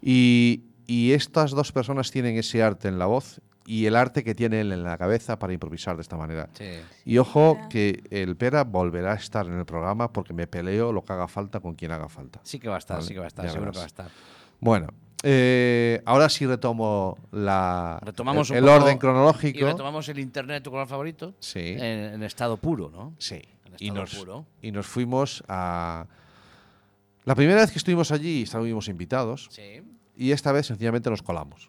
Y, 0.00 0.64
y 0.86 1.12
estas 1.12 1.50
dos 1.52 1.72
personas 1.72 2.10
tienen 2.10 2.36
ese 2.36 2.62
arte 2.62 2.88
en 2.88 2.98
la 2.98 3.06
voz 3.06 3.40
y 3.66 3.84
el 3.86 3.96
arte 3.96 4.24
que 4.24 4.34
tiene 4.34 4.60
él 4.62 4.72
en 4.72 4.82
la 4.82 4.96
cabeza 4.96 5.38
para 5.38 5.52
improvisar 5.52 5.96
de 5.96 6.02
esta 6.02 6.16
manera. 6.16 6.48
Sí. 6.54 6.64
Y 7.04 7.18
ojo 7.18 7.58
que 7.68 8.02
el 8.10 8.36
Pera 8.36 8.64
volverá 8.64 9.12
a 9.12 9.16
estar 9.16 9.46
en 9.46 9.58
el 9.58 9.66
programa 9.66 10.10
porque 10.12 10.32
me 10.32 10.46
peleo 10.46 10.92
lo 10.92 11.04
que 11.04 11.12
haga 11.12 11.28
falta 11.28 11.60
con 11.60 11.74
quien 11.74 11.92
haga 11.92 12.08
falta. 12.08 12.40
Sí 12.44 12.58
que 12.58 12.68
va 12.68 12.76
a 12.76 12.78
estar, 12.78 12.96
Vale, 12.98 13.06
sí 13.08 13.12
que 13.14 13.20
va 13.20 13.26
a 13.26 13.28
estar, 13.28 13.44
ya 13.44 13.50
seguro 13.52 13.72
que 13.72 13.78
verás. 13.78 13.94
va 13.96 14.02
a 14.04 14.06
estar. 14.06 14.18
Bueno, 14.60 14.86
eh, 15.22 16.00
ahora 16.04 16.28
sí 16.28 16.46
retomo 16.46 17.18
la, 17.32 17.98
Retomamos 18.02 18.50
el, 18.50 18.68
orden 18.68 18.96
Y 18.96 18.98
cronológico. 18.98 19.66
retomamos 19.66 20.08
el 20.08 20.18
internet, 20.18 20.62
tu 20.62 20.70
color 20.70 20.86
favorito. 20.86 21.34
Sí. 21.40 21.60
En, 21.76 22.14
en 22.14 22.22
estado 22.22 22.56
puro, 22.56 22.90
¿no? 22.90 23.14
Sí. 23.18 23.36
En 23.64 23.74
Y 23.78 23.90
nos, 23.90 24.14
puro. 24.14 24.46
y 24.62 24.70
nos 24.70 24.86
fuimos 24.86 25.42
a... 25.48 26.06
La 27.24 27.34
primera 27.34 27.60
vez 27.60 27.70
que 27.72 27.78
estuvimos 27.78 28.10
allí 28.12 28.42
estábamos 28.42 28.88
invitados 28.88 29.48
Sí. 29.50 29.82
y 30.16 30.30
esta 30.32 30.52
vez 30.52 30.66
sencillamente 30.66 31.10
nos 31.10 31.22
colamos. 31.22 31.68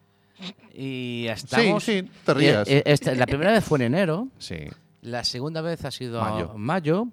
Y 0.73 1.25
estamos. 1.27 1.83
sí, 1.83 2.09
te 2.25 2.33
rías. 2.33 2.67
Eh, 2.69 2.81
esta- 2.85 3.13
la 3.13 3.25
primera 3.25 3.51
vez 3.51 3.63
fue 3.65 3.77
en 3.79 3.81
enero. 3.93 4.29
Sí. 4.37 4.55
La 5.01 5.23
segunda 5.25 5.59
vez 5.61 5.83
ha 5.83 5.91
sido 5.91 6.21
Mayo. 6.21 6.51
en 6.55 6.61
mayo. 6.61 7.07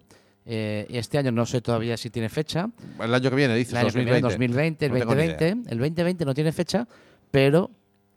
Eh, 0.47 0.87
este 0.91 1.19
año 1.19 1.33
no 1.33 1.45
sé 1.45 1.61
todavía 1.61 1.97
si 1.97 2.09
tiene 2.11 2.29
fecha. 2.29 2.71
El 3.01 3.13
año 3.15 3.31
que 3.31 3.37
viene, 3.37 3.55
dices, 3.57 3.73
El 3.73 3.79
año 3.79 3.89
que 3.93 4.05
viene, 4.05 4.21
2020. 4.21 4.29
2020, 4.37 4.87
el 4.87 4.93
No 4.93 4.99
tengo 4.99 5.15
ni 5.15 5.27
2020. 5.27 5.71
El 5.73 5.79
2020 5.79 6.25
no 6.25 6.35
tiene 6.35 6.53
fecha, 6.53 6.89
pero 7.31 7.71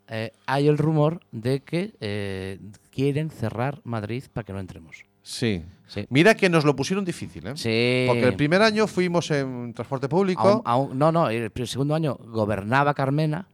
eh, 0.08 0.32
hay 0.46 0.68
el 0.68 0.78
rumor 0.78 1.20
de 1.32 1.60
que 1.62 1.94
eh, 2.00 2.60
quieren 2.92 3.30
cerrar 3.32 3.82
Madrid 3.84 4.24
para 4.32 4.46
que 4.46 4.54
no 4.54 4.60
entremos. 4.60 5.04
Sí. 5.22 5.64
Sí. 5.88 6.06
Mira 6.10 6.36
que 6.36 6.50
nos 6.50 6.66
lo 6.66 6.76
pusieron 6.76 7.04
difícil, 7.04 7.46
¿eh? 7.48 7.54
Sí. 7.56 8.06
Porque 8.08 8.26
el 8.28 8.36
primer 8.36 8.62
año 8.62 8.86
fuimos 8.88 9.30
en 9.32 9.74
transporte 9.74 10.08
público 10.08 10.42
Aún- 10.48 10.62
aún- 10.92 10.98
no, 11.00 11.12
no, 11.12 11.30
el 11.30 11.52
segundo 11.66 11.96
año 11.96 12.16
gobernaba 12.28 12.94
Carmena 12.94 13.48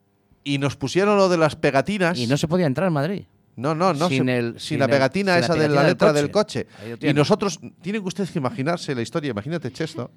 y 0.43 0.57
nos 0.57 0.75
pusieron 0.75 1.17
lo 1.17 1.27
de 1.29 1.37
las 1.37 1.55
pegatinas. 1.55 2.19
y 2.19 2.27
no 2.27 2.37
se 2.37 2.47
podía 2.47 2.65
entrar 2.67 2.87
en 2.87 2.93
Madrid. 2.93 3.23
No, 3.55 3.73
no, 3.73 3.93
no. 3.93 4.09
Sin 4.09 4.25
se- 4.25 4.37
el- 4.37 4.51
sin 4.53 4.59
sin 4.59 4.79
la 4.79 4.85
el- 4.85 4.91
pegatina 4.91 5.33
sin 5.33 5.39
la 5.41 5.45
esa 5.45 5.55
de 5.55 5.69
la 5.69 5.83
letra 5.83 6.11
del 6.13 6.29
coche. 6.31 6.67
Y 7.01 7.13
nosotros, 7.13 7.59
tienen 7.81 8.03
ustedes 8.05 8.31
que 8.31 8.39
imaginarse 8.39 8.93
la 8.93 9.01
historia, 9.01 9.31
imagínate, 9.31 9.71
Chesto, 9.71 10.11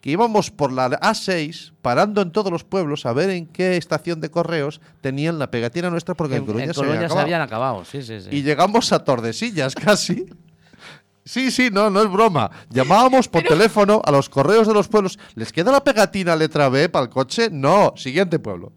que 0.00 0.10
íbamos 0.10 0.50
por 0.50 0.72
la 0.72 0.88
A6 1.00 1.72
parando 1.82 2.22
en 2.22 2.30
todos 2.30 2.50
los 2.52 2.64
pueblos 2.64 3.04
a 3.04 3.12
ver 3.12 3.30
en 3.30 3.46
qué 3.46 3.76
estación 3.76 4.20
de 4.20 4.30
correos 4.30 4.80
tenían 5.00 5.38
la 5.38 5.50
pegatina 5.50 5.90
nuestra 5.90 6.14
porque 6.14 6.36
en, 6.36 6.42
En, 6.42 6.46
Coruña, 6.46 6.64
en 6.66 6.74
se, 6.74 6.80
había 6.80 6.92
Coruña 6.92 7.08
se 7.08 7.18
habían 7.18 7.40
acabado, 7.42 7.84
sí, 7.84 8.02
sí, 8.02 8.20
sí. 8.20 8.28
Y 8.30 8.42
llegamos 8.42 8.92
a 8.92 9.02
Tordesillas 9.04 9.74
casi. 9.74 10.26
Sí, 11.24 11.50
sí, 11.50 11.68
no, 11.70 11.90
no 11.90 12.00
es 12.02 12.10
broma. 12.10 12.50
Llamábamos 12.70 13.28
por 13.28 13.42
teléfono 13.42 14.00
a 14.02 14.10
los 14.10 14.30
correos 14.30 14.66
de 14.66 14.72
los 14.72 14.88
pueblos. 14.88 15.18
¿Les 15.34 15.52
queda 15.52 15.70
la 15.70 15.84
pegatina 15.84 16.34
letra 16.34 16.70
B 16.70 16.88
para 16.88 17.02
el 17.04 17.10
coche? 17.10 17.48
No, 17.52 17.92
siguiente 17.96 18.38
pueblo. 18.38 18.72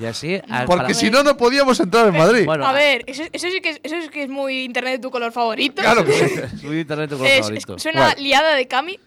Y 0.00 0.06
así. 0.06 0.40
al- 0.48 0.66
Porque 0.66 0.94
si 0.94 1.10
no, 1.10 1.22
no 1.22 1.36
podíamos 1.36 1.78
entrar 1.78 2.08
en 2.08 2.16
Madrid. 2.16 2.46
Bueno, 2.46 2.66
A 2.66 2.72
ver, 2.72 3.04
eso, 3.06 3.22
eso 3.32 3.48
sí 3.50 3.60
que 3.60 3.70
es, 3.70 3.80
eso 3.82 3.96
sí 4.00 4.08
que 4.08 4.22
es 4.22 4.28
muy 4.30 4.62
internet 4.64 4.94
de 4.94 4.98
tu 5.00 5.10
color 5.10 5.30
favorito. 5.30 5.82
Claro 5.82 6.04
que 6.04 6.12
sí. 6.12 6.56
Su 6.60 6.72
internet 6.74 7.10
tu 7.10 7.16
color 7.18 7.30
Es- 7.30 7.36
es- 7.38 7.42
favorito. 7.42 7.78
suena 7.78 8.06
Bueno. 8.06 8.20
liada 8.22 8.54
de 8.54 8.66
Cami. 8.66 8.98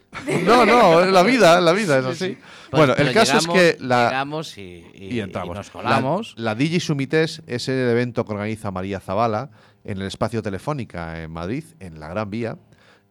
No, 0.45 0.65
no, 0.65 1.01
es 1.03 1.11
la 1.11 1.23
vida, 1.23 1.59
la 1.59 1.71
vida 1.73 1.97
es 1.99 2.05
así. 2.05 2.37
Pues- 2.69 2.79
bueno, 2.79 2.93
pero 2.95 3.09
el 3.09 3.13
caso 3.15 3.39
llegamos- 3.39 3.57
es 3.57 3.75
que 3.75 3.83
la, 3.83 4.05
Llegamos 4.09 4.57
y, 4.57 4.61
y- 4.93 5.07
y 5.15 5.19
entramos. 5.19 5.55
y 5.55 5.57
nos 5.57 5.69
colamos. 5.71 6.33
La, 6.37 6.43
la 6.51 6.55
Digi 6.55 6.79
Sumites 6.79 7.41
es 7.47 7.67
el 7.69 7.89
evento 7.89 8.23
que 8.25 8.33
organiza 8.33 8.69
María 8.71 8.99
Zavala 8.99 9.49
en 9.83 9.99
el 9.99 10.07
espacio 10.07 10.41
Telefónica 10.43 11.21
en 11.23 11.31
Madrid, 11.31 11.63
en 11.79 11.99
la 11.99 12.07
Gran 12.07 12.29
Vía. 12.29 12.57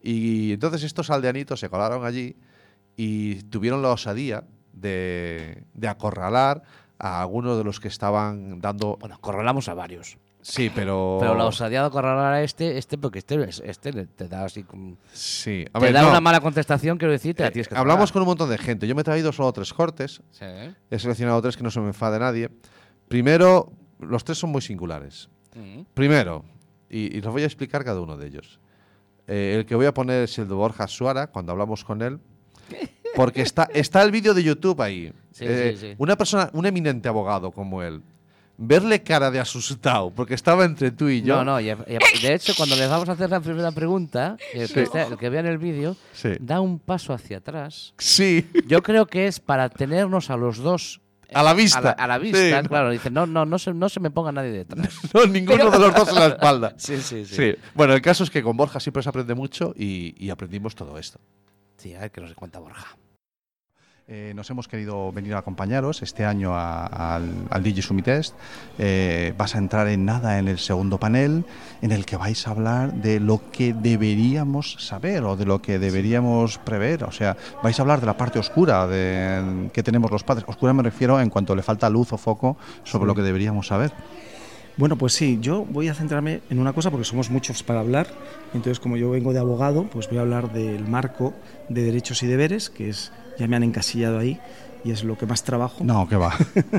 Y 0.03 0.53
entonces 0.53 0.83
estos 0.85 1.11
aldeanitos 1.11 1.61
se 1.61 1.69
colaron 1.69 2.05
allí 2.05 2.37
y 2.97 3.37
tuvieron 3.45 3.83
la 3.83 3.91
osadía 3.91 4.45
de, 4.73 5.63
de 5.75 5.89
acorralar 5.89 6.63
a 7.05 7.21
algunos 7.21 7.59
de 7.59 7.65
los 7.65 7.81
que 7.81 7.89
estaban 7.89 8.61
dando. 8.61 8.97
Bueno, 9.01 9.17
acorralamos 9.17 9.69
a 9.69 9.75
varios. 9.75 10.17
Sí, 10.41 10.71
pero. 10.75 11.19
Pero 11.21 11.35
la 11.35 11.45
osadía 11.47 11.81
de 11.83 11.87
acorralar 11.89 12.33
a 12.33 12.43
este, 12.43 12.79
este 12.79 12.97
porque 12.99 13.19
este, 13.19 13.43
es- 13.49 13.63
este 13.65 13.93
te 14.07 14.29
da 14.29 14.45
así 14.45 14.63
como. 14.63 14.97
Sí, 15.13 15.65
a 15.73 15.79
te 15.79 15.85
ver, 15.87 15.95
da 15.95 16.03
no. 16.03 16.11
una 16.11 16.21
mala 16.21 16.41
contestación, 16.41 16.99
quiero 16.99 17.13
decir, 17.13 17.35
te 17.35 17.43
la 17.43 17.49
Eh, 17.51 17.65
hablamos 17.75 18.11
con 18.13 18.23
un 18.23 18.29
montón 18.29 18.49
de 18.51 18.59
gente. 18.59 18.87
Yo 18.87 18.95
me 18.95 19.01
he 19.03 19.05
traído 19.05 19.33
solo 19.33 19.53
tres 19.53 19.73
cortes. 19.75 20.23
Sí. 20.31 20.45
He 20.91 20.99
seleccionado 20.99 21.43
tres 21.43 21.57
que 21.57 21.63
no 21.65 21.71
se 21.71 21.81
me 21.81 21.89
enfade 21.89 22.19
nadie. 22.19 22.49
Primero, 23.09 23.73
los 24.01 24.25
tres 24.25 24.39
son 24.39 24.51
muy 24.51 24.63
singulares. 24.63 25.29
Mm. 25.55 25.83
Primero, 25.95 26.45
y, 26.89 27.17
y 27.17 27.21
los 27.21 27.33
voy 27.33 27.43
a 27.43 27.47
explicar 27.47 27.85
cada 27.85 28.01
uno 28.01 28.17
de 28.17 28.27
ellos. 28.29 28.59
Eh, 29.27 29.57
el 29.59 29.67
que 29.67 29.75
voy 29.75 29.87
a 29.87 29.95
poner 29.95 30.25
es 30.25 30.39
el 30.39 30.49
de 30.49 30.55
Borja 30.55 30.87
Suara, 30.89 31.27
cuando 31.29 31.53
hablamos 31.53 31.85
con 31.85 32.01
él. 32.03 32.19
Porque 33.15 33.43
está, 33.43 33.69
está 33.75 34.03
el 34.03 34.11
vídeo 34.11 34.35
de 34.35 34.43
YouTube 34.43 34.81
ahí. 34.81 35.13
Sí, 35.33 35.45
Eh, 35.47 35.77
sí, 35.79 35.87
sí. 35.89 35.95
Una 35.99 36.17
persona, 36.17 36.51
un 36.53 36.67
eminente 36.67 37.09
abogado 37.09 37.51
como 37.53 37.83
él, 37.83 38.03
verle 38.59 39.03
cara 39.03 39.31
de 39.31 39.41
asustado, 39.41 40.11
porque 40.11 40.35
estaba 40.35 40.65
entre 40.65 40.91
tú 40.91 41.09
y 41.09 41.23
yo. 41.23 41.37
No, 41.37 41.45
no, 41.45 41.61
y, 41.61 41.71
y- 41.71 42.23
de 42.23 42.35
hecho, 42.35 42.53
cuando 42.57 42.77
le 42.77 42.87
vamos 42.87 43.09
a 43.09 43.13
hacer 43.13 43.31
la 43.31 43.41
primera 43.41 43.73
pregunta, 43.73 44.37
el 44.53 44.71
que, 44.73 44.83
esté- 44.85 45.07
el 45.11 45.17
que 45.17 45.31
vea 45.31 45.41
en 45.41 45.47
el 45.47 45.59
vídeo, 45.59 45.97
Sí. 46.13 46.31
da 46.39 46.61
un 46.61 46.79
paso 46.79 47.13
hacia 47.13 47.39
atrás. 47.39 47.95
Sí. 47.99 48.47
Yo 48.67 48.83
creo 48.83 49.07
que 49.07 49.27
es 49.27 49.41
para 49.41 49.69
tenernos 49.69 50.31
a 50.31 50.37
los 50.37 50.59
dos. 50.59 51.01
eh, 51.29 51.33
A 51.35 51.43
la 51.43 51.55
vista. 51.55 51.79
A 51.79 51.83
la, 51.83 51.91
a 51.93 52.07
la 52.07 52.19
vista, 52.19 52.39
Sí, 52.39 52.53
no. 52.63 52.69
claro. 52.69 52.91
Dice, 52.91 53.11
no, 53.11 53.27
no, 53.27 53.47
no 53.47 53.59
se, 53.59 53.73
no 53.73 53.89
se 53.89 54.01
me 54.01 54.11
ponga 54.11 54.31
nadie 54.33 54.51
detrás. 54.53 54.87
No, 55.15 55.25
ninguno 55.27 55.71
de 55.71 55.79
los 55.79 55.95
dos 55.95 56.09
en 56.11 56.15
la 56.17 56.27
espalda. 56.27 56.75
Sí, 56.77 56.99
sí, 57.01 57.25
sí. 57.25 57.55
Bueno, 57.75 57.95
el 57.95 58.03
caso 58.03 58.23
es 58.23 58.31
que 58.31 58.43
con 58.43 58.57
Borja 58.57 58.79
siempre 58.81 59.03
se 59.03 59.09
aprende 59.09 59.35
mucho 59.35 59.73
y, 59.77 60.15
y 60.25 60.29
aprendimos 60.31 60.75
todo 60.75 60.99
esto. 60.99 61.19
Sí, 61.79 61.95
a 61.95 62.01
ver 62.01 62.11
qué 62.13 62.21
nos 62.21 62.35
cuenta 62.35 62.59
Borja. 62.61 62.97
Eh, 64.15 64.35
nos 64.35 64.51
hemos 64.51 64.69
querido 64.69 65.11
venir 65.11 65.33
a 65.33 65.39
acompañaros 65.39 66.03
este 66.03 66.27
año 66.27 66.55
a- 66.55 66.85
al, 67.15 67.31
al 67.49 67.63
Digi 67.63 67.81
Summit 67.81 68.05
Test. 68.05 68.35
Eh, 68.79 69.33
vas 69.39 69.55
a 69.55 69.59
entrar 69.59 69.89
en 69.89 70.05
nada 70.05 70.39
en 70.39 70.49
el 70.49 70.59
segundo 70.59 70.99
panel, 70.99 71.47
en 71.81 71.93
el 71.93 72.05
que 72.05 72.19
vais 72.19 72.47
a 72.47 72.51
hablar 72.51 72.93
de 72.93 73.21
lo 73.21 73.41
que 73.51 73.73
deberíamos 73.73 74.77
saber 74.87 75.25
o 75.25 75.35
de 75.35 75.47
lo 75.47 75.63
que 75.63 75.79
deberíamos 75.79 76.59
prever. 76.59 77.05
O 77.05 77.11
sea, 77.11 77.39
vais 77.63 77.79
a 77.79 77.83
hablar 77.85 78.01
de 78.01 78.07
la 78.07 78.19
parte 78.19 78.39
oscura 78.39 78.87
de, 78.87 79.71
que 79.73 79.83
tenemos 79.83 80.11
los 80.11 80.25
padres. 80.25 80.45
Oscura 80.47 80.75
me 80.75 80.83
refiero 80.83 81.19
en 81.19 81.31
cuanto 81.31 81.57
le 81.57 81.63
falta 81.63 81.89
luz 81.89 82.13
o 82.13 82.19
foco 82.19 82.59
sobre 82.85 83.05
Sí. 83.05 83.07
lo 83.07 83.15
que 83.15 83.23
deberíamos 83.23 83.69
saber. 83.69 83.93
Bueno, 84.77 84.97
pues 84.97 85.15
sí, 85.15 85.39
yo 85.41 85.65
voy 85.71 85.89
a 85.89 85.95
centrarme 85.95 86.43
en 86.51 86.59
una 86.59 86.75
cosa 86.75 86.91
porque 86.91 87.05
somos 87.05 87.31
muchos 87.31 87.63
para 87.63 87.81
hablar. 87.81 88.09
Entonces, 88.53 88.79
como 88.79 88.99
yo 88.99 89.09
vengo 89.11 89.33
de 89.33 89.39
abogado, 89.39 89.85
pues 89.85 90.09
voy 90.11 90.19
a 90.19 90.21
hablar 90.23 90.53
del 90.53 90.87
marco 90.87 91.33
de 91.71 91.83
derechos 91.83 92.23
y 92.23 92.27
deberes, 92.27 92.69
que 92.69 92.91
es 92.91 93.11
ya 93.39 93.49
me 93.49 93.57
han 93.57 93.63
encasillado 93.63 94.19
ahí 94.19 94.41
y 94.85 94.91
es 94.91 95.05
lo 95.05 95.17
que 95.17 95.27
más 95.27 95.45
trabajo. 95.45 95.85
No, 95.85 96.09
que 96.09 96.17
va. 96.17 96.35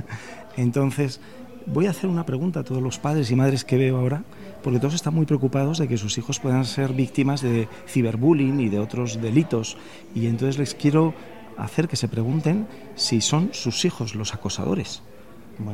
Entonces, 0.57 1.19
voy 1.65 1.87
a 1.87 1.91
hacer 1.91 2.09
una 2.09 2.25
pregunta 2.25 2.61
a 2.61 2.63
todos 2.63 2.81
los 2.81 2.99
padres 2.99 3.31
y 3.31 3.35
madres 3.35 3.63
que 3.63 3.77
veo 3.77 3.97
ahora, 3.97 4.23
porque 4.61 4.79
todos 4.79 4.93
están 4.93 5.13
muy 5.13 5.25
preocupados 5.25 5.77
de 5.77 5.87
que 5.87 5.97
sus 5.97 6.17
hijos 6.17 6.39
puedan 6.39 6.65
ser 6.65 6.93
víctimas 6.93 7.41
de 7.41 7.67
ciberbullying 7.87 8.59
y 8.59 8.69
de 8.69 8.79
otros 8.79 9.21
delitos. 9.21 9.77
Y 10.15 10.27
entonces 10.27 10.57
les 10.57 10.75
quiero 10.75 11.13
hacer 11.57 11.87
que 11.87 11.95
se 11.95 12.07
pregunten 12.07 12.67
si 12.95 13.21
son 13.21 13.49
sus 13.53 13.85
hijos 13.85 14.15
los 14.15 14.33
acosadores. 14.33 15.01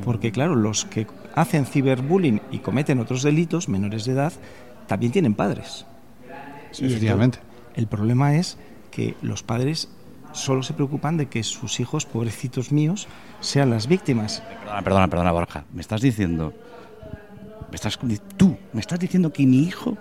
Porque 0.04 0.32
claro, 0.32 0.56
los 0.56 0.86
que 0.86 1.08
hacen 1.36 1.66
ciberbullying 1.66 2.42
y 2.52 2.60
cometen 2.60 3.00
otros 3.00 3.24
delitos 3.24 3.70
menores 3.70 4.06
de 4.06 4.12
edad 4.12 4.34
también 4.88 5.12
tienen 5.12 5.36
padres. 5.36 5.86
Sí, 6.72 6.86
efectivamente. 6.86 7.40
el 7.76 7.88
problema 7.88 8.36
es 8.36 8.58
que 8.92 9.16
los 9.22 9.42
padres 9.42 9.90
solo 10.34 10.64
se 10.64 10.74
preocupan 10.74 11.18
de 11.18 11.28
que 11.28 11.44
sus 11.44 11.80
hijos, 11.80 12.06
pobrecitos 12.06 12.72
míos, 12.72 13.08
sean 13.40 13.70
las 13.70 13.88
víctimas. 13.88 14.42
Perdona, 14.60 14.82
perdona, 14.84 15.08
perdona, 15.08 15.32
Borja. 15.32 15.66
Me 15.74 15.82
estás 15.82 16.02
diciendo. 16.02 16.54
Me 17.70 17.76
estás, 17.76 18.00
tú, 18.38 18.58
me 18.74 18.82
estás 18.82 19.00
diciendo 19.00 19.32
que 19.32 19.46
mi 19.46 19.64
hijo. 19.64 19.98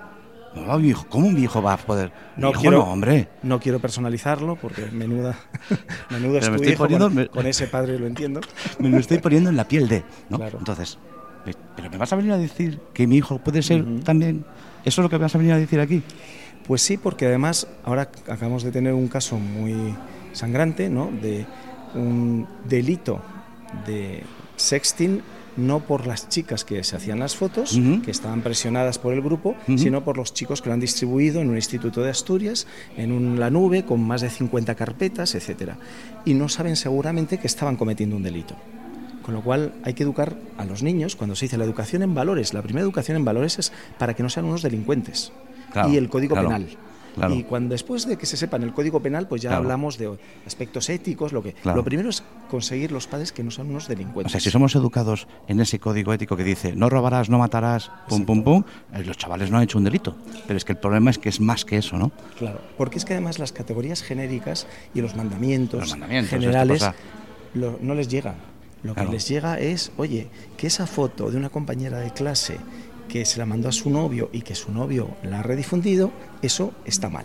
No, 0.55 0.79
mi 0.79 0.89
hijo, 0.89 1.07
¿Cómo 1.11 1.31
mi 1.31 1.43
hijo 1.43 1.61
va 1.63 1.75
a 1.75 1.77
poder.? 1.77 2.11
No 2.37 2.51
hijo 2.51 2.61
quiero, 2.63 2.79
no, 2.79 2.85
hombre. 2.85 3.29
no 3.43 3.61
quiero 3.61 3.79
personalizarlo 3.81 4.57
porque 4.57 4.87
menuda, 4.87 5.37
menudo 6.11 6.39
es 6.39 6.49
me 6.49 6.57
estoy 6.57 6.73
hijo, 6.73 6.85
poniendo- 6.85 7.07
con, 7.09 7.15
me- 7.15 7.29
con 7.29 7.47
ese 7.47 7.67
padre 7.67 7.99
lo 7.99 8.07
entiendo. 8.07 8.41
Me 8.79 8.89
lo 8.89 8.97
estoy 8.99 9.19
poniendo 9.19 9.51
en 9.51 9.57
la 9.57 9.69
piel 9.69 9.87
de. 9.89 10.05
¿no? 10.31 10.39
Claro. 10.39 10.59
Entonces. 10.59 10.99
¿Pero 11.77 11.89
me 11.91 11.97
vas 11.97 12.13
a 12.13 12.17
venir 12.17 12.33
a 12.33 12.37
decir 12.37 12.79
que 12.93 13.07
mi 13.07 13.17
hijo 13.17 13.39
puede 13.39 13.63
ser 13.63 13.85
también. 14.05 14.45
¿Eso 14.85 15.01
es 15.01 15.03
lo 15.05 15.09
que 15.09 15.17
vas 15.17 15.35
a 15.35 15.39
venir 15.39 15.53
a 15.55 15.59
decir 15.59 15.81
aquí? 15.81 16.03
Pues 16.67 16.83
sí, 16.83 16.99
porque 16.99 17.27
además 17.27 17.69
ahora 17.85 18.11
acabamos 18.29 18.63
de 18.65 18.71
tener 18.73 18.93
un 18.93 19.09
caso 19.09 19.39
muy 19.39 19.95
sangrante, 20.39 20.89
¿no? 20.89 21.11
De 21.11 21.45
un 21.95 22.47
delito 22.69 23.21
de 23.87 24.23
sexting 24.57 25.21
no 25.57 25.81
por 25.81 26.07
las 26.07 26.29
chicas 26.29 26.65
que 26.65 26.85
se 26.85 26.95
hacían 26.95 27.19
las 27.19 27.35
fotos, 27.35 27.77
que 28.05 28.13
estaban 28.13 28.43
presionadas 28.43 28.99
por 28.99 29.13
el 29.13 29.21
grupo, 29.21 29.57
sino 29.77 30.05
por 30.05 30.17
los 30.17 30.33
chicos 30.33 30.63
que 30.63 30.69
lo 30.69 30.75
han 30.75 30.79
distribuido 30.81 31.41
en 31.41 31.51
un 31.51 31.57
instituto 31.57 32.01
de 32.01 32.11
Asturias, 32.11 32.69
en 32.97 33.11
un- 33.11 33.41
la 33.41 33.51
nube, 33.51 33.85
con 33.85 34.01
más 34.01 34.21
de 34.21 34.31
50 34.31 34.77
carpetas, 34.77 35.35
etcétera. 35.35 35.77
Y 36.25 36.35
no 36.35 36.49
saben 36.49 36.77
seguramente 36.77 37.39
que 37.39 37.49
estaban 37.49 37.77
cometiendo 37.77 38.15
un 38.15 38.23
delito. 38.23 38.55
Con 39.23 39.35
lo 39.35 39.43
cual 39.43 39.73
hay 39.83 39.95
que 39.95 40.05
educar 40.05 40.37
a 40.59 40.65
los 40.65 40.83
niños, 40.85 41.17
cuando 41.17 41.35
se 41.35 41.47
dice 41.47 41.59
la 41.59 41.65
educación 41.65 42.03
en 42.03 42.15
valores, 42.15 42.55
la 42.55 42.63
primera 42.63 42.83
educación 42.85 43.17
en 43.17 43.25
valores 43.25 43.59
es 43.59 43.73
para 43.99 44.15
que 44.15 44.23
no 44.23 44.31
sean 44.31 44.47
unos 44.47 44.63
delincuentes. 44.63 45.33
Claro, 45.73 45.89
y 45.91 45.97
el 45.97 46.09
Código 46.09 46.35
claro, 46.35 46.49
Penal. 46.49 46.69
Claro. 47.15 47.35
Y 47.35 47.45
cuando 47.45 47.73
después 47.73 48.07
de 48.07 48.17
que 48.17 48.27
se 48.27 48.37
sepan 48.37 48.63
el 48.63 48.73
Código 48.73 49.01
Penal, 49.01 49.27
pues 49.29 49.43
ya 49.43 49.51
Claro. 49.51 49.63
hablamos 49.63 49.99
de 49.99 50.17
aspectos 50.47 50.89
éticos, 50.89 51.33
lo 51.33 51.43
que 51.43 51.53
Claro. 51.55 51.77
lo 51.79 51.85
primero 51.85 52.09
es 52.11 52.23
conseguir 52.51 52.93
los 52.93 53.07
padres 53.07 53.33
que 53.33 53.43
no 53.43 53.51
sean 53.51 53.69
unos 53.71 53.87
O 53.87 53.89
delincuentes. 53.89 54.33
sea, 54.33 54.41
si 54.41 54.51
somos 54.51 54.75
educados 54.75 55.27
en 55.47 55.61
ese 55.61 55.79
código 55.79 56.13
ético 56.13 56.37
que 56.37 56.45
dice 56.45 56.75
no 56.75 56.89
robarás, 56.89 57.29
no 57.29 57.39
matarás, 57.39 57.91
pum, 58.09 58.25
pum, 58.25 58.43
pum, 58.43 58.65
eh, 58.95 59.03
los 59.05 59.17
chavales 59.17 59.51
no 59.51 59.57
han 59.59 59.65
hecho 59.65 59.79
un 59.79 59.85
delito. 59.85 60.17
Pero 60.47 60.57
es 60.57 60.65
que 60.65 60.73
el 60.73 60.79
problema 60.79 61.11
es 61.11 61.19
que 61.19 61.29
es 61.29 61.41
más 61.41 61.65
que 61.65 61.77
eso, 61.79 61.97
¿no? 61.99 62.11
Claro, 62.39 62.61
porque 62.77 62.99
es 62.99 63.05
que 63.05 63.13
además 63.15 63.39
las 63.39 63.53
categorías 63.53 64.03
genéricas 64.03 64.67
y 64.95 65.01
los 65.01 65.15
mandamientos, 65.17 65.81
Los 65.81 65.91
mandamientos, 65.91 66.33
esta 66.33 66.41
generales 66.41 66.85
lo- 67.55 67.79
no 67.81 67.95
les 67.95 68.09
llegan. 68.09 68.35
Lo 68.85 68.95
que 68.95 69.05
les 69.07 69.27
llega 69.29 69.59
es, 69.59 69.91
oye, 69.97 70.29
que 70.57 70.69
esa 70.69 70.87
foto 70.87 71.33
de 71.33 71.37
una 71.37 71.49
compañera 71.51 71.99
de 71.99 72.13
clase 72.13 72.59
que 73.09 73.25
se 73.25 73.39
la 73.39 73.47
mandó 73.47 73.69
a 73.69 73.73
su 73.73 73.91
novio 73.91 74.31
y 74.33 74.43
que 74.43 74.55
su 74.55 74.71
novio 74.73 75.09
la 75.23 75.41
ha 75.41 75.43
redifundido, 75.43 76.13
eso 76.43 76.73
está 76.85 77.09
mal. 77.09 77.25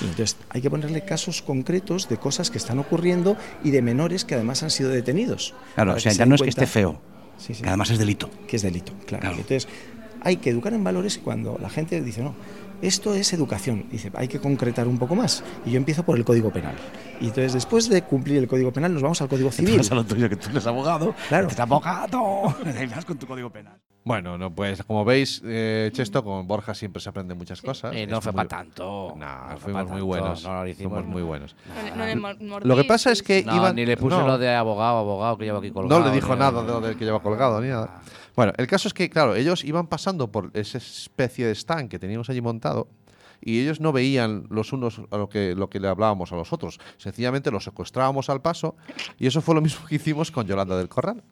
Y 0.00 0.04
entonces 0.04 0.36
hay 0.50 0.60
que 0.60 0.70
ponerle 0.70 1.04
casos 1.04 1.42
concretos 1.42 2.08
de 2.08 2.16
cosas 2.18 2.50
que 2.50 2.58
están 2.58 2.78
ocurriendo 2.78 3.36
y 3.64 3.70
de 3.70 3.82
menores 3.82 4.24
que 4.24 4.34
además 4.34 4.62
han 4.62 4.70
sido 4.70 4.90
detenidos. 4.90 5.54
Claro, 5.74 5.94
o 5.94 5.98
sea, 6.00 6.12
se 6.12 6.18
ya 6.18 6.26
no 6.26 6.34
es 6.34 6.42
que 6.42 6.48
esté 6.50 6.66
feo, 6.66 7.00
Sí, 7.38 7.54
sí. 7.54 7.62
que 7.62 7.68
además 7.68 7.90
es 7.90 7.98
delito. 7.98 8.30
Que 8.46 8.56
es 8.56 8.62
delito, 8.62 8.92
claro. 9.06 9.30
Entonces, 9.30 9.68
hay 10.22 10.36
que 10.38 10.50
educar 10.50 10.72
en 10.74 10.82
valores 10.84 11.18
cuando 11.18 11.58
la 11.60 11.70
gente 11.70 12.00
dice, 12.02 12.22
no, 12.22 12.34
esto 12.82 13.14
es 13.14 13.32
educación, 13.32 13.86
dice, 13.90 14.10
hay 14.14 14.28
que 14.28 14.38
concretar 14.40 14.88
un 14.88 14.98
poco 14.98 15.14
más. 15.14 15.44
Y 15.64 15.70
yo 15.70 15.76
empiezo 15.76 16.02
por 16.02 16.18
el 16.18 16.24
Código 16.24 16.50
Penal. 16.50 16.74
Y 17.20 17.26
entonces, 17.28 17.52
después 17.52 17.88
de 17.88 18.02
cumplir 18.02 18.38
el 18.38 18.48
Código 18.48 18.72
Penal, 18.72 18.92
nos 18.92 19.02
vamos 19.02 19.20
al 19.22 19.28
Código 19.28 19.50
Civil. 19.52 19.70
Entonces, 19.70 19.92
a 19.92 19.94
lo 19.94 20.04
tuyo, 20.04 20.28
que 20.28 20.36
tú 20.36 20.50
eres 20.50 20.66
abogado, 20.66 21.14
Claro. 21.28 21.46
eres 21.46 21.60
abogado, 21.60 22.54
vas 22.94 23.04
con 23.04 23.18
tu 23.18 23.26
código 23.26 23.50
penal. 23.50 23.78
Bueno, 24.06 24.38
no, 24.38 24.52
pues 24.54 24.84
como 24.84 25.04
veis, 25.04 25.42
eh, 25.44 25.90
Chesto, 25.92 26.22
con 26.22 26.46
Borja 26.46 26.74
siempre 26.74 27.02
se 27.02 27.08
aprende 27.08 27.34
muchas 27.34 27.60
cosas. 27.60 27.92
Eh, 27.92 28.06
no 28.06 28.20
fue 28.20 28.30
muy- 28.30 28.42
pa' 28.44 28.46
tanto. 28.48 29.14
No, 29.16 29.26
No 29.26 29.48
fue 29.50 29.58
fuimos 29.58 29.82
pa' 29.82 29.88
muy 29.88 29.90
tanto, 29.98 30.06
buenos. 30.06 30.44
no 30.44 30.54
lo 30.62 30.68
hicimos, 30.68 30.92
fuimos 30.92 31.04
no. 31.06 31.10
muy 31.12 31.22
buenos. 31.22 31.56
No, 31.90 31.96
no 31.96 32.04
le 32.06 32.14
mor- 32.16 32.64
Lo 32.64 32.76
que 32.76 32.84
pasa 32.84 33.10
es 33.10 33.20
que 33.24 33.42
No, 33.42 33.56
iban. 33.56 33.74
ni 33.74 33.84
le 33.84 33.96
puse 33.96 34.16
no. 34.16 34.24
lo 34.24 34.38
de 34.38 34.48
abogado, 34.54 34.98
abogado 34.98 35.36
que 35.36 35.44
llevo 35.46 35.58
aquí 35.58 35.72
colgado. 35.72 35.98
No 36.00 36.06
le 36.08 36.14
dijo 36.14 36.32
ni- 36.34 36.38
nada 36.38 36.62
de 36.62 36.68
lo 36.68 36.80
del 36.80 36.96
que 36.96 37.04
lleva 37.04 37.20
colgado 37.20 37.60
ni 37.60 37.66
nada. 37.66 38.00
Bueno, 38.36 38.52
el 38.56 38.68
caso 38.68 38.86
es 38.86 38.94
que, 38.94 39.10
claro, 39.10 39.34
ellos 39.34 39.64
iban 39.64 39.88
pasando 39.88 40.30
por 40.30 40.52
esa 40.54 40.78
especie 40.78 41.44
de 41.46 41.52
stand 41.56 41.88
que 41.90 41.98
teníamos 41.98 42.30
allí 42.30 42.40
montado 42.40 42.86
y 43.40 43.60
ellos 43.60 43.80
no 43.80 43.90
veían 43.92 44.46
los 44.50 44.72
unos 44.72 45.00
a 45.10 45.16
lo 45.16 45.28
que, 45.28 45.56
lo 45.56 45.68
que 45.68 45.80
le 45.80 45.88
hablábamos 45.88 46.30
a 46.30 46.36
los 46.36 46.52
otros. 46.52 46.78
Sencillamente 46.96 47.50
los 47.50 47.64
secuestrábamos 47.64 48.30
al 48.30 48.40
paso 48.40 48.76
y 49.18 49.26
eso 49.26 49.40
fue 49.40 49.56
lo 49.56 49.60
mismo 49.62 49.84
que 49.88 49.96
hicimos 49.96 50.30
con 50.30 50.46
Yolanda 50.46 50.76
del 50.78 50.88
Corral. 50.88 51.24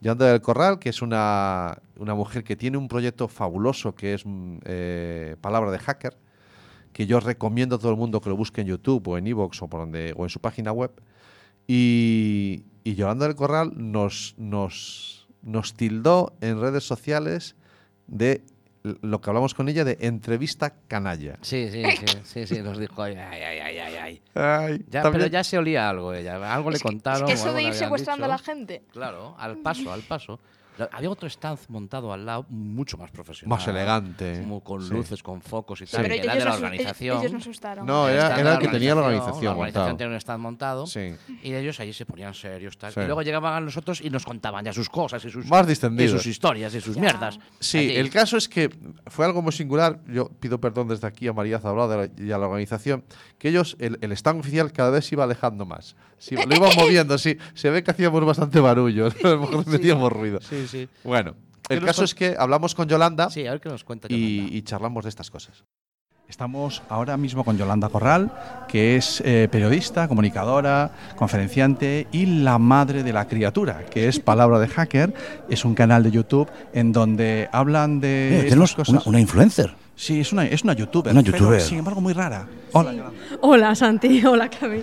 Yolanda 0.00 0.26
del 0.26 0.40
Corral, 0.40 0.78
que 0.78 0.90
es 0.90 1.02
una, 1.02 1.78
una 1.96 2.14
mujer 2.14 2.44
que 2.44 2.56
tiene 2.56 2.78
un 2.78 2.88
proyecto 2.88 3.28
fabuloso 3.28 3.94
que 3.94 4.14
es 4.14 4.24
mm, 4.24 4.58
eh, 4.64 5.36
Palabra 5.40 5.70
de 5.70 5.78
Hacker, 5.78 6.16
que 6.92 7.06
yo 7.06 7.20
recomiendo 7.20 7.76
a 7.76 7.78
todo 7.78 7.90
el 7.90 7.96
mundo 7.96 8.20
que 8.20 8.30
lo 8.30 8.36
busque 8.36 8.60
en 8.60 8.68
YouTube 8.68 9.08
o 9.08 9.18
en 9.18 9.26
Evox 9.26 9.62
o, 9.62 9.68
por 9.68 9.80
donde, 9.80 10.14
o 10.16 10.24
en 10.24 10.30
su 10.30 10.40
página 10.40 10.72
web. 10.72 10.92
Y, 11.66 12.64
y 12.84 12.94
Yolanda 12.94 13.26
del 13.26 13.36
Corral 13.36 13.72
nos, 13.76 14.34
nos, 14.38 15.28
nos 15.42 15.74
tildó 15.74 16.36
en 16.40 16.60
redes 16.60 16.84
sociales 16.84 17.56
de 18.06 18.42
lo 18.82 19.20
que 19.20 19.30
hablamos 19.30 19.54
con 19.54 19.68
ella 19.68 19.84
de 19.84 19.98
entrevista 20.00 20.74
canalla. 20.88 21.36
Sí, 21.42 21.68
sí, 21.70 21.82
sí, 21.84 22.06
sí, 22.24 22.46
sí, 22.46 22.62
nos 22.62 22.78
dijo, 22.78 23.02
ay, 23.02 23.14
ay, 23.16 23.42
ay, 23.42 23.58
ay, 23.60 23.78
ay, 23.78 24.20
ay. 24.34 24.84
Ya, 24.88 25.02
pero 25.10 25.26
ya 25.26 25.42
se 25.44 25.58
olía 25.58 25.88
algo 25.88 26.14
ella, 26.14 26.54
algo 26.54 26.70
le 26.70 26.76
Es 26.76 26.82
que- 26.82 26.88
contaron. 26.88 27.28
es 27.28 27.34
que 27.34 27.40
eso 27.40 27.52
de 27.52 27.62
le 27.62 27.68
ir 27.68 27.74
secuestrando 27.74 28.24
a 28.26 28.28
dicho. 28.28 28.38
la 28.38 28.44
gente. 28.44 28.82
Claro, 28.92 29.34
al 29.38 29.58
paso, 29.58 29.92
al 29.92 30.02
paso. 30.02 30.38
Había 30.92 31.10
otro 31.10 31.28
stand 31.28 31.58
montado 31.68 32.12
al 32.12 32.24
lado, 32.26 32.46
mucho 32.48 32.96
más 32.96 33.10
profesional. 33.10 33.58
Más 33.58 33.66
elegante. 33.68 34.40
Como 34.40 34.62
con 34.62 34.82
Sí. 34.82 34.92
luces, 34.92 35.22
con 35.22 35.40
focos 35.42 35.80
y 35.80 35.86
Sí. 35.86 35.92
tal. 35.92 36.02
Pero 36.02 36.14
que 36.14 36.20
era 36.22 36.32
ellos 36.34 36.44
de 36.44 36.50
la 36.50 36.56
organización. 36.56 37.18
ellos 37.20 37.32
no 37.32 37.38
asustaron. 37.38 37.86
No, 37.86 38.08
era- 38.08 38.22
stand 38.26 38.40
era 38.40 38.52
el 38.54 38.58
que 38.58 38.68
tenía 38.68 38.94
la 38.94 39.00
organización 39.02 39.44
La 39.44 39.50
organización 39.52 39.82
montado. 39.84 39.96
tenía 39.96 40.10
un 40.12 40.14
stand 40.20 40.42
montado. 40.42 40.86
Sí. 40.86 41.14
Y 41.42 41.54
ellos 41.54 41.80
allí 41.80 41.92
se 41.92 42.06
ponían 42.06 42.34
serios. 42.34 42.76
Tal. 42.78 42.92
Sí. 42.92 43.00
Y 43.00 43.04
luego 43.06 43.22
llegaban 43.22 43.54
a 43.54 43.60
nosotros 43.60 44.00
y 44.00 44.10
nos 44.10 44.24
contaban 44.24 44.64
ya 44.64 44.72
sus 44.72 44.88
cosas 44.88 45.24
y 45.24 45.30
sus, 45.30 45.46
Más 45.46 45.64
y 45.66 45.70
distendidos. 45.70 46.12
sus 46.22 46.26
historias 46.26 46.74
y 46.74 46.80
sus 46.80 46.96
mierdas. 46.96 47.38
Sí, 47.60 47.78
Allí. 47.78 47.96
el 47.96 48.10
caso 48.10 48.36
es 48.36 48.48
que 48.48 48.70
fue 49.06 49.24
algo 49.24 49.42
muy 49.42 49.52
singular. 49.52 50.00
Yo 50.06 50.28
pido 50.28 50.60
perdón 50.60 50.88
desde 50.88 51.06
aquí 51.06 51.26
a 51.28 51.32
María 51.32 51.58
Zabrada 51.58 52.08
y 52.16 52.30
a 52.30 52.38
la 52.38 52.46
organización, 52.46 53.04
que 53.38 53.48
ellos, 53.48 53.76
el, 53.78 53.98
el 54.00 54.12
stand 54.12 54.40
oficial 54.40 54.72
cada 54.72 54.90
vez 54.90 55.06
se 55.06 55.14
iba 55.14 55.24
alejando 55.24 55.66
más. 55.66 55.96
Sí, 56.18 56.34
lo 56.36 56.54
iban 56.54 56.74
moviendo, 56.76 57.16
sí. 57.18 57.36
Se 57.54 57.70
ve 57.70 57.82
que 57.82 57.90
hacíamos 57.90 58.24
bastante 58.24 58.60
barullo, 58.60 59.06
a 59.06 59.28
lo 59.28 59.40
mejor 59.40 59.66
metíamos 59.66 60.12
ruido. 60.12 60.40
Sí, 60.40 60.66
sí. 60.68 60.88
Bueno, 61.04 61.34
¿Qué 61.66 61.74
el 61.74 61.84
caso 61.84 62.04
es 62.04 62.14
que 62.14 62.34
hablamos 62.38 62.74
con 62.74 62.88
Yolanda 62.88 63.30
Sí, 63.30 63.46
a 63.46 63.52
ver 63.52 63.60
qué 63.60 63.68
nos 63.68 63.84
cuenta 63.84 64.08
y, 64.10 64.48
y 64.50 64.62
charlamos 64.62 65.04
de 65.04 65.10
estas 65.10 65.30
cosas. 65.30 65.64
Estamos 66.28 66.82
ahora 66.90 67.16
mismo 67.16 67.42
con 67.42 67.56
Yolanda 67.56 67.88
Corral, 67.88 68.30
que 68.68 68.96
es 68.96 69.22
eh, 69.24 69.48
periodista, 69.50 70.08
comunicadora, 70.08 70.90
conferenciante 71.16 72.06
y 72.12 72.26
la 72.42 72.58
madre 72.58 73.02
de 73.02 73.14
la 73.14 73.26
criatura, 73.26 73.86
que 73.86 74.08
es 74.08 74.20
Palabra 74.20 74.58
de 74.58 74.68
Hacker. 74.68 75.14
Es 75.48 75.64
un 75.64 75.74
canal 75.74 76.02
de 76.02 76.10
YouTube 76.10 76.50
en 76.74 76.92
donde 76.92 77.48
hablan 77.50 78.00
de. 78.00 78.34
Estas 78.34 78.50
tenemos 78.50 78.74
cosas. 78.74 78.90
una, 78.90 79.02
una 79.06 79.20
influencer. 79.20 79.74
Sí, 79.98 80.20
es 80.20 80.32
una, 80.32 80.44
es 80.46 80.62
una 80.62 80.74
youtuber. 80.74 81.12
Una 81.12 81.24
pero, 81.24 81.36
youtuber. 81.36 81.60
sin 81.60 81.78
embargo, 81.78 82.00
muy 82.00 82.12
rara. 82.12 82.46
Hola. 82.72 83.10
Hola 83.40 83.74
Santi, 83.74 84.24
hola 84.26 84.48
Cami. 84.48 84.80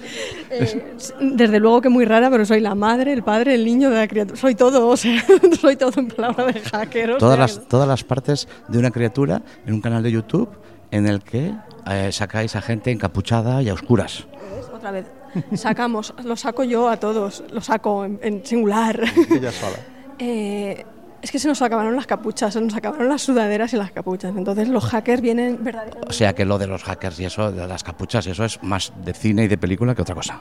Eh, 0.49 0.93
desde 1.22 1.57
luego 1.61 1.80
que 1.80 1.88
muy 1.88 2.03
rara, 2.03 2.30
pero 2.30 2.45
soy 2.45 2.59
la 2.59 2.76
madre, 2.76 3.13
el 3.13 3.24
padre, 3.24 3.55
el 3.55 3.63
niño 3.63 3.89
de 3.89 3.95
la 3.95 4.09
criatura. 4.09 4.38
Soy 4.38 4.55
todo, 4.55 4.89
o 4.89 4.97
sea, 4.97 5.24
soy 5.61 5.78
todo 5.78 5.93
en 5.95 6.09
palabra 6.09 6.47
de 6.47 6.59
hacker. 6.59 7.18
Todas 7.18 7.38
sea, 7.38 7.59
las, 7.61 7.68
todas 7.70 7.88
las 7.88 8.03
partes 8.03 8.49
de 8.68 8.78
una 8.78 8.91
criatura 8.91 9.41
en 9.66 9.74
un 9.76 9.80
canal 9.80 10.03
de 10.03 10.11
YouTube 10.11 10.49
en 10.91 11.07
el 11.07 11.22
que 11.24 11.53
eh, 11.89 12.11
sacáis 12.11 12.57
a 12.57 12.61
gente 12.61 12.91
encapuchada 12.91 13.61
y 13.63 13.70
a 13.70 13.74
oscuras. 13.74 14.28
¿ves? 14.53 14.66
Otra 14.74 14.91
vez. 14.91 15.05
Sacamos, 15.53 16.13
lo 16.26 16.36
saco 16.36 16.66
yo 16.66 16.89
a 16.89 16.97
todos, 16.97 17.41
lo 17.53 17.61
saco 17.61 18.03
en, 18.03 18.20
en 18.22 18.45
singular. 18.45 19.01
Ella 19.32 19.53
sola. 19.53 19.78
Eh, 20.20 20.86
es 21.26 21.32
que 21.32 21.39
se 21.39 21.47
nos 21.47 21.61
acabaron 21.61 21.95
las 21.95 22.05
capuchas, 22.07 22.53
se 22.53 22.61
nos 22.61 22.76
acabaron 22.76 23.09
las 23.09 23.21
sudaderas 23.23 23.73
y 23.73 23.78
las 23.78 23.91
capuchas. 23.91 24.36
Entonces 24.38 24.69
los 24.69 24.86
hackers 24.86 25.21
vienen 25.21 25.57
verdaderamente. 25.63 26.07
O 26.09 26.13
sea 26.13 26.34
que 26.34 26.45
lo 26.45 26.57
de 26.57 26.67
los 26.67 26.84
hackers 26.84 27.19
y 27.19 27.26
eso, 27.26 27.51
de 27.51 27.67
las 27.67 27.84
capuchas, 27.84 28.26
eso 28.28 28.45
es 28.45 28.61
más 28.63 28.93
de 29.03 29.13
cine 29.13 29.43
y 29.43 29.47
de 29.47 29.57
película 29.57 29.93
que 29.95 30.01
otra 30.03 30.15
cosa. 30.15 30.39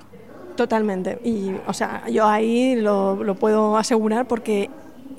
Totalmente. 0.57 1.18
Y, 1.24 1.53
o 1.66 1.72
sea, 1.72 2.07
yo 2.09 2.26
ahí 2.26 2.76
lo, 2.76 3.22
lo 3.24 3.35
puedo 3.35 3.76
asegurar 3.76 4.28
porque, 4.28 4.70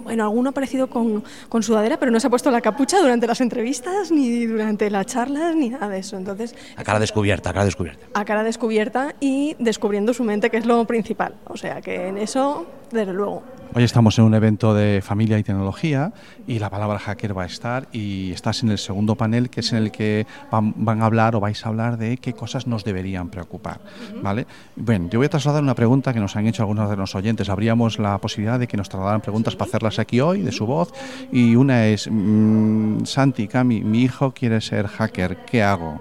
bueno, 0.04 0.24
alguno 0.24 0.50
ha 0.50 0.52
aparecido 0.52 0.88
con, 0.88 1.24
con 1.50 1.62
sudadera, 1.64 1.98
pero 1.98 2.12
no 2.12 2.20
se 2.20 2.28
ha 2.28 2.30
puesto 2.30 2.52
la 2.52 2.62
capucha 2.62 3.02
durante 3.02 3.28
las 3.28 3.42
entrevistas, 3.42 4.12
ni 4.12 4.46
durante 4.46 4.90
las 4.90 5.08
charlas, 5.08 5.56
ni 5.56 5.70
nada 5.70 5.90
de 5.90 5.98
eso. 6.00 6.16
Entonces, 6.16 6.56
A 6.78 6.84
cara 6.84 7.00
descubierta, 7.00 7.50
a 7.50 7.54
cara 7.54 7.66
descubierta. 7.66 8.06
a 8.14 8.24
cara 8.24 8.44
descubierta 8.44 9.16
y 9.20 9.56
descubriendo 9.60 10.14
su 10.14 10.24
mente, 10.24 10.50
que 10.50 10.58
es 10.58 10.66
lo 10.66 10.86
principal. 10.86 11.34
O 11.48 11.58
sea, 11.58 11.82
que 11.82 12.08
en 12.08 12.18
eso, 12.18 12.66
desde 12.92 13.12
luego. 13.12 13.44
Hoy 13.78 13.84
estamos 13.84 14.18
en 14.18 14.24
un 14.24 14.34
evento 14.34 14.74
de 14.74 15.02
familia 15.02 15.38
y 15.38 15.44
tecnología 15.44 16.14
y 16.48 16.60
la 16.60 16.70
palabra 16.70 16.98
hacker 16.98 17.38
va 17.38 17.44
a 17.44 17.46
estar 17.46 17.90
y 17.92 18.32
estás 18.32 18.64
en 18.64 18.70
el 18.70 18.78
segundo 18.78 19.16
panel 19.16 19.50
que 19.50 19.60
es 19.60 19.74
en 19.74 19.80
el 19.80 19.92
que 19.92 20.26
van, 20.50 20.74
van 20.78 21.02
a 21.02 21.08
hablar 21.08 21.36
o 21.36 21.42
vais 21.42 21.66
a 21.66 21.68
hablar 21.68 21.98
de 21.98 22.16
qué 22.16 22.32
cosas 22.32 22.68
nos 22.68 22.86
deberían 22.86 23.28
preocupar, 23.28 23.82
¿vale? 24.22 24.48
Bueno, 24.78 25.10
yo 25.10 25.20
voy 25.20 25.26
a 25.26 25.30
trasladar 25.30 25.62
una 25.62 25.76
pregunta 25.76 26.14
que 26.14 26.22
nos 26.22 26.38
han 26.38 26.48
hecho 26.48 26.64
algunos 26.64 26.90
de 26.90 26.96
los 26.96 27.16
oyentes. 27.16 27.50
Habríamos 27.50 28.00
la 28.00 28.18
posibilidad 28.20 28.58
de 28.58 28.66
que 28.66 28.78
nos 28.78 28.88
trasladaran 28.88 29.20
preguntas 29.20 29.58
para 29.58 29.68
hacerlas 29.68 30.00
aquí 30.00 30.22
hoy 30.22 30.42
de 30.42 30.54
su 30.54 30.66
voz 30.66 30.94
y 31.34 31.58
una 31.58 31.86
es 31.86 32.08
mm, 32.10 33.04
Santi, 33.04 33.50
Cami, 33.50 33.82
mi 33.82 34.04
hijo 34.04 34.32
quiere 34.32 34.62
ser 34.62 34.88
hacker, 34.88 35.40
¿qué 35.46 35.64
hago? 35.64 36.00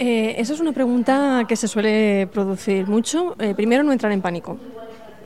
Eh, 0.00 0.34
esa 0.38 0.52
es 0.52 0.58
una 0.58 0.72
pregunta 0.72 1.44
que 1.48 1.54
se 1.54 1.68
suele 1.68 2.26
producir 2.26 2.88
mucho. 2.88 3.36
Eh, 3.38 3.54
primero, 3.54 3.84
no 3.84 3.92
entrar 3.92 4.10
en 4.10 4.20
pánico. 4.20 4.58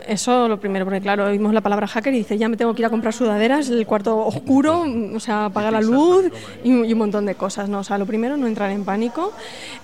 Eso 0.06 0.48
lo 0.48 0.58
primero, 0.60 0.84
porque 0.84 1.00
claro, 1.00 1.26
oímos 1.26 1.52
la 1.54 1.60
palabra 1.60 1.86
hacker 1.86 2.12
y 2.14 2.18
dice, 2.18 2.36
ya 2.38 2.48
me 2.48 2.56
tengo 2.56 2.74
que 2.74 2.82
ir 2.82 2.86
a 2.86 2.90
comprar 2.90 3.12
sudaderas, 3.14 3.68
el 3.68 3.86
cuarto 3.86 4.18
oscuro, 4.26 4.84
o 5.14 5.20
sea, 5.20 5.46
apagar 5.46 5.72
la 5.72 5.80
luz 5.80 6.26
y, 6.64 6.72
un- 6.72 6.84
y 6.84 6.92
un 6.92 6.98
montón 6.98 7.26
de 7.26 7.34
cosas. 7.34 7.68
¿no? 7.68 7.80
O 7.80 7.84
sea, 7.84 7.98
lo 7.98 8.06
primero, 8.06 8.36
no 8.36 8.46
entrar 8.46 8.70
en 8.70 8.84
pánico. 8.84 9.32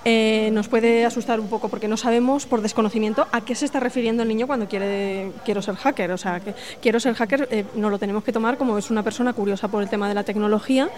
Eh, 0.04 0.50
nos 0.52 0.68
puede 0.68 1.04
asustar 1.04 1.40
un 1.40 1.48
poco 1.48 1.68
porque 1.68 1.88
no 1.88 1.96
sabemos 1.96 2.46
por 2.46 2.60
desconocimiento 2.60 3.26
a 3.32 3.40
qué 3.44 3.54
se 3.54 3.64
está 3.64 3.80
refiriendo 3.80 4.22
el 4.22 4.28
niño 4.28 4.46
cuando 4.46 4.66
quiere 4.68 5.32
quiero 5.44 5.62
ser 5.62 5.74
hacker. 5.76 6.10
O 6.12 6.18
sea, 6.18 6.40
que 6.40 6.54
quiero 6.80 7.00
ser 7.00 7.14
hacker 7.14 7.48
eh, 7.50 7.64
no 7.74 7.90
lo 7.90 7.98
tenemos 7.98 8.22
que 8.24 8.32
tomar 8.32 8.56
como 8.56 8.78
es 8.78 8.90
una 8.90 9.02
persona 9.02 9.32
curiosa 9.32 9.68
por 9.68 9.82
el 9.82 9.88
tema 9.88 10.08
de 10.08 10.14
la 10.14 10.22
tecnología 10.24 10.88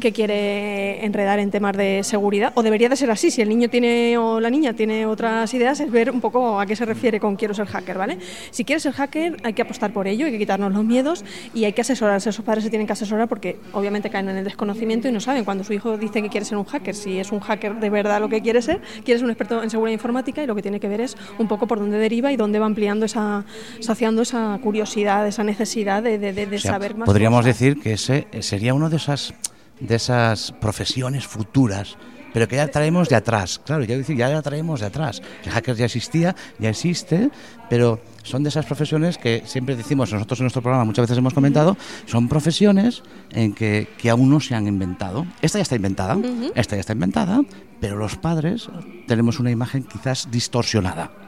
que 0.00 0.12
quiere 0.12 1.04
enredar 1.04 1.38
en 1.38 1.50
temas 1.50 1.76
de 1.76 2.02
seguridad, 2.02 2.52
o 2.54 2.62
debería 2.62 2.88
de 2.88 2.96
ser 2.96 3.10
así, 3.10 3.30
si 3.30 3.40
el 3.42 3.48
niño 3.48 3.68
tiene 3.68 4.18
o 4.18 4.40
la 4.40 4.50
niña 4.50 4.72
tiene 4.74 5.06
otras 5.06 5.52
ideas, 5.54 5.80
es 5.80 5.90
ver 5.90 6.10
un 6.10 6.20
poco 6.20 6.60
a 6.60 6.66
qué 6.66 6.74
se 6.76 6.84
refiere 6.84 7.20
con 7.20 7.36
quiero 7.36 7.54
ser 7.54 7.66
hacker, 7.66 7.96
¿vale? 7.98 8.18
Si 8.50 8.64
quieres 8.66 8.82
ser 8.82 8.92
hacker 8.92 9.36
hay 9.44 9.54
que 9.54 9.62
apostar 9.62 9.92
por 9.92 10.06
ello, 10.06 10.26
hay 10.26 10.32
que 10.32 10.38
quitarnos 10.38 10.72
los 10.72 10.84
miedos 10.84 11.24
y 11.54 11.64
hay 11.64 11.72
que 11.72 11.80
asesorarse, 11.80 12.28
esos 12.30 12.44
padres 12.44 12.64
se 12.64 12.70
tienen 12.70 12.86
que 12.86 12.92
asesorar 12.92 13.28
porque 13.28 13.58
obviamente 13.72 14.10
caen 14.10 14.28
en 14.28 14.36
el 14.36 14.44
desconocimiento 14.44 15.08
y 15.08 15.12
no 15.12 15.20
saben 15.20 15.44
cuando 15.44 15.64
su 15.64 15.72
hijo 15.72 15.96
dice 15.96 16.20
que 16.22 16.28
quiere 16.28 16.44
ser 16.44 16.58
un 16.58 16.64
hacker, 16.64 16.94
si 16.94 17.18
es 17.18 17.32
un 17.32 17.40
hacker 17.40 17.76
de 17.80 17.88
verdad 17.90 18.20
lo 18.20 18.28
que 18.28 18.42
quiere 18.42 18.60
ser, 18.60 18.80
quiere 19.04 19.18
ser 19.18 19.24
un 19.24 19.30
experto 19.30 19.62
en 19.62 19.70
seguridad 19.70 19.94
informática 19.94 20.42
y 20.42 20.46
lo 20.46 20.54
que 20.54 20.62
tiene 20.62 20.80
que 20.80 20.88
ver 20.88 21.00
es 21.00 21.16
un 21.38 21.48
poco 21.48 21.66
por 21.66 21.78
dónde 21.78 21.98
deriva 21.98 22.32
y 22.32 22.36
dónde 22.36 22.58
va 22.58 22.66
ampliando 22.66 23.06
esa, 23.06 23.44
saciando 23.80 24.22
esa 24.22 24.58
curiosidad, 24.62 25.26
esa 25.26 25.44
necesidad 25.44 26.02
de, 26.02 26.18
de- 26.18 26.32
de- 26.32 26.46
de 26.46 26.56
O 26.56 26.58
sea, 26.58 26.72
saber 26.72 26.96
más. 26.96 27.06
podríamos 27.06 27.40
cosas. 27.40 27.58
decir 27.58 27.80
que 27.80 27.92
ese 27.92 28.26
eh, 28.32 28.42
sería 28.42 28.74
una 28.74 28.88
de 28.88 28.96
esas, 28.96 29.32
de 29.80 29.94
esas 29.94 30.52
profesiones 30.52 31.26
futuras, 31.26 31.96
pero 32.32 32.48
que 32.48 32.56
ya 32.56 32.68
traemos 32.68 33.08
de 33.08 33.16
atrás. 33.16 33.60
Claro, 33.64 33.84
ya 33.84 33.96
decir, 33.96 34.16
ya 34.16 34.28
la 34.28 34.42
traemos 34.42 34.80
de 34.80 34.86
atrás. 34.86 35.22
El 35.44 35.50
hacker 35.50 35.76
ya 35.76 35.86
existía, 35.86 36.36
ya 36.58 36.70
existe, 36.70 37.30
pero 37.68 38.00
son 38.22 38.42
de 38.42 38.48
esas 38.48 38.66
profesiones 38.66 39.18
que 39.18 39.42
siempre 39.46 39.76
decimos, 39.76 40.12
nosotros 40.12 40.40
en 40.40 40.44
nuestro 40.44 40.62
programa 40.62 40.84
muchas 40.84 41.04
veces 41.04 41.18
hemos 41.18 41.34
comentado, 41.34 41.76
son 42.06 42.28
profesiones 42.28 43.02
en 43.30 43.54
que, 43.54 43.88
que 43.98 44.10
aún 44.10 44.30
no 44.30 44.40
se 44.40 44.54
han 44.54 44.66
inventado. 44.66 45.26
Esta 45.42 45.58
ya 45.58 45.62
está 45.62 45.76
inventada, 45.76 46.16
esta 46.54 46.76
ya 46.76 46.80
está 46.80 46.92
inventada, 46.92 47.42
pero 47.80 47.96
los 47.96 48.16
padres 48.16 48.68
tenemos 49.06 49.40
una 49.40 49.50
imagen 49.50 49.84
quizás 49.84 50.28
distorsionada. 50.30 51.25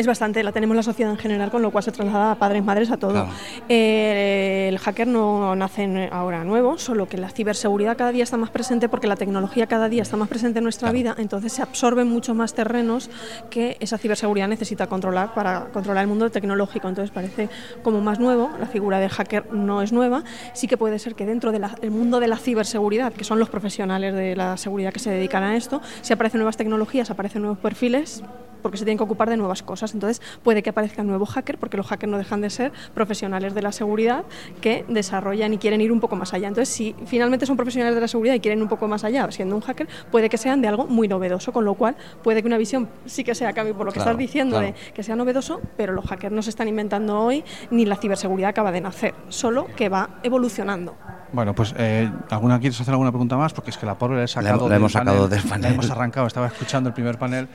Es 0.00 0.06
bastante, 0.06 0.42
la 0.42 0.50
tenemos 0.52 0.74
la 0.74 0.82
sociedad 0.82 1.12
en 1.12 1.18
general, 1.18 1.50
con 1.50 1.60
lo 1.60 1.70
cual 1.70 1.84
se 1.84 1.92
traslada 1.92 2.32
a 2.32 2.34
padres, 2.36 2.64
madres, 2.64 2.90
a 2.90 2.96
todo. 2.96 3.10
Claro. 3.10 3.28
Eh, 3.68 4.68
el 4.70 4.78
hacker 4.78 5.06
no 5.06 5.54
nace 5.54 6.08
ahora 6.10 6.42
nuevo, 6.42 6.78
solo 6.78 7.06
que 7.06 7.18
la 7.18 7.28
ciberseguridad 7.28 7.98
cada 7.98 8.10
día 8.10 8.22
está 8.22 8.38
más 8.38 8.48
presente 8.48 8.88
porque 8.88 9.06
la 9.06 9.16
tecnología 9.16 9.66
cada 9.66 9.90
día 9.90 10.00
está 10.00 10.16
más 10.16 10.30
presente 10.30 10.60
en 10.60 10.62
nuestra 10.62 10.90
vida, 10.90 11.14
entonces 11.18 11.52
se 11.52 11.60
absorben 11.60 12.08
mucho 12.08 12.34
más 12.34 12.54
terrenos 12.54 13.10
que 13.50 13.76
esa 13.80 13.98
ciberseguridad 13.98 14.48
necesita 14.48 14.86
controlar 14.86 15.34
para 15.34 15.66
controlar 15.66 16.00
el 16.00 16.08
mundo 16.08 16.30
tecnológico. 16.30 16.88
Entonces 16.88 17.10
parece 17.10 17.50
como 17.82 18.00
más 18.00 18.18
nuevo, 18.18 18.50
la 18.58 18.68
figura 18.68 19.00
del 19.00 19.10
hacker 19.10 19.52
no 19.52 19.82
es 19.82 19.92
nueva, 19.92 20.24
sí 20.54 20.66
que 20.66 20.78
puede 20.78 20.98
ser 20.98 21.14
que 21.14 21.26
dentro 21.26 21.52
del 21.52 21.90
mundo 21.90 22.20
de 22.20 22.28
la 22.28 22.38
ciberseguridad, 22.38 23.12
que 23.12 23.24
son 23.24 23.38
los 23.38 23.50
profesionales 23.50 24.14
de 24.14 24.34
la 24.34 24.56
seguridad 24.56 24.94
que 24.94 24.98
se 24.98 25.10
dedican 25.10 25.42
a 25.42 25.58
esto, 25.58 25.82
si 26.00 26.14
aparecen 26.14 26.38
nuevas 26.38 26.56
tecnologías, 26.56 27.10
aparecen 27.10 27.42
nuevos 27.42 27.58
perfiles, 27.58 28.22
porque 28.60 28.78
se 28.78 28.84
tienen 28.84 28.98
que 28.98 29.04
ocupar 29.04 29.28
de 29.28 29.36
nuevas 29.36 29.62
cosas. 29.62 29.94
Entonces 29.94 30.22
puede 30.42 30.62
que 30.62 30.70
aparezca 30.70 31.02
un 31.02 31.08
nuevo 31.08 31.26
hacker, 31.26 31.58
porque 31.58 31.76
los 31.76 31.86
hackers 31.86 32.10
no 32.10 32.18
dejan 32.18 32.40
de 32.40 32.50
ser 32.50 32.72
profesionales 32.94 33.54
de 33.54 33.62
la 33.62 33.72
seguridad 33.72 34.24
que 34.60 34.84
desarrollan 34.88 35.52
y 35.54 35.58
quieren 35.58 35.80
ir 35.80 35.92
un 35.92 36.00
poco 36.00 36.16
más 36.16 36.34
allá. 36.34 36.48
Entonces, 36.48 36.74
si 36.74 36.94
finalmente 37.06 37.46
son 37.46 37.56
profesionales 37.56 37.94
de 37.94 38.00
la 38.00 38.08
seguridad 38.08 38.34
y 38.34 38.40
quieren 38.40 38.62
un 38.62 38.68
poco 38.68 38.88
más 38.88 39.04
allá, 39.04 39.30
siendo 39.30 39.54
un 39.56 39.62
hacker, 39.62 39.88
puede 40.10 40.28
que 40.28 40.38
sean 40.38 40.60
de 40.62 40.68
algo 40.68 40.86
muy 40.86 41.08
novedoso, 41.08 41.52
con 41.52 41.64
lo 41.64 41.74
cual 41.74 41.96
puede 42.22 42.42
que 42.42 42.46
una 42.48 42.58
visión 42.58 42.88
sí 43.06 43.24
que 43.24 43.34
sea, 43.34 43.52
Cami, 43.52 43.72
por 43.72 43.86
lo 43.86 43.92
que 43.92 44.00
Claro, 44.00 44.10
estás 44.12 44.18
diciendo, 44.18 44.56
claro. 44.58 44.72
de 44.74 44.92
que 44.92 45.02
sea 45.02 45.16
novedoso, 45.16 45.60
pero 45.76 45.92
los 45.92 46.04
hackers 46.06 46.32
no 46.32 46.42
se 46.42 46.50
están 46.50 46.68
inventando 46.68 47.18
hoy, 47.20 47.44
ni 47.70 47.84
la 47.84 47.96
ciberseguridad 47.96 48.50
acaba 48.50 48.72
de 48.72 48.80
nacer, 48.80 49.14
solo 49.28 49.66
que 49.76 49.88
va 49.88 50.20
evolucionando. 50.22 50.96
Bueno, 51.32 51.54
pues, 51.54 51.72
eh, 51.78 52.10
¿alguna 52.30 52.58
quieres 52.58 52.80
hacer 52.80 52.92
alguna 52.92 53.10
pregunta 53.12 53.36
más? 53.36 53.52
Porque 53.52 53.70
es 53.70 53.78
que 53.78 53.86
la 53.86 53.94
pobre 53.96 54.16
la 54.18 54.24
he 54.24 54.28
sacado, 54.28 54.48
hemos- 54.56 54.62
la 54.62 54.68
del, 54.74 54.76
hemos 54.78 54.92
sacado 54.92 55.28
del 55.28 55.42
La 55.44 55.48
panel. 55.50 55.72
hemos 55.74 55.90
arrancado, 55.90 56.26
estaba 56.26 56.46
escuchando 56.48 56.88
el 56.88 56.94
primer 56.94 57.18
panel, 57.18 57.46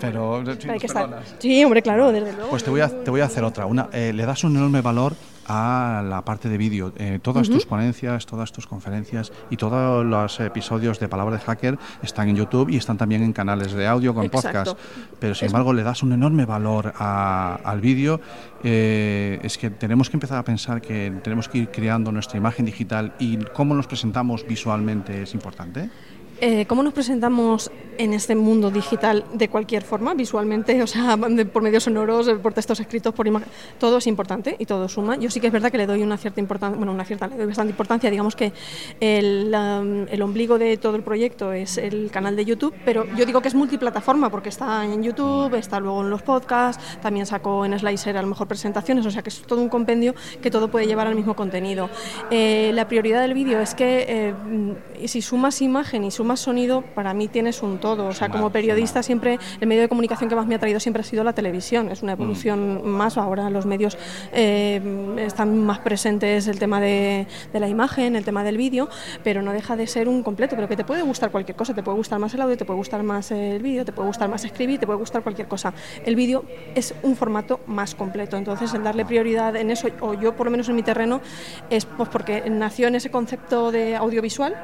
pero... 0.00 0.36
Hay 0.70 0.78
que 0.78 0.86
estar- 0.86 1.20
Sí, 1.38 1.62
hombre, 1.64 1.82
claro, 1.82 2.10
desde 2.10 2.32
luego. 2.32 2.48
Pues 2.50 2.64
te 2.64 2.70
voy 2.70 2.80
a, 2.80 2.88
te 2.88 3.10
voy 3.10 3.20
a 3.20 3.26
hacer 3.26 3.44
otra. 3.44 3.66
Una, 3.66 3.88
eh, 3.92 4.12
le 4.14 4.24
das 4.24 4.44
un 4.44 4.56
enorme 4.56 4.80
valor 4.80 5.14
a 5.46 6.02
la 6.08 6.24
parte 6.24 6.48
de 6.48 6.56
vídeo. 6.58 6.92
Eh, 6.96 7.18
todas 7.22 7.48
tus 7.48 7.66
ponencias, 7.66 8.26
todas 8.26 8.52
tus 8.52 8.66
conferencias 8.66 9.32
y 9.50 9.56
todos 9.56 10.04
los 10.04 10.40
episodios 10.40 10.98
de 11.00 11.08
Palabra 11.08 11.36
de 11.36 11.42
Hacker 11.42 11.78
están 12.02 12.28
en 12.28 12.36
YouTube 12.36 12.70
y 12.70 12.76
están 12.76 12.96
también 12.98 13.22
en 13.22 13.32
canales 13.32 13.72
de 13.72 13.86
audio 13.86 14.14
con 14.14 14.24
Exacto. 14.24 14.74
podcast. 14.74 14.78
Pero 15.18 15.34
sin 15.34 15.46
Es- 15.46 15.52
embargo 15.52 15.72
le 15.72 15.82
das 15.82 16.02
un 16.02 16.12
enorme 16.12 16.44
valor 16.44 16.92
a- 16.98 17.58
al 17.64 17.80
vídeo. 17.80 18.20
Eh, 18.64 19.40
es 19.42 19.58
que 19.58 19.70
tenemos 19.70 20.08
que 20.10 20.16
empezar 20.16 20.38
a 20.38 20.44
pensar 20.44 20.80
que 20.80 21.12
tenemos 21.22 21.48
que 21.48 21.58
ir 21.58 21.68
creando 21.70 22.12
nuestra 22.12 22.38
imagen 22.38 22.64
digital 22.66 23.14
y 23.18 23.36
cómo 23.52 23.74
nos 23.74 23.86
presentamos 23.86 24.46
visualmente 24.46 25.22
es 25.22 25.34
importante. 25.34 25.90
Eh, 26.44 26.66
¿Cómo 26.66 26.82
nos 26.82 26.92
presentamos 26.92 27.70
en 27.98 28.14
este 28.14 28.34
mundo 28.34 28.72
digital 28.72 29.24
de 29.32 29.48
cualquier 29.48 29.84
forma, 29.84 30.12
visualmente, 30.12 30.82
o 30.82 30.88
sea, 30.88 31.16
por 31.52 31.62
medios 31.62 31.84
sonoros, 31.84 32.26
eh, 32.26 32.34
por 32.34 32.52
textos 32.52 32.80
escritos, 32.80 33.14
por 33.14 33.28
imagen? 33.28 33.48
Todo 33.78 33.98
es 33.98 34.08
importante 34.08 34.56
y 34.58 34.66
todo 34.66 34.88
suma. 34.88 35.16
Yo 35.16 35.30
sí 35.30 35.38
que 35.38 35.46
es 35.46 35.52
verdad 35.52 35.70
que 35.70 35.78
le 35.78 35.86
doy 35.86 36.02
una 36.02 36.16
cierta 36.16 36.40
importancia, 36.40 36.76
bueno, 36.76 36.90
una 36.90 37.04
cierta, 37.04 37.28
le 37.28 37.36
doy 37.36 37.46
bastante 37.46 37.70
importancia. 37.70 38.10
Digamos 38.10 38.34
que 38.34 38.52
el, 38.98 39.54
ombligo 40.20 40.58
de 40.58 40.76
todo 40.78 40.96
el 40.96 41.04
proyecto 41.04 41.52
es 41.52 41.78
el 41.78 42.10
canal 42.10 42.34
de 42.34 42.44
YouTube, 42.44 42.74
pero 42.84 43.06
yo 43.14 43.24
digo 43.24 43.40
que 43.40 43.46
es 43.46 43.54
multiplataforma 43.54 44.28
porque 44.28 44.48
está 44.48 44.84
en 44.84 45.00
YouTube, 45.04 45.54
está 45.54 45.78
luego 45.78 46.00
en 46.02 46.10
los 46.10 46.22
podcasts, 46.22 46.98
también 47.00 47.24
saco 47.24 47.64
en 47.64 47.78
Slicer 47.78 48.16
a 48.16 48.22
lo 48.22 48.26
mejor 48.26 48.48
presentaciones, 48.48 49.06
o 49.06 49.12
sea 49.12 49.22
que 49.22 49.28
es 49.28 49.42
todo 49.42 49.60
un 49.60 49.68
compendio 49.68 50.12
que 50.40 50.50
todo 50.50 50.72
puede 50.72 50.88
llevar 50.88 51.06
al 51.06 51.14
mismo 51.14 51.36
contenido. 51.36 51.88
Eh, 52.32 52.72
la 52.74 52.88
prioridad 52.88 53.20
del 53.20 53.34
vídeo 53.34 53.60
es 53.60 53.76
que 53.76 54.34
mm, 54.44 55.06
si 55.06 55.22
sumas 55.22 55.62
imagen 55.62 56.02
y 56.02 56.10
sumas 56.10 56.31
más 56.32 56.40
sonido, 56.40 56.80
para 56.80 57.12
mí 57.12 57.28
tienes 57.28 57.62
un 57.62 57.76
todo. 57.78 58.06
O 58.06 58.12
sea, 58.14 58.30
como 58.30 58.48
periodista 58.48 59.02
siempre, 59.02 59.38
el 59.60 59.66
medio 59.66 59.82
de 59.82 59.88
comunicación 59.88 60.30
que 60.30 60.36
más 60.36 60.46
me 60.46 60.54
ha 60.54 60.58
traído 60.58 60.80
siempre 60.80 61.02
ha 61.02 61.04
sido 61.04 61.24
la 61.24 61.34
televisión. 61.34 61.90
Es 61.90 62.02
una 62.02 62.12
evolución 62.12 62.88
más 62.88 63.18
ahora. 63.18 63.50
Los 63.50 63.66
medios 63.66 63.98
eh, 64.32 64.80
están 65.18 65.62
más 65.62 65.80
presentes 65.80 66.48
el 66.48 66.58
tema 66.58 66.80
de, 66.80 67.26
de 67.52 67.60
la 67.60 67.68
imagen, 67.68 68.16
el 68.16 68.24
tema 68.24 68.44
del 68.44 68.56
vídeo, 68.56 68.88
pero 69.22 69.42
no 69.42 69.52
deja 69.52 69.76
de 69.76 69.86
ser 69.86 70.08
un 70.08 70.22
completo. 70.22 70.56
Pero 70.56 70.68
que 70.68 70.76
te 70.76 70.84
puede 70.84 71.02
gustar 71.02 71.30
cualquier 71.30 71.54
cosa. 71.54 71.74
Te 71.74 71.82
puede 71.82 71.98
gustar 71.98 72.18
más 72.18 72.32
el 72.32 72.40
audio, 72.40 72.56
te 72.56 72.64
puede 72.64 72.78
gustar 72.78 73.02
más 73.02 73.30
el 73.30 73.62
vídeo, 73.62 73.84
te 73.84 73.92
puede 73.92 74.06
gustar 74.06 74.30
más 74.30 74.42
escribir, 74.46 74.80
te 74.80 74.86
puede 74.86 74.98
gustar 74.98 75.22
cualquier 75.22 75.48
cosa. 75.48 75.74
El 76.06 76.16
vídeo 76.16 76.44
es 76.74 76.94
un 77.02 77.14
formato 77.14 77.60
más 77.66 77.94
completo. 77.94 78.38
Entonces, 78.38 78.72
el 78.72 78.82
darle 78.82 79.04
prioridad 79.04 79.54
en 79.56 79.70
eso, 79.70 79.88
o 80.00 80.14
yo 80.14 80.34
por 80.34 80.46
lo 80.46 80.50
menos 80.50 80.66
en 80.70 80.76
mi 80.76 80.82
terreno, 80.82 81.20
es 81.68 81.84
pues 81.84 82.08
porque 82.08 82.48
nació 82.48 82.88
en 82.88 82.94
ese 82.94 83.10
concepto 83.10 83.70
de 83.70 83.96
audiovisual, 83.96 84.56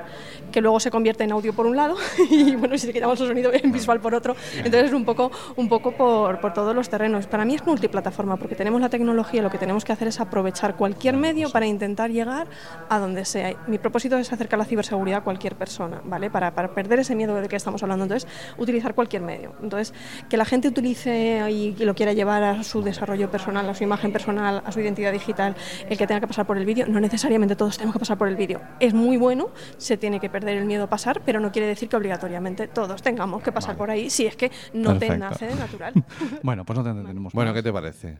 que 0.50 0.62
luego 0.62 0.80
se 0.80 0.90
convierte 0.90 1.24
en 1.24 1.32
audio 1.32 1.52
por 1.58 1.66
un 1.66 1.74
lado, 1.74 1.96
y 2.30 2.54
bueno, 2.54 2.78
si 2.78 2.86
le 2.86 2.92
quitamos 2.92 3.20
el 3.20 3.26
sonido 3.26 3.50
en 3.52 3.72
visual 3.72 3.98
por 3.98 4.14
otro. 4.14 4.36
Entonces, 4.58 4.84
es 4.84 4.92
un 4.92 5.04
poco, 5.04 5.32
un 5.56 5.68
poco 5.68 5.90
por, 5.90 6.38
por 6.38 6.52
todos 6.52 6.72
los 6.72 6.88
terrenos. 6.88 7.26
Para 7.26 7.44
mí 7.44 7.56
es 7.56 7.66
multiplataforma, 7.66 8.36
porque 8.36 8.54
tenemos 8.54 8.80
la 8.80 8.88
tecnología, 8.88 9.42
lo 9.42 9.50
que 9.50 9.58
tenemos 9.58 9.84
que 9.84 9.90
hacer 9.90 10.06
es 10.06 10.20
aprovechar 10.20 10.76
cualquier 10.76 11.16
medio 11.16 11.50
para 11.50 11.66
intentar 11.66 12.12
llegar 12.12 12.46
a 12.88 12.98
donde 13.00 13.24
sea. 13.24 13.56
Mi 13.66 13.78
propósito 13.78 14.16
es 14.18 14.32
acercar 14.32 14.56
la 14.56 14.66
ciberseguridad 14.66 15.18
a 15.18 15.24
cualquier 15.24 15.56
persona, 15.56 16.00
¿vale? 16.04 16.30
Para, 16.30 16.52
para 16.54 16.68
perder 16.68 17.00
ese 17.00 17.16
miedo 17.16 17.34
de 17.34 17.48
que 17.48 17.56
estamos 17.56 17.82
hablando. 17.82 18.04
Entonces, 18.04 18.30
utilizar 18.56 18.94
cualquier 18.94 19.22
medio. 19.22 19.52
Entonces, 19.60 19.92
que 20.30 20.36
la 20.36 20.44
gente 20.44 20.68
utilice 20.68 21.44
y, 21.50 21.74
y 21.76 21.84
lo 21.84 21.96
quiera 21.96 22.12
llevar 22.12 22.44
a 22.44 22.62
su 22.62 22.82
desarrollo 22.82 23.32
personal, 23.32 23.68
a 23.68 23.74
su 23.74 23.82
imagen 23.82 24.12
personal, 24.12 24.62
a 24.64 24.70
su 24.70 24.78
identidad 24.78 25.10
digital, 25.10 25.56
el 25.90 25.98
que 25.98 26.06
tenga 26.06 26.20
que 26.20 26.28
pasar 26.28 26.46
por 26.46 26.56
el 26.56 26.64
vídeo, 26.64 26.86
no 26.86 27.00
necesariamente 27.00 27.56
todos 27.56 27.78
tenemos 27.78 27.94
que 27.94 27.98
pasar 27.98 28.16
por 28.16 28.28
el 28.28 28.36
vídeo. 28.36 28.60
Es 28.78 28.94
muy 28.94 29.16
bueno, 29.16 29.50
se 29.76 29.96
tiene 29.96 30.20
que 30.20 30.30
perder 30.30 30.56
el 30.56 30.64
miedo 30.64 30.84
a 30.84 30.86
pasar, 30.86 31.20
pero 31.24 31.37
no 31.40 31.50
quiere 31.52 31.68
decir 31.68 31.88
que 31.88 31.96
obligatoriamente 31.96 32.68
todos 32.68 33.02
tengamos 33.02 33.42
que 33.42 33.52
pasar 33.52 33.76
por 33.76 33.90
ahí 33.90 34.10
si 34.10 34.26
es 34.26 34.36
que 34.36 34.50
no 34.72 34.98
te 34.98 35.16
nace 35.16 35.46
de 35.46 35.54
natural. 35.54 35.92
Bueno, 36.42 36.64
pues 36.64 36.78
no 36.78 36.84
te 36.84 36.90
entendemos. 36.90 37.32
Bueno. 37.32 37.52
¿qué 37.54 37.62
te 37.62 37.72
parece? 37.72 38.18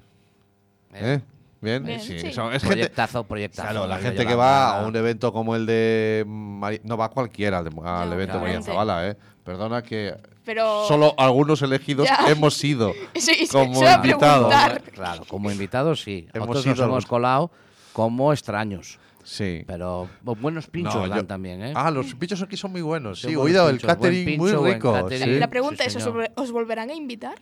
¿Eh? 0.94 1.20
¿Bien? 1.60 1.84
Bien, 1.84 2.00
sí. 2.00 2.14
es 2.14 2.22
gente, 2.22 2.58
Proyectazo, 2.66 3.24
proyectazo. 3.24 3.68
claro, 3.68 3.86
la 3.88 3.98
gente 3.98 4.24
que 4.24 4.34
va 4.34 4.78
a 4.80 4.86
un 4.86 4.94
evento 4.94 5.32
como 5.32 5.56
el 5.56 5.66
de... 5.66 6.24
Mari- 6.26 6.80
no 6.84 6.96
va 6.96 7.08
cualquiera 7.10 7.58
al, 7.58 7.64
de- 7.64 7.80
al 7.84 8.12
evento 8.12 8.34
de 8.36 8.40
María. 8.40 8.62
Zavala, 8.62 9.08
¿eh? 9.08 9.16
Perdona 9.42 9.82
que 9.82 10.14
Pero- 10.44 10.84
solo 10.86 11.14
algunos 11.18 11.60
elegidos 11.62 12.06
Ya. 12.06 12.30
hemos 12.30 12.54
sido 12.54 12.92
Sí, 13.16 13.34
sí, 13.34 13.48
como 13.48 13.82
invitados. 13.88 14.54
Claro, 14.92 15.24
como 15.26 15.50
invitados 15.50 16.00
sí. 16.02 16.28
Hemos 16.32 16.48
Otros 16.50 16.62
sido 16.62 16.76
nos 16.76 16.84
hemos 16.84 17.06
colado 17.06 17.50
como 17.92 18.32
extraños. 18.32 19.00
Sí. 19.30 19.62
Pero 19.66 20.08
bu- 20.24 20.40
buenos 20.40 20.66
pinchos 20.68 20.94
No, 20.94 21.06
dan 21.06 21.18
yo- 21.18 21.26
tammen, 21.26 21.62
¿eh? 21.62 21.72
Ah, 21.76 21.90
los 21.90 22.14
pinchos 22.14 22.40
aquí 22.40 22.56
son 22.56 22.72
muy 22.72 22.80
buenos. 22.80 23.20
Sí, 23.20 23.36
oído, 23.36 23.68
el 23.68 23.78
catering 23.78 24.38
muy 24.38 24.50
pincho, 24.50 24.64
rico. 24.64 24.92
catering. 24.94 25.22
sí. 25.24 25.38
La 25.38 25.50
pregunta 25.50 25.82
Sí, 25.84 25.88
es, 25.90 25.96
¿os, 25.96 26.02
señor. 26.04 26.16
volver- 26.16 26.32
¿os 26.36 26.50
volverán 26.50 26.88
a 26.88 26.94
invitar? 26.94 27.34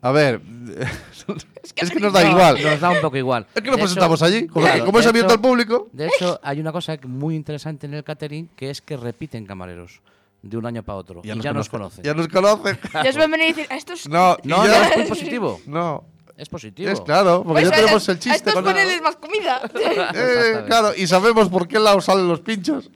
A 0.00 0.12
ver, 0.12 0.40
es 1.76 1.90
que 1.90 2.00
nos 2.00 2.12
da 2.12 2.22
No, 2.24 2.30
igual. 2.30 2.62
Nos 2.62 2.80
da 2.80 2.90
un 2.90 3.00
poco 3.00 3.16
igual. 3.16 3.46
Es 3.54 3.60
que 3.62 3.68
nos 3.70 3.80
presentamos 3.80 4.22
allí, 4.22 4.46
como- 4.46 4.66
como 4.84 4.92
de 4.98 5.00
es 5.00 5.06
abierto 5.08 5.32
hecho- 5.32 5.34
al 5.34 5.40
público. 5.40 5.88
De 5.92 6.06
hecho, 6.06 6.40
hay 6.42 6.60
una 6.60 6.72
cosa 6.72 6.96
muy 7.06 7.34
interesante 7.36 7.86
en 7.86 7.94
el 7.94 8.04
catering 8.04 8.48
que 8.56 8.70
es 8.70 8.80
que 8.80 8.96
repiten 8.96 9.44
camareros 9.44 10.00
de 10.40 10.56
un 10.56 10.64
año 10.66 10.82
para 10.82 10.96
otro. 10.96 11.20
Ya 11.22 11.32
y 11.32 11.36
nos 11.36 11.44
ya 11.44 11.52
nos 11.52 11.68
conocen. 11.68 12.04
Ya 12.04 12.14
nos 12.14 12.28
conocen. 12.28 12.78
Ya 12.94 13.10
os 13.10 13.16
van 13.16 13.24
a 13.34 13.36
venir 13.36 13.44
a 13.44 13.56
decir, 13.56 13.66
"A 13.70 13.76
estos... 13.76 14.08
No, 14.08 14.36
y 14.42 14.48
No, 14.48 14.64
ya- 14.64 14.78
no, 14.78 14.84
es 14.90 14.96
muy 14.98 15.06
positivo. 15.06 15.60
No. 15.66 16.04
Es 16.38 16.48
positivo. 16.48 16.88
Es 16.88 17.00
claro, 17.00 17.42
porque 17.44 17.62
Pues 17.62 17.68
ya 17.70 17.74
a- 17.76 17.80
tenemos 17.80 18.08
el 18.08 18.16
A 18.16 18.18
chiste. 18.20 18.36
estos 18.38 18.54
con- 18.54 18.64
ponerles 18.64 19.02
más 19.02 19.16
comida. 19.16 19.60
Eh, 20.14 20.62
claro, 20.66 20.92
y 20.96 21.06
sabemos 21.08 21.48
por 21.48 21.66
qué 21.66 21.78
lado 21.80 22.00
salen 22.00 22.28
los 22.28 22.40
pinchos. 22.40 22.88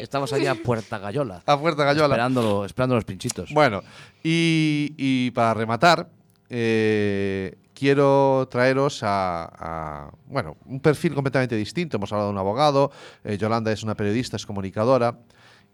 Estamos 0.00 0.32
allá 0.32 0.52
a 0.52 0.54
Puerta 0.54 0.96
Gallola. 0.98 1.42
A 1.44 1.60
Puerta 1.60 1.84
Gallola. 1.84 2.14
Esperándolo, 2.14 2.64
esperando 2.64 2.94
los 2.94 3.04
pinchitos. 3.04 3.52
Bueno, 3.52 3.82
y, 4.24 4.94
y 4.96 5.30
para 5.32 5.52
rematar, 5.52 6.08
eh, 6.48 7.56
quiero 7.74 8.48
traeros 8.50 9.02
a, 9.02 9.44
a, 9.44 10.10
bueno, 10.26 10.56
un 10.64 10.80
perfil 10.80 11.12
completamente 11.14 11.54
distinto. 11.54 11.98
Hemos 11.98 12.10
hablado 12.12 12.28
de 12.30 12.32
un 12.32 12.38
abogado, 12.38 12.90
eh, 13.24 13.36
Yolanda 13.36 13.70
es 13.72 13.82
una 13.82 13.94
periodista, 13.94 14.36
es 14.36 14.46
comunicadora, 14.46 15.18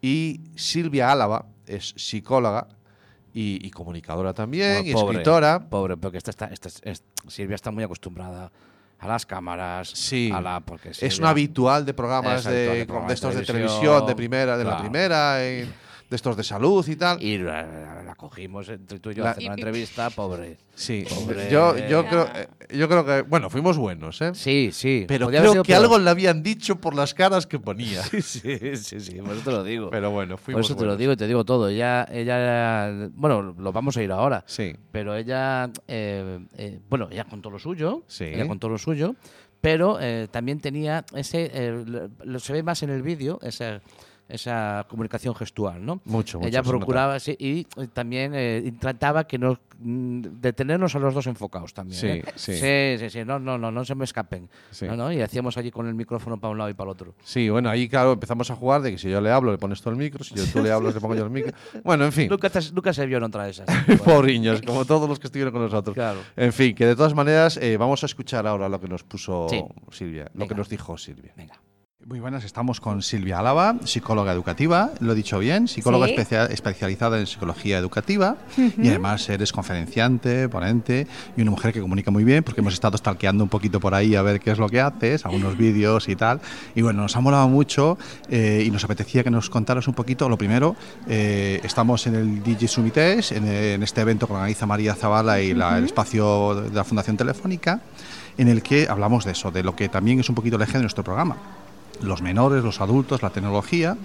y 0.01 0.41
Silvia 0.57 1.13
Álava 1.13 1.47
es 1.67 1.95
psicóloga 1.97 2.67
y, 3.35 3.67
y 3.67 3.71
comunicadora 3.71 4.33
también, 4.35 4.75
Bueno, 4.83 4.89
y 4.91 4.93
pobre, 4.93 5.19
escritora. 5.19 5.61
Pobre, 5.69 5.97
porque 5.97 6.19
esta, 6.19 6.31
está- 6.31 6.47
esta- 6.47 6.69
es- 6.83 7.03
Silvia 7.29 7.55
está 7.55 7.71
muy 7.71 7.83
acostumbrada 7.85 8.51
a 8.99 9.09
las 9.09 9.27
cámaras. 9.27 9.89
Sí, 9.89 10.31
A 10.33 10.41
la, 10.41 10.61
porque 10.61 10.91
es 10.91 11.19
una 11.19 11.31
habitual 11.31 11.85
de 11.85 11.95
programas 11.95 12.47
habitual 12.47 12.55
de, 12.75 12.79
de 12.79 12.85
programas 12.87 13.09
de 13.09 13.15
estos 13.15 13.35
de 13.35 13.45
televisión, 13.45 14.07
de 14.07 14.15
primera, 14.15 14.57
de 14.57 14.65
la 14.65 14.79
primera, 14.79 15.45
en- 15.45 15.73
de 16.13 16.17
estos 16.17 16.37
de 16.37 16.45
salud 16.45 16.87
y 16.87 16.95
tal. 16.97 17.23
Y 17.23 17.39
la, 17.39 18.15
cogimos 18.19 18.69
entre 18.69 19.01
tú 19.01 19.11
y 19.11 19.15
yo 19.15 19.25
La- 19.25 19.31
a 19.31 19.33
hacer 19.33 19.45
una 19.47 19.55
entrevista, 19.55 20.11
pobre. 20.11 20.59
Sí, 20.75 21.05
Pobre. 21.09 21.49
yo, 21.51 21.75
yo, 21.89 22.07
creo, 22.07 22.29
eh, 22.35 22.49
yo 22.77 22.89
creo 22.89 23.05
que, 23.05 23.23
bueno, 23.23 23.49
fuimos 23.51 23.77
buenos, 23.79 24.21
¿eh? 24.21 24.33
Sí, 24.35 24.71
sí. 24.73 25.07
Pero 25.09 25.29
creo 25.29 25.63
que 25.63 25.73
peor. 25.73 25.81
algo 25.83 25.99
le 25.99 26.09
habían 26.11 26.43
dicho 26.43 26.77
por 26.81 26.95
las 26.95 27.15
caras 27.15 27.47
que 27.47 27.59
ponía. 27.59 28.03
Sí, 28.13 28.21
sí, 28.23 28.77
sí, 28.77 29.01
sí, 29.01 29.15
por 29.23 29.33
eso 29.35 29.43
te 29.45 29.51
lo 29.51 29.65
digo. 29.65 29.89
Pero 29.91 30.11
bueno, 30.11 30.37
Por 30.37 30.45
fuimos 30.45 30.67
eso 30.67 30.75
te 30.75 30.83
lo 30.83 30.89
buenos. 30.89 30.99
digo 30.99 31.13
y 31.13 31.17
te 31.17 31.27
digo 31.27 31.45
todo. 31.45 31.69
Ella, 31.69 32.07
ella, 32.13 33.09
bueno, 33.15 33.55
lo 33.59 33.73
vamos 33.73 33.97
a 33.97 34.03
ir 34.03 34.13
ahora. 34.13 34.45
Sí. 34.47 34.75
Pero 34.93 35.17
ella, 35.17 35.71
eh, 35.89 36.39
eh, 36.59 36.79
bueno, 36.89 37.09
ella 37.11 37.25
contó 37.25 37.51
lo 37.51 37.59
suyo. 37.59 38.03
Sí. 38.07 38.25
Ella 38.25 38.47
contó 38.47 38.69
lo 38.69 38.77
suyo. 38.79 39.15
Pero 39.63 39.99
eh, 40.01 40.27
también 40.31 40.61
tenía 40.61 41.05
ese, 41.15 41.85
lo, 42.25 42.39
se 42.41 42.53
ve 42.53 42.63
más 42.65 42.83
en 42.83 42.91
el 42.91 43.03
vídeo, 43.03 43.39
esa, 43.43 43.81
esa 44.33 44.87
comunicación 44.89 45.35
gestual, 45.35 45.85
¿no? 45.85 46.01
Mucho, 46.07 46.39
mucho, 46.39 46.49
Ella 46.49 46.63
procuraba, 46.63 47.21
sí, 47.21 47.37
y 47.39 47.65
también 47.93 48.33
eh, 48.35 48.73
trataba 48.81 49.25
que 49.27 49.37
nos, 49.39 49.59
mm, 49.79 50.21
de 50.41 50.53
tenernos 50.55 50.95
a 50.95 50.99
los 50.99 51.13
dos 51.13 51.27
enfocados 51.27 51.75
también. 51.75 52.01
Sí, 52.01 52.07
¿eh? 52.07 52.25
sí. 52.35 52.55
sí, 52.55 52.97
sí, 52.99 53.11
sí, 53.11 53.25
no, 53.27 53.39
no, 53.39 53.59
no, 53.59 53.71
no 53.71 53.85
se 53.85 53.95
me 53.95 54.05
escapen. 54.05 54.49
Sí. 54.71 54.87
No, 54.87 54.97
no, 54.97 55.13
y 55.13 55.21
hacíamos 55.21 55.57
allí 55.59 55.71
con 55.71 55.87
el 55.87 55.95
micrófono 55.95 56.41
para 56.41 56.51
un 56.51 56.59
lado 56.59 56.71
y 56.71 56.75
para 56.75 56.89
el 56.91 56.93
otro. 56.93 57.15
Sí, 57.23 57.49
bueno, 57.51 57.69
ahí 57.69 57.89
claro 57.89 58.13
empezamos 58.13 58.51
a 58.51 58.57
jugar 58.57 58.81
de 58.83 58.93
que 58.93 58.99
si 58.99 59.11
yo 59.11 59.21
le 59.21 59.31
hablo 59.31 59.53
le 59.53 59.59
pones 59.59 59.83
tú 59.83 59.91
el 59.91 59.97
micro, 59.97 60.25
si 60.25 60.35
yo, 60.35 60.45
tú 60.51 60.63
le 60.63 60.73
hablas 60.73 60.95
le 60.95 61.01
pongo 61.01 61.15
yo 61.15 61.25
el 61.25 61.31
micro. 61.31 61.53
Bueno, 61.85 62.05
en 62.07 62.13
fin. 62.13 62.29
Nunca, 62.31 62.49
te- 62.49 62.73
nunca 62.73 62.93
se 62.93 63.05
vio 63.07 63.19
en 63.19 63.25
otra 63.25 63.45
de 63.45 63.51
esas. 63.51 63.67
Pobriños, 64.05 64.63
como 64.63 64.85
todos 64.87 65.09
los 65.09 65.19
que 65.19 65.27
estuvieron 65.27 65.53
con 65.53 65.63
nosotros. 65.63 65.95
Claro. 65.95 66.21
En 66.37 66.53
fin, 66.53 66.75
que 66.75 66.87
de 66.87 66.97
todas 66.97 67.15
maneras 67.15 67.59
eh, 67.59 67.77
vamos 67.77 68.03
a 68.03 68.07
escuchar 68.07 68.47
ahora 68.47 68.69
lo 68.69 68.81
que 68.81 68.89
nos 68.89 69.03
puso. 69.05 69.47
Silvia, 69.91 70.25
lo 70.33 70.41
Venga. 70.41 70.49
que 70.49 70.55
nos 70.55 70.69
dijo 70.69 70.97
Silvia. 70.97 71.33
Venga. 71.37 71.61
Muy 72.05 72.19
buenas, 72.19 72.43
estamos 72.45 72.81
con 72.81 73.01
Silvia 73.01 73.39
Álava, 73.39 73.77
psicóloga 73.85 74.33
educativa, 74.33 74.91
lo 74.99 75.13
he 75.13 75.15
dicho 75.15 75.39
bien, 75.39 75.69
psicóloga 75.69 76.07
Sí. 76.09 76.15
especia- 76.15 76.47
especializada 76.47 77.19
en 77.21 77.29
psicología 77.29 77.79
educativa 77.79 78.37
y 78.57 78.89
además 78.89 79.29
eres 79.29 79.53
conferenciante, 79.53 80.49
ponente 80.49 81.07
y 81.37 81.43
una 81.43 81.53
mujer 81.53 81.73
que 81.73 81.81
comunica 81.81 82.11
muy 82.11 82.25
bien 82.25 82.43
porque 82.43 82.61
hemos 82.61 82.75
estado 82.75 82.99
stalkeando 82.99 83.45
un 83.45 83.49
poquito 83.49 83.79
por 83.79 83.95
ahí 83.95 84.17
a 84.17 84.23
ver 84.23 84.41
qué 84.41 84.51
es 84.51 84.59
lo 84.59 84.69
que 84.69 84.81
haces, 84.81 85.25
algunos 85.25 85.57
vídeos 85.57 86.09
y 86.09 86.17
tal. 86.17 86.41
Y 86.75 86.83
bueno, 86.83 87.03
nos 87.03 87.15
ha 87.15 87.21
molado 87.21 87.49
mucho 87.49 87.97
eh, 88.29 88.65
y 88.67 88.71
nos 88.73 88.83
apetecía 88.83 89.23
que 89.23 89.31
nos 89.31 89.49
contaras 89.49 89.87
un 89.87 89.95
poquito. 89.95 90.29
Lo 90.29 90.37
primero, 90.37 90.75
eh, 91.09 91.61
estamos 91.63 92.05
en 92.09 92.17
el 92.17 92.43
DJ 92.43 92.67
Sumites, 92.67 93.31
en, 93.31 93.47
en 93.47 93.83
este 93.85 94.01
evento 94.01 94.27
que 94.27 94.33
organiza 94.33 94.67
María 94.67 94.97
Zavala 94.97 95.41
y 95.41 95.55
la- 95.55 95.79
el 95.79 95.85
espacio 95.85 96.63
de 96.63 96.71
la 96.75 96.83
Fundación 96.83 97.17
Telefónica, 97.17 97.81
en 98.37 98.49
el 98.49 98.61
que 98.63 98.89
hablamos 98.89 99.25
de 99.25 99.33
eso, 99.33 99.53
de 99.53 99.63
lo 99.63 99.77
que 99.77 99.89
también 99.89 100.19
es 100.19 100.29
un 100.29 100.35
poquito 100.35 100.57
el 100.57 100.63
eje 100.63 100.79
de 100.79 100.81
nuestro 100.83 101.05
programa 101.05 101.37
los 102.01 102.23
menores, 102.23 102.65
los 102.65 102.81
adultos, 102.81 103.23
la 103.23 103.31
tecnología. 103.31 103.97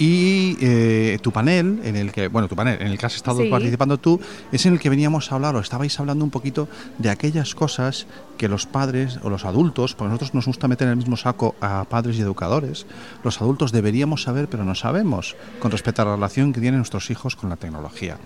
Y 0.00 0.56
eh, 0.60 1.18
tu 1.22 1.32
panel, 1.32 1.80
en 1.82 1.96
el 1.96 2.12
que, 2.12 2.28
bueno, 2.28 2.46
tu 2.46 2.54
panel, 2.54 2.80
en 2.80 2.86
el 2.86 2.96
que 2.98 3.06
has 3.06 3.16
estado 3.16 3.42
Sí. 3.42 3.48
participando 3.50 3.98
tú, 3.98 4.20
es 4.52 4.64
en 4.64 4.74
el 4.74 4.78
que 4.78 4.88
veníamos 4.90 5.32
a 5.32 5.34
hablar, 5.34 5.56
o 5.56 5.58
estabais 5.58 5.98
hablando 5.98 6.24
un 6.24 6.30
poquito 6.30 6.68
de 6.98 7.10
aquellas 7.10 7.56
cosas 7.56 8.06
que 8.36 8.46
los 8.46 8.64
padres 8.66 9.18
o 9.24 9.28
los 9.28 9.44
adultos, 9.44 9.94
porque 9.96 10.10
nosotros 10.10 10.34
nos 10.34 10.46
gusta 10.46 10.68
meter 10.68 10.86
en 10.86 10.92
el 10.92 10.98
mismo 10.98 11.16
saco 11.16 11.56
a 11.60 11.84
padres 11.90 12.16
y 12.16 12.20
educadores, 12.20 12.86
los 13.24 13.40
adultos 13.40 13.72
deberíamos 13.72 14.22
saber, 14.22 14.46
pero 14.48 14.64
no 14.64 14.76
sabemos, 14.76 15.34
con 15.58 15.72
respecto 15.72 16.02
a 16.02 16.04
la 16.04 16.14
relación 16.14 16.52
que 16.52 16.60
tienen 16.60 16.78
nuestros 16.78 17.10
hijos 17.10 17.34
con 17.34 17.50
la 17.50 17.56
tecnología. 17.56 18.18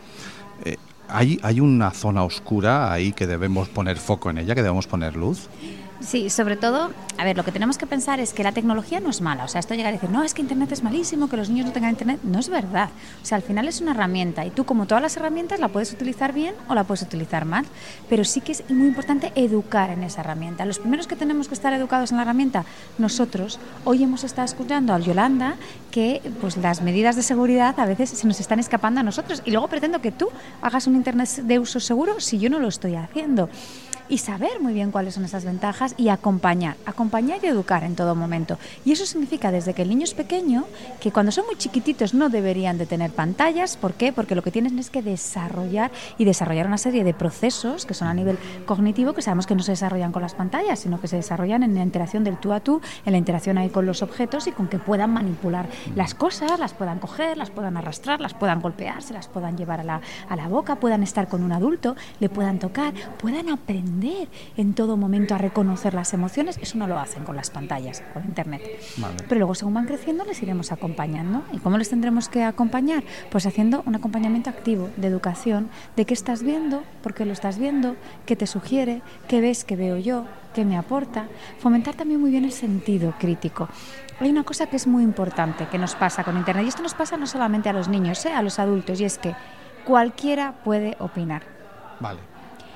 Eh, 0.67 0.77
¿hay, 1.09 1.41
¿Hay 1.43 1.61
una 1.61 1.91
zona 1.93 2.23
oscura 2.23 2.93
ahí 2.93 3.13
que 3.13 3.27
debemos 3.27 3.71
poner 3.71 3.97
foco 3.97 4.29
en 4.29 4.37
ella, 4.37 4.55
que 4.55 4.63
debemos 4.63 4.87
poner 4.87 5.17
luz? 5.17 5.49
Sí, 6.05 6.31
sobre 6.31 6.57
todo, 6.57 6.91
a 7.17 7.25
ver, 7.25 7.37
lo 7.37 7.45
que 7.45 7.53
tenemos 7.53 7.79
que 7.79 7.87
pensar 7.87 8.19
es 8.19 8.33
que 8.33 8.43
la 8.43 8.51
tecnología 8.51 8.99
no 8.99 9.09
es 9.09 9.21
mala. 9.21 9.45
O 9.45 9.49
sea, 9.49 9.61
esto 9.61 9.75
llega 9.75 9.89
a 9.89 9.93
decir, 9.93 10.11
no, 10.11 10.25
es 10.25 10.35
que 10.35 10.43
Internet 10.43 10.73
es 10.73 10.83
malísimo, 10.83 11.29
que 11.29 11.37
los 11.37 11.49
niños 11.49 11.67
no 11.67 11.73
tengan 11.73 11.91
Internet. 11.91 12.21
No 12.25 12.41
es 12.41 12.49
verdad. 12.49 12.91
O 13.23 13.25
sea, 13.25 13.37
al 13.37 13.43
final 13.43 13.69
es 13.69 13.81
una 13.81 13.93
herramienta 13.93 14.45
y 14.45 14.51
tú, 14.51 14.65
como 14.65 14.87
todas 14.87 15.01
las 15.01 15.17
herramientas, 15.17 15.61
la 15.61 15.69
puedes 15.69 15.93
utilizar 15.93 16.33
bien 16.33 16.57
o 16.69 16.75
la 16.75 16.83
puedes 16.83 17.03
utilizar 17.03 17.45
mal. 17.45 17.65
Pero 18.09 18.25
sí 18.25 18.41
que 18.41 18.53
es 18.53 18.69
muy 18.69 18.89
importante 18.89 19.33
educar 19.37 19.91
en 19.91 20.03
esa 20.03 20.23
herramienta. 20.23 20.65
Los 20.65 20.81
primeros 20.81 21.07
que 21.07 21.15
tenemos 21.15 21.47
que 21.47 21.55
estar 21.55 21.73
educados 21.73 22.11
en 22.11 22.17
la 22.17 22.25
herramienta, 22.25 22.65
nosotros. 22.99 23.61
Hoy 23.85 24.03
hemos 24.03 24.25
estado 24.25 24.47
escuchando 24.47 24.93
a 24.95 24.99
Yolanda 24.99 25.55
que 25.93 26.21
pues 26.41 26.57
las 26.57 26.83
medidas 26.83 27.15
de 27.15 27.23
seguridad 27.23 27.79
a 27.79 27.87
veces 27.87 28.11
se 28.11 28.27
nos 28.27 28.41
están 28.41 28.59
escapando 28.59 29.01
a 29.01 29.03
nosotros 29.05 29.43
y 29.45 29.53
luego 29.53 29.69
pretendo 29.69 30.01
que 30.01 30.11
tú 30.11 30.29
hagas 30.63 30.89
un 30.89 30.97
Internet 30.97 31.29
de 31.29 31.59
uso 31.61 31.79
seguro 31.79 32.19
si 32.19 32.39
yo 32.39 32.51
no 32.51 32.59
lo 32.59 32.67
estoy 32.67 32.97
haciendo. 32.97 33.49
Y 34.13 34.19
saber 34.19 34.61
muy 34.61 34.75
bien 34.75 34.91
cuáles 34.91 35.15
son 35.15 35.25
esas 35.25 35.47
ventajas 35.47 35.95
y 35.97 36.11
acompañar, 36.11 36.77
acompañar 36.85 37.39
y 37.43 37.47
educar 37.47 37.83
en 37.83 37.97
todo 37.97 38.15
momento. 38.15 38.59
Y 38.85 38.93
eso 38.93 39.07
significa 39.07 39.51
desde 39.51 39.73
que 39.73 39.81
el 39.81 39.89
niño 39.89 40.05
es 40.05 40.13
pequeño, 40.13 40.67
que 41.01 41.11
cuando 41.11 41.33
son 41.33 41.47
muy 41.47 41.57
chiquititos 41.57 42.13
no 42.13 42.29
deberían 42.29 42.77
de 42.77 42.85
tener 42.85 43.11
pantallas. 43.11 43.79
¿Por 43.79 43.95
qué? 43.95 44.13
Porque 44.13 44.35
lo 44.35 44.43
que 44.43 44.51
tienen 44.51 44.79
es 44.79 44.91
que 44.91 45.01
desarrollar 45.01 45.91
y 46.19 46.27
desarrollar 46.27 46.67
una 46.67 46.77
serie 46.77 47.05
de 47.05 47.15
procesos 47.15 47.87
que 47.87 47.95
son 47.95 48.07
a 48.07 48.13
nivel 48.13 48.37
cognitivo, 48.67 49.15
que 49.15 49.23
sabemos 49.23 49.47
que 49.47 49.55
no 49.55 49.63
se 49.63 49.73
desarrollan 49.73 50.13
con 50.13 50.21
las 50.21 50.35
pantallas, 50.35 50.81
sino 50.81 51.01
que 51.01 51.09
se 51.09 51.17
desarrollan 51.17 51.63
en 51.63 51.75
la 51.75 51.83
interacción 51.83 52.23
del 52.23 52.37
tú 52.37 52.53
a 52.53 52.61
tú, 52.61 52.83
en 53.07 53.13
la 53.13 53.19
interacción 53.19 53.57
ahí 53.57 53.71
con 53.71 53.87
los 53.87 54.03
objetos 54.03 54.47
y 54.47 54.53
con 54.53 54.69
que 54.69 54.79
puedan 54.79 55.11
manipular 55.11 55.71
las 55.97 56.15
cosas, 56.15 56.61
las 56.61 56.75
puedan 56.75 56.99
coger, 56.99 57.39
las 57.39 57.49
puedan 57.49 57.79
arrastrar, 57.79 58.21
las 58.21 58.35
puedan 58.35 58.61
golpear, 58.61 59.03
se 59.03 59.15
las 59.15 59.27
puedan 59.27 59.57
llevar 59.57 59.81
a 59.81 59.85
la, 59.85 60.03
a 60.29 60.37
la 60.37 60.49
boca, 60.49 60.77
puedan 60.77 61.03
estar 61.03 61.29
con 61.29 61.43
un 61.43 61.53
adulto, 61.53 61.97
le 62.21 62.29
puedan 62.29 62.59
tocar, 62.59 62.93
puedan 63.19 63.49
aprender 63.49 64.02
en 64.57 64.75
todo 64.75 64.97
momento 64.97 65.35
a 65.35 65.39
reconocer 65.39 65.95
las 65.95 66.13
emociones. 66.15 66.59
Eso 66.59 66.79
no 66.79 66.87
lo 66.87 66.99
hacen 66.99 67.25
con 67.25 67.37
las 67.37 67.51
pantallas, 67.51 68.03
con 68.13 68.25
internet. 68.25 68.63
Pero 69.29 69.39
luego, 69.39 69.55
según 69.55 69.75
van 69.75 69.87
creciendo, 69.87 70.25
les 70.25 70.43
iremos 70.43 70.73
acompañando. 70.73 71.43
¿Y 71.53 71.59
cómo 71.59 71.79
les 71.79 71.91
tendremos 71.91 72.29
que 72.29 72.45
acompañar? 72.45 73.05
Pues 73.31 73.47
haciendo 73.47 73.83
un 73.87 73.95
acompañamiento 73.95 74.51
activo 74.51 74.91
de 74.97 75.09
educación, 75.09 75.71
de 75.97 76.05
qué 76.05 76.15
estás 76.15 76.43
viendo, 76.43 76.83
por 77.03 77.15
qué 77.15 77.25
lo 77.25 77.33
estás 77.33 77.59
viendo, 77.59 77.97
qué 78.27 78.37
te 78.37 78.47
sugiere, 78.47 79.03
qué 79.29 79.41
ves, 79.41 79.65
qué 79.65 79.77
veo 79.77 79.97
yo, 79.97 80.27
qué 80.55 80.65
me 80.65 80.77
aporta. 80.77 81.27
Fomentar 81.59 81.95
también 81.95 82.21
muy 82.21 82.31
bien 82.31 82.45
el 82.45 82.53
sentido 82.53 83.15
crítico. 83.19 83.69
Hay 84.21 84.31
una 84.31 84.45
cosa 84.45 84.67
que 84.67 84.77
es 84.77 84.87
muy 84.87 85.03
importante 85.03 85.67
que 85.67 85.79
nos 85.79 85.95
pasa 85.95 86.23
con 86.23 86.37
Internet, 86.37 86.65
y 86.65 86.69
esto 86.69 86.83
nos 86.83 86.95
pasa 86.95 87.17
no 87.17 87.27
solamente 87.27 87.69
a 87.69 87.73
los 87.73 87.89
niños, 87.89 88.25
¿eh? 88.27 88.33
a 88.33 88.43
los 88.43 88.59
adultos, 88.59 89.01
y 89.01 89.05
es 89.05 89.19
que 89.19 89.35
cualquiera 89.85 90.53
puede 90.63 90.97
opinar. 91.01 91.43
Vale. 91.99 92.32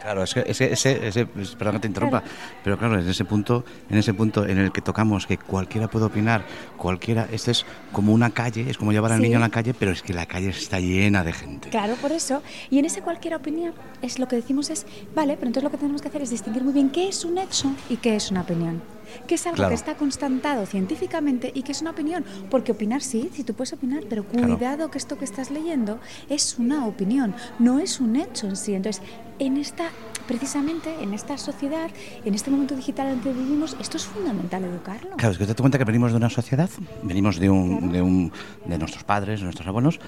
Claro, 0.06 0.22
es 0.22 0.34
que 0.34 0.44
ese, 0.46 0.72
ese, 0.72 1.08
ese- 1.08 1.26
perdón 1.26 1.74
que 1.74 1.80
te 1.80 1.88
interrumpa, 1.88 2.22
pero 2.62 2.78
claro, 2.78 2.96
en 3.00 3.08
ese 3.08 3.24
punto, 3.24 3.64
en 3.90 3.98
ese 3.98 4.14
punto 4.14 4.46
en 4.46 4.56
el 4.58 4.70
que 4.70 4.80
tocamos 4.80 5.26
que 5.26 5.36
cualquiera 5.36 5.88
puede 5.88 6.04
opinar, 6.04 6.44
cualquiera, 6.76 7.26
este 7.32 7.50
es 7.50 7.66
como 7.90 8.12
una 8.12 8.30
calle, 8.30 8.70
es 8.70 8.78
como 8.78 8.92
llevar 8.92 9.10
al 9.10 9.18
Sí. 9.18 9.24
niño 9.24 9.38
a 9.38 9.40
la 9.40 9.48
calle, 9.48 9.74
pero 9.74 9.90
es 9.90 10.02
que 10.02 10.14
la 10.14 10.26
calle 10.26 10.50
está 10.50 10.78
llena 10.78 11.24
de 11.24 11.32
gente. 11.32 11.70
Claro, 11.70 11.96
por 11.96 12.12
eso. 12.12 12.40
Y 12.70 12.78
en 12.78 12.84
ese 12.84 13.02
cualquier 13.02 13.34
opinión, 13.34 13.74
es 14.00 14.20
lo 14.20 14.28
que 14.28 14.36
decimos 14.36 14.70
es, 14.70 14.86
vale, 15.12 15.34
pero 15.34 15.48
entonces 15.48 15.64
lo 15.64 15.70
que 15.72 15.76
tenemos 15.78 16.00
que 16.02 16.06
hacer 16.06 16.22
es 16.22 16.30
distinguir 16.30 16.62
muy 16.62 16.72
bien 16.72 16.90
qué 16.90 17.08
es 17.08 17.24
un 17.24 17.38
hecho 17.38 17.72
y 17.88 17.96
qué 17.96 18.14
es 18.14 18.30
una 18.30 18.42
opinión. 18.42 18.80
¿Qué 19.26 19.34
es 19.36 19.46
algo 19.46 19.56
Claro. 19.56 19.70
que 19.70 19.74
está 19.74 19.94
constatado 19.96 20.66
científicamente 20.66 21.50
y 21.54 21.62
qué 21.62 21.72
es 21.72 21.80
una 21.80 21.90
opinión? 21.90 22.24
Porque 22.50 22.72
opinar 22.72 23.02
sí, 23.02 23.30
sí 23.32 23.44
tú 23.44 23.54
puedes 23.54 23.72
opinar, 23.72 24.04
pero 24.08 24.24
Claro. 24.24 24.56
cuidado 24.56 24.90
que 24.90 24.98
esto 24.98 25.18
que 25.18 25.24
estás 25.24 25.50
leyendo 25.50 25.98
es 26.28 26.58
una 26.58 26.86
opinión, 26.86 27.34
no 27.58 27.78
es 27.78 28.00
un 28.00 28.16
hecho 28.16 28.46
en 28.46 28.56
sí. 28.56 28.74
Entonces, 28.74 29.02
en 29.38 29.56
esta, 29.58 29.90
precisamente, 30.26 30.94
en 31.02 31.12
esta 31.14 31.36
sociedad, 31.38 31.90
en 32.24 32.34
este 32.34 32.50
momento 32.50 32.74
digital 32.74 33.08
en 33.08 33.14
el 33.14 33.20
que 33.20 33.32
vivimos, 33.32 33.76
esto 33.80 33.96
es 33.98 34.04
fundamental 34.06 34.64
educarlo. 34.64 35.10
Claro, 35.16 35.32
es 35.32 35.38
que 35.38 35.44
te 35.44 35.52
das 35.52 35.60
cuenta 35.60 35.78
que 35.78 35.84
venimos 35.84 36.10
de 36.12 36.16
una 36.16 36.30
sociedad, 36.30 36.70
venimos 37.02 37.38
de, 37.38 37.50
un, 37.50 37.92
de, 37.92 38.02
un, 38.02 38.32
de 38.64 38.78
nuestros 38.78 39.04
padres, 39.04 39.40
de 39.40 39.44
nuestros 39.44 39.66
abuelos, 39.68 40.00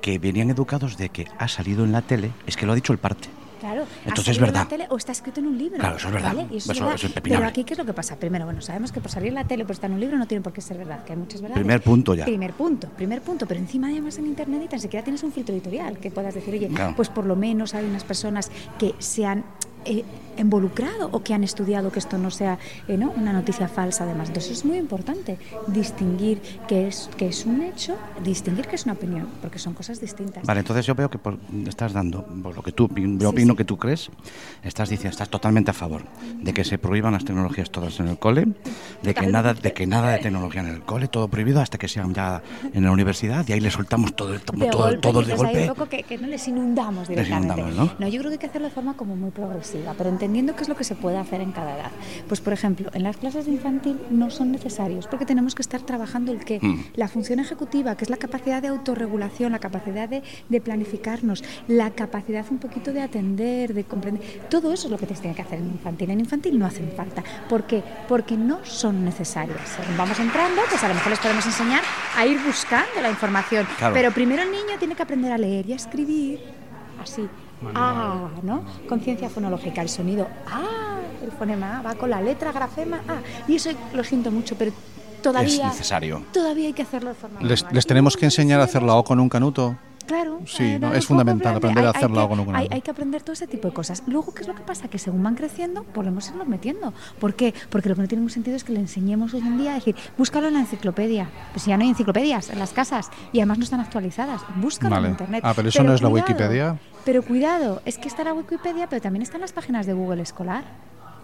que 0.00 0.18
venían 0.18 0.50
educados 0.50 0.96
de 0.96 1.08
que 1.08 1.26
ha 1.38 1.48
salido 1.48 1.84
en 1.84 1.92
la 1.92 2.02
tele, 2.02 2.30
es 2.46 2.56
que 2.56 2.64
lo 2.66 2.72
ha 2.72 2.74
dicho 2.76 2.92
el 2.92 2.98
parte. 2.98 3.28
Claro, 3.60 3.84
Entonces 4.04 4.28
es 4.28 4.36
salido 4.36 4.46
en 4.46 4.52
la 4.54 4.58
verdad. 4.60 4.68
tele 4.68 4.86
o 4.90 4.96
está 4.96 5.12
escrito 5.12 5.40
en 5.40 5.46
un 5.46 5.58
libro. 5.58 5.78
Claro, 5.78 5.96
eso 5.96 6.08
es 6.08 6.12
verdad. 6.14 6.34
¿vale? 6.34 6.48
Y 6.52 6.56
eso 6.58 6.70
es 6.72 6.76
Eso- 6.76 6.84
verdad. 6.84 6.94
eso 6.96 7.06
es 7.06 7.10
impepinable. 7.10 7.40
Pero 7.40 7.48
aquí, 7.50 7.64
¿qué 7.64 7.74
es 7.74 7.78
lo 7.78 7.84
que 7.86 7.92
pasa? 7.92 8.16
Primero, 8.16 8.44
bueno, 8.44 8.60
sabemos 8.60 8.92
que 8.92 9.00
por 9.00 9.10
salir 9.10 9.28
en 9.28 9.34
la 9.34 9.44
tele 9.44 9.62
o 9.64 9.66
por 9.66 9.74
estar 9.74 9.88
en 9.90 9.94
un 9.94 10.00
libro 10.00 10.18
no 10.18 10.26
tiene 10.26 10.42
por 10.42 10.52
qué 10.52 10.60
ser 10.60 10.76
verdad, 10.78 11.04
que 11.04 11.12
hay 11.12 11.18
muchas 11.18 11.40
verdades. 11.40 11.62
Primer 11.62 11.80
punto 11.82 12.14
ya. 12.14 12.24
Primer 12.24 12.52
punto, 12.52 12.88
primer 12.88 13.22
punto. 13.22 13.46
Pero 13.46 13.60
encima, 13.60 13.88
además, 13.88 14.18
en 14.18 14.26
Internet 14.26 14.60
ni 14.60 14.68
tan 14.68 14.80
siquiera 14.80 15.02
tienes 15.04 15.22
un 15.22 15.32
filtro 15.32 15.54
editorial 15.54 15.98
que 15.98 16.10
puedas 16.10 16.34
decir, 16.34 16.54
oye, 16.54 16.68
Claro. 16.68 16.94
pues 16.96 17.08
por 17.08 17.24
lo 17.26 17.36
menos 17.36 17.74
hay 17.74 17.84
unas 17.86 18.04
personas 18.04 18.50
que 18.78 18.94
se 18.98 19.24
han 19.26 19.44
eh, 19.88 20.04
involucrado 20.38 21.08
o 21.12 21.22
que 21.22 21.34
han 21.34 21.44
estudiado 21.44 21.90
que 21.90 21.98
esto 21.98 22.18
no 22.18 22.30
sea 22.30 22.58
eh, 22.88 22.96
¿no? 22.96 23.10
una 23.16 23.32
noticia 23.32 23.68
falsa, 23.68 24.04
además. 24.04 24.28
Entonces 24.28 24.52
es 24.58 24.64
muy 24.64 24.78
importante 24.78 25.38
distinguir 25.68 26.40
qué 26.68 26.88
es, 26.88 27.08
qué 27.16 27.28
es 27.28 27.44
un 27.46 27.62
hecho, 27.62 27.96
distinguir 28.24 28.66
qué 28.66 28.76
es 28.76 28.84
una 28.84 28.94
opinión, 28.94 29.28
porque 29.40 29.58
son 29.58 29.74
cosas 29.74 30.00
distintas. 30.00 30.44
Vale, 30.44 30.60
entonces 30.60 30.86
yo 30.86 30.94
veo 30.94 31.08
que 31.10 31.18
por- 31.18 31.38
estás 31.66 31.92
dando, 31.92 32.22
por 32.42 32.54
lo 32.54 32.62
que 32.62 32.72
tú, 32.72 32.88
yo 33.18 33.30
opino 33.30 33.54
que 33.56 33.64
tú 33.64 33.76
crees, 33.76 34.10
estás 34.62 34.88
diciendo, 34.88 35.10
estás 35.10 35.28
totalmente 35.28 35.70
a 35.70 35.74
favor 35.74 36.02
de 36.42 36.52
que 36.52 36.64
se 36.64 36.78
prohíban 36.78 37.12
las 37.12 37.24
tecnologías 37.24 37.70
todas 37.70 37.98
en 38.00 38.08
el 38.08 38.18
cole, 38.18 38.46
de 39.02 39.14
que 39.14 39.26
nada, 39.26 39.54
de 39.54 39.72
que 39.72 39.86
nada 39.86 40.10
de 40.12 40.18
tecnología 40.18 40.60
en 40.62 40.68
el 40.68 40.80
cole, 40.82 41.08
todo 41.08 41.28
prohibido 41.28 41.60
hasta 41.60 41.78
que 41.78 41.88
sean 41.88 42.14
ya 42.14 42.42
en 42.72 42.84
la 42.84 42.90
universidad 42.90 43.44
y 43.48 43.52
ahí 43.52 43.60
le 43.60 43.70
soltamos 43.70 44.14
todo, 44.14 44.34
el- 44.34 44.40
todo, 44.40 44.56
de 44.58 44.66
todo, 44.70 44.82
golpe, 44.84 45.00
todo 45.00 45.22
de 45.22 45.34
golpe. 45.34 45.60
un 45.62 45.68
poco 45.68 45.86
que, 45.88 46.02
que 46.02 46.18
no 46.18 46.26
les 46.28 46.46
inundamos 46.48 47.08
Les 47.08 47.16
directamente. 47.18 47.54
inundamos, 47.60 47.98
¿no? 48.00 48.08
yo 48.08 48.18
creo 48.20 48.30
que 48.30 48.34
hay 48.34 48.38
que 48.38 48.46
hacerlo 48.46 48.68
de 48.68 48.74
forma 48.74 48.94
como 48.94 49.16
muy 49.16 49.30
progresiva, 49.30 49.94
pero 49.96 50.10
entendiendo 50.26 50.56
qué 50.56 50.62
es 50.62 50.68
lo 50.68 50.76
que 50.76 50.84
se 50.84 50.96
puede 50.96 51.18
hacer 51.18 51.40
en 51.40 51.52
cada 51.52 51.76
edad. 51.76 51.90
Pues, 52.26 52.40
por 52.40 52.52
ejemplo, 52.52 52.90
en 52.92 53.04
las 53.04 53.16
clases 53.16 53.46
de 53.46 53.52
infantil 53.52 53.98
no 54.10 54.30
son 54.30 54.50
necesarios, 54.50 55.06
porque 55.06 55.24
tenemos 55.24 55.54
que 55.54 55.62
estar 55.62 55.80
trabajando 55.82 56.32
el 56.32 56.44
qué. 56.44 56.58
Mm. 56.60 56.84
La 56.94 57.06
función 57.06 57.38
ejecutiva, 57.38 57.96
que 57.96 58.04
es 58.04 58.10
la 58.10 58.16
capacidad 58.16 58.60
de 58.60 58.68
autorregulación, 58.68 59.52
la 59.52 59.60
capacidad 59.60 60.08
de, 60.08 60.22
de 60.48 60.60
planificarnos, 60.60 61.44
la 61.68 61.90
capacidad 61.90 62.44
un 62.50 62.58
poquito 62.58 62.92
de 62.92 63.02
atender, 63.02 63.72
de 63.72 63.84
comprender. 63.84 64.22
Todo 64.50 64.72
eso 64.72 64.88
es 64.88 64.90
lo 64.90 64.98
que 64.98 65.06
te 65.06 65.14
tiene 65.14 65.36
que 65.36 65.42
hacer 65.42 65.60
en 65.60 65.66
infantil. 65.66 66.10
En 66.10 66.20
infantil 66.20 66.58
no 66.58 66.66
hacen 66.66 66.90
falta. 66.96 67.22
¿Por 67.48 67.64
qué? 67.64 67.82
Porque 68.08 68.36
no 68.36 68.64
son 68.64 69.04
necesarias. 69.04 69.78
Vamos 69.96 70.18
entrando, 70.18 70.62
pues 70.68 70.82
a 70.82 70.88
lo 70.88 70.94
mejor 70.94 71.10
les 71.10 71.20
podemos 71.20 71.46
enseñar 71.46 71.82
a 72.16 72.26
ir 72.26 72.38
buscando 72.44 73.00
la 73.00 73.10
información. 73.10 73.66
Claro. 73.78 73.94
Pero 73.94 74.10
primero 74.10 74.42
el 74.42 74.50
niño 74.50 74.76
tiene 74.78 74.96
que 74.96 75.02
aprender 75.02 75.32
a 75.32 75.38
leer 75.38 75.66
y 75.66 75.72
a 75.72 75.76
escribir 75.76 76.40
así. 77.00 77.28
Ah, 77.74 78.28
¿no? 78.42 78.62
Conciencia 78.88 79.28
fonológica, 79.28 79.82
el 79.82 79.88
sonido 79.88 80.28
ah, 80.46 80.98
el 81.22 81.32
fonema 81.32 81.78
A 81.78 81.82
va 81.82 81.94
con 81.94 82.10
la 82.10 82.20
letra 82.20 82.52
grafema 82.52 82.98
A. 83.08 83.48
Y 83.48 83.56
eso 83.56 83.70
lo 83.92 84.04
siento 84.04 84.30
mucho, 84.30 84.56
pero 84.56 84.72
todavía 85.22 85.66
Es 85.68 85.72
necesario. 85.72 86.22
Todavía 86.32 86.66
hay 86.66 86.72
que 86.72 86.82
hacerlo 86.82 87.10
de 87.10 87.14
forma 87.14 87.40
Les, 87.40 87.64
les 87.72 87.86
tenemos 87.86 88.16
que 88.16 88.26
enseñar 88.26 88.60
a 88.60 88.64
hacer 88.64 88.82
la 88.82 88.94
O 88.94 89.04
con 89.04 89.20
un 89.20 89.28
canuto. 89.28 89.76
Claro. 90.06 90.40
Sí, 90.46 90.62
eh, 90.64 90.78
no, 90.78 90.94
es 90.94 91.06
fundamental 91.06 91.56
aprender 91.56 91.84
a 91.84 91.88
Hay- 91.90 91.94
hay 91.96 92.02
la 92.02 92.28
que- 92.28 92.44
con 92.44 92.56
hay, 92.56 92.80
que 92.80 92.90
aprender 92.90 93.22
todo 93.22 93.32
ese 93.32 93.46
tipo 93.46 93.68
de 93.68 93.74
cosas. 93.74 94.02
Luego, 94.06 94.32
¿qué 94.32 94.42
es 94.42 94.48
lo 94.48 94.54
que 94.54 94.62
pasa? 94.62 94.88
Que 94.88 94.98
según 94.98 95.22
van 95.22 95.34
creciendo, 95.34 95.82
podemos 95.84 96.28
irnos 96.28 96.46
metiendo. 96.46 96.92
¿Por 97.18 97.34
qué? 97.34 97.52
Porque 97.70 97.88
lo 97.88 97.94
que 97.96 98.02
no 98.02 98.08
tiene 98.08 98.20
ningún 98.20 98.30
sentido 98.30 98.56
es 98.56 98.64
que 98.64 98.72
le 98.72 98.80
enseñemos 98.80 99.34
hoy 99.34 99.40
en 99.40 99.58
día 99.58 99.72
a 99.72 99.74
decir, 99.74 99.96
búscalo 100.16 100.46
en 100.48 100.54
la 100.54 100.60
enciclopedia. 100.60 101.28
Pues 101.52 101.64
si 101.64 101.70
ya 101.70 101.76
no 101.76 101.82
hay 101.82 101.88
enciclopedias 101.90 102.50
en 102.50 102.58
las 102.58 102.72
casas 102.72 103.10
y 103.32 103.38
además 103.40 103.58
no 103.58 103.64
están 103.64 103.80
actualizadas, 103.80 104.42
búscalo 104.56 104.94
Vale. 104.94 105.06
en 105.08 105.12
internet. 105.12 105.40
Ah, 105.44 105.52
pero 105.54 105.68
eso 105.68 105.82
no 105.82 105.92
es 105.94 106.02
la 106.02 106.08
cuidado, 106.08 106.28
Wikipedia. 106.30 106.78
Pero 107.04 107.22
cuidado, 107.22 107.82
es 107.84 107.98
que 107.98 108.08
está 108.08 108.24
la 108.24 108.32
Wikipedia, 108.34 108.88
pero 108.88 109.02
también 109.02 109.22
están 109.22 109.40
las 109.40 109.52
páginas 109.52 109.86
de 109.86 109.92
Google 109.92 110.22
Escolar. 110.22 110.64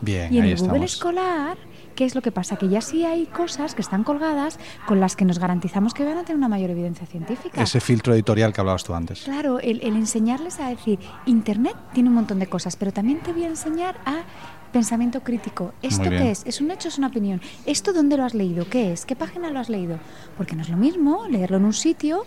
Bien, 0.02 0.32
Y 0.32 0.38
en 0.38 0.44
ahí 0.44 0.50
el 0.50 0.58
Google 0.58 0.84
estamos. 0.84 0.92
Escolar, 0.92 1.56
¿qué 1.94 2.04
es 2.04 2.14
lo 2.14 2.22
que 2.22 2.32
pasa? 2.32 2.56
Que 2.56 2.68
ya 2.68 2.80
sí 2.80 3.04
hay 3.04 3.26
cosas 3.26 3.74
que 3.74 3.80
están 3.80 4.04
colgadas 4.04 4.58
con 4.86 5.00
las 5.00 5.16
que 5.16 5.24
nos 5.24 5.38
garantizamos 5.38 5.94
que 5.94 6.04
van 6.04 6.18
a 6.18 6.22
tener 6.24 6.36
una 6.36 6.48
mayor 6.48 6.70
evidencia 6.70 7.06
científica. 7.06 7.62
Ese 7.62 7.80
filtro 7.80 8.12
editorial 8.12 8.52
que 8.52 8.60
hablabas 8.60 8.84
tú 8.84 8.94
antes. 8.94 9.22
Claro, 9.22 9.60
el, 9.60 9.80
el 9.82 9.96
enseñarles 9.96 10.60
a 10.60 10.68
decir, 10.68 10.98
Internet 11.26 11.76
tiene 11.94 12.08
un 12.08 12.16
montón 12.16 12.38
de 12.38 12.48
cosas, 12.48 12.76
pero 12.76 12.92
también 12.92 13.20
te 13.20 13.32
voy 13.32 13.44
a 13.44 13.48
enseñar 13.48 13.96
a 14.04 14.22
pensamiento 14.72 15.20
crítico. 15.20 15.72
¿Esto 15.82 16.08
qué 16.08 16.30
es? 16.30 16.42
¿Es 16.46 16.60
un 16.60 16.70
hecho 16.70 16.88
es 16.88 16.98
una 16.98 17.08
opinión? 17.08 17.40
¿Esto 17.66 17.92
dónde 17.92 18.16
lo 18.16 18.24
has 18.24 18.34
leído? 18.34 18.66
¿Qué 18.68 18.92
es? 18.92 19.04
¿Qué 19.04 19.14
página 19.14 19.50
lo 19.50 19.60
has 19.60 19.68
leído? 19.68 19.98
Porque 20.36 20.56
no 20.56 20.62
es 20.62 20.70
lo 20.70 20.76
mismo 20.76 21.28
leerlo 21.28 21.58
en 21.58 21.66
un 21.66 21.74
sitio 21.74 22.24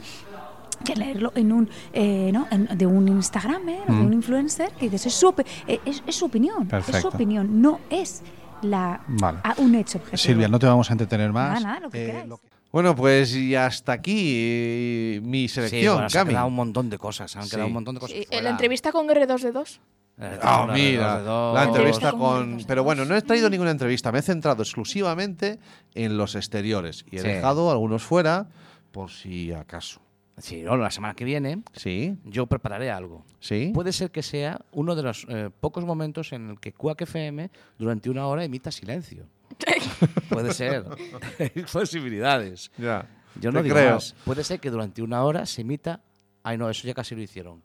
que 0.84 0.96
leerlo 0.96 1.32
en 1.36 1.52
un 1.52 1.70
eh, 1.94 2.32
¿no? 2.34 2.48
en- 2.52 2.68
de 2.78 2.86
un 2.86 3.08
Instagramer 3.08 3.82
o 3.88 3.94
de 3.94 4.00
Mm. 4.00 4.06
un 4.06 4.14
influencer 4.14 4.72
que 4.72 4.86
dices 4.90 5.06
es 5.08 5.14
su, 5.14 5.28
opi- 5.32 5.46
eh, 5.68 5.80
es, 5.86 6.04
es 6.06 6.16
su 6.16 6.26
opinión, 6.26 6.68
es 6.72 7.02
su 7.02 7.08
opinión, 7.08 7.62
no 7.62 7.80
es 7.90 8.22
la 8.62 9.02
Vale. 9.08 9.40
a- 9.44 9.56
un 9.58 9.76
hecho 9.76 9.98
objetivo. 9.98 10.18
Silvia, 10.18 10.48
no 10.48 10.60
te 10.60 10.66
vamos 10.66 10.90
a 10.90 10.94
entretener 10.94 11.32
más. 11.32 11.62
Nada, 11.62 11.76
nada, 11.76 11.80
lo 11.82 11.90
que 11.90 12.10
Eh. 12.10 12.26
Bueno, 12.72 12.94
pues 12.94 13.34
y 13.36 13.56
hasta 13.56 13.94
aquí 13.94 14.34
eh, 14.36 15.22
mi 15.24 15.48
Sí, 15.48 15.56
selección, 15.56 15.94
bueno, 15.96 16.10
se 16.10 16.20
han 16.20 16.28
quedado 16.28 16.48
un 16.48 16.56
montón 16.56 16.90
de 16.90 16.98
cosas, 16.98 17.34
han 17.38 17.44
Sí. 17.44 17.52
quedado 17.52 17.68
un 17.68 17.74
montón 17.74 17.96
de 17.96 18.02
cosas. 18.02 18.18
Sí, 18.18 18.26
la 18.42 18.50
entrevista 18.50 18.92
con 18.92 19.08
R2D2. 19.08 19.80
Eh, 20.18 20.40
Ah, 20.42 20.66
de 20.68 20.74
mira, 20.74 21.08
dos, 21.16 21.20
de 21.20 21.24
dos. 21.26 21.56
la 21.56 21.64
entrevista 21.64 22.12
Con 22.12 22.20
con... 22.20 22.64
Pero 22.68 22.84
bueno, 22.86 23.04
no 23.06 23.16
he 23.16 23.22
traído 23.22 23.50
ninguna 23.50 23.72
entrevista, 23.72 24.12
me 24.12 24.20
he 24.20 24.22
centrado 24.22 24.64
exclusivamente 24.64 25.60
en 25.94 26.18
los 26.18 26.36
exteriores 26.36 27.06
y 27.12 27.18
he 27.18 27.22
Sí. 27.22 27.28
dejado 27.28 27.70
algunos 27.72 28.04
fuera 28.04 28.48
por 28.92 29.10
si 29.12 29.52
acaso. 29.54 30.00
Sí, 30.38 30.64
no, 30.64 30.76
la 30.76 30.92
semana 30.92 31.14
que 31.14 31.24
viene 31.24 31.64
Sí, 31.74 32.18
yo 32.26 32.46
prepararé 32.46 32.92
algo. 32.92 33.26
sí. 33.40 33.72
Puede 33.74 33.94
ser 33.94 34.12
que 34.12 34.22
sea 34.22 34.60
uno 34.74 34.94
de 34.96 35.04
los 35.04 35.26
eh, 35.30 35.50
pocos 35.62 35.86
momentos 35.86 36.34
en 36.34 36.50
el 36.52 36.60
que 36.60 36.74
Quack 36.74 37.02
FM 37.04 37.50
durante 37.78 38.10
una 38.10 38.28
hora 38.28 38.44
emita 38.44 38.70
silencio. 38.72 39.26
Puede 40.30 40.54
ser. 40.54 40.86
Hay 41.40 41.64
posibilidades. 41.72 42.72
Ya. 42.78 43.08
Yo 43.40 43.52
no 43.52 43.62
digo 43.64 43.76
creo. 43.76 43.94
más. 43.96 44.14
Puede 44.26 44.44
ser 44.44 44.60
que 44.60 44.70
durante 44.70 45.02
una 45.02 45.24
hora 45.24 45.46
se 45.46 45.62
emita. 45.62 46.02
Ay, 46.44 46.58
no, 46.58 46.70
eso 46.70 46.88
ya 46.88 46.94
casi 46.94 47.16
lo 47.16 47.22
hicieron. 47.22 47.64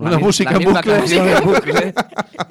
Una 0.00 0.16
mi- 0.16 0.22
música 0.22 0.50
la 0.50 0.56
en 0.58 0.64
misma 0.64 0.80
bucle. 0.80 0.92
canción 0.96 1.28
en 1.28 1.44
bucle. 1.44 1.94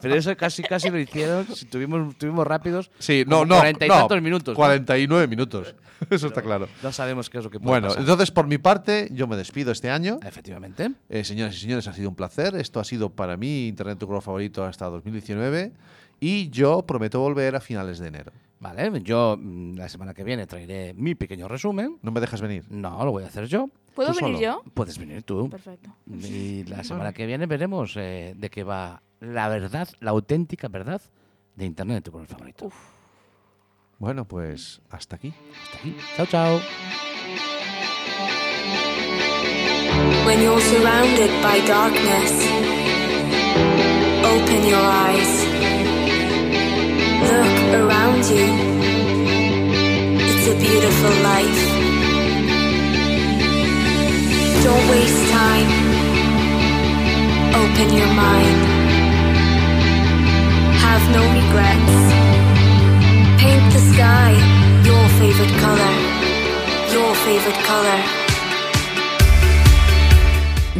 Pero 0.01 0.15
eso 0.15 0.35
casi 0.37 0.63
casi 0.63 0.89
lo 0.89 0.99
hicieron. 0.99 1.45
Si 1.55 1.65
tuvimos, 1.65 2.15
tuvimos 2.17 2.45
rápidos. 2.45 2.91
Sí, 2.99 3.23
no, 3.27 3.45
no. 3.45 3.55
Cuarenta 3.55 3.85
y 3.85 3.89
no, 3.89 3.95
tantos 3.95 4.21
minutos. 4.21 4.53
¿no? 4.53 4.55
49 4.55 5.27
minutos. 5.27 5.75
Eso 6.09 6.27
está 6.27 6.41
claro. 6.41 6.67
No 6.83 6.91
sabemos 6.91 7.29
qué 7.29 7.37
es 7.37 7.43
lo 7.45 7.49
que 7.49 7.57
puede 7.59 7.69
Bueno, 7.71 7.87
pasar. 7.87 8.01
entonces 8.01 8.29
por 8.29 8.47
mi 8.47 8.57
parte, 8.57 9.07
yo 9.11 9.27
me 9.27 9.37
despido 9.37 9.71
este 9.71 9.89
año. 9.89 10.19
Efectivamente. 10.23 10.91
Eh, 11.09 11.23
señoras 11.23 11.55
y 11.55 11.59
señores, 11.59 11.87
ha 11.87 11.93
sido 11.93 12.09
un 12.09 12.15
placer. 12.15 12.55
Esto 12.57 12.79
ha 12.81 12.83
sido 12.83 13.09
para 13.09 13.37
mí 13.37 13.67
Internet 13.67 13.97
tu 13.97 14.05
color 14.05 14.21
favorito 14.21 14.65
hasta 14.65 14.85
2019. 14.87 15.71
Y 16.19 16.49
yo 16.49 16.81
prometo 16.85 17.19
volver 17.21 17.55
a 17.55 17.61
finales 17.61 17.99
de 17.99 18.07
enero. 18.09 18.31
Vale, 18.59 19.01
yo 19.03 19.37
mm, 19.39 19.75
la 19.77 19.87
semana 19.89 20.13
que 20.13 20.23
viene 20.23 20.47
traeré 20.47 20.93
mi 20.93 21.15
pequeño 21.15 21.47
resumen. 21.47 21.97
¿No 22.01 22.11
me 22.11 22.19
dejas 22.19 22.41
venir? 22.41 22.65
No, 22.69 23.03
lo 23.05 23.11
voy 23.11 23.23
a 23.23 23.27
hacer 23.27 23.45
yo. 23.47 23.69
¿Puedo 23.95 24.11
¿Tú 24.11 24.15
venir 24.17 24.35
solo? 24.35 24.61
yo? 24.63 24.71
Puedes 24.73 24.97
venir 24.97 25.23
tú. 25.23 25.49
Perfecto. 25.49 25.89
Y 26.11 26.63
la 26.65 26.83
semana 26.83 27.13
que 27.13 27.25
viene 27.25 27.45
veremos 27.45 27.95
eh, 27.97 28.33
de 28.35 28.49
qué 28.49 28.63
va 28.63 29.01
la 29.21 29.47
verdad, 29.47 29.87
la 30.01 30.11
auténtica 30.11 30.67
verdad 30.67 31.01
de 31.55 31.65
Internet 31.65 31.95
de 31.97 32.01
tu 32.01 32.11
color 32.11 32.27
favorito. 32.27 32.69
Bueno, 33.97 34.25
pues 34.25 34.81
hasta 34.89 35.15
aquí. 35.15 35.33
Hasta 35.63 35.77
aquí. 35.77 35.95
Chao, 36.17 36.25
chao. 36.25 36.59
When 40.25 40.41
you're 40.41 40.59
surrounded 40.59 41.31
by 41.41 41.59
darkness, 41.65 42.31
open 44.25 44.67
your 44.67 44.81
eyes. 44.81 45.45
Look 47.21 47.73
around 47.81 48.25
you. 48.25 48.45
It's 50.19 50.47
a 50.47 50.55
beautiful 50.59 51.23
life. 51.23 51.74
Don't 54.65 54.89
waste 54.89 55.31
time. 55.31 55.69
Open 57.61 57.87
your 57.99 58.11
mind. 58.25 58.59
Have 60.83 61.05
no 61.15 61.21
regrets. 61.39 61.95
Paint 63.41 63.65
the 63.73 63.81
sky 63.93 64.31
your 64.83 65.05
favorite 65.19 65.55
color. 65.61 65.93
Your 66.93 67.13
favorite 67.25 67.61
color. 67.67 67.99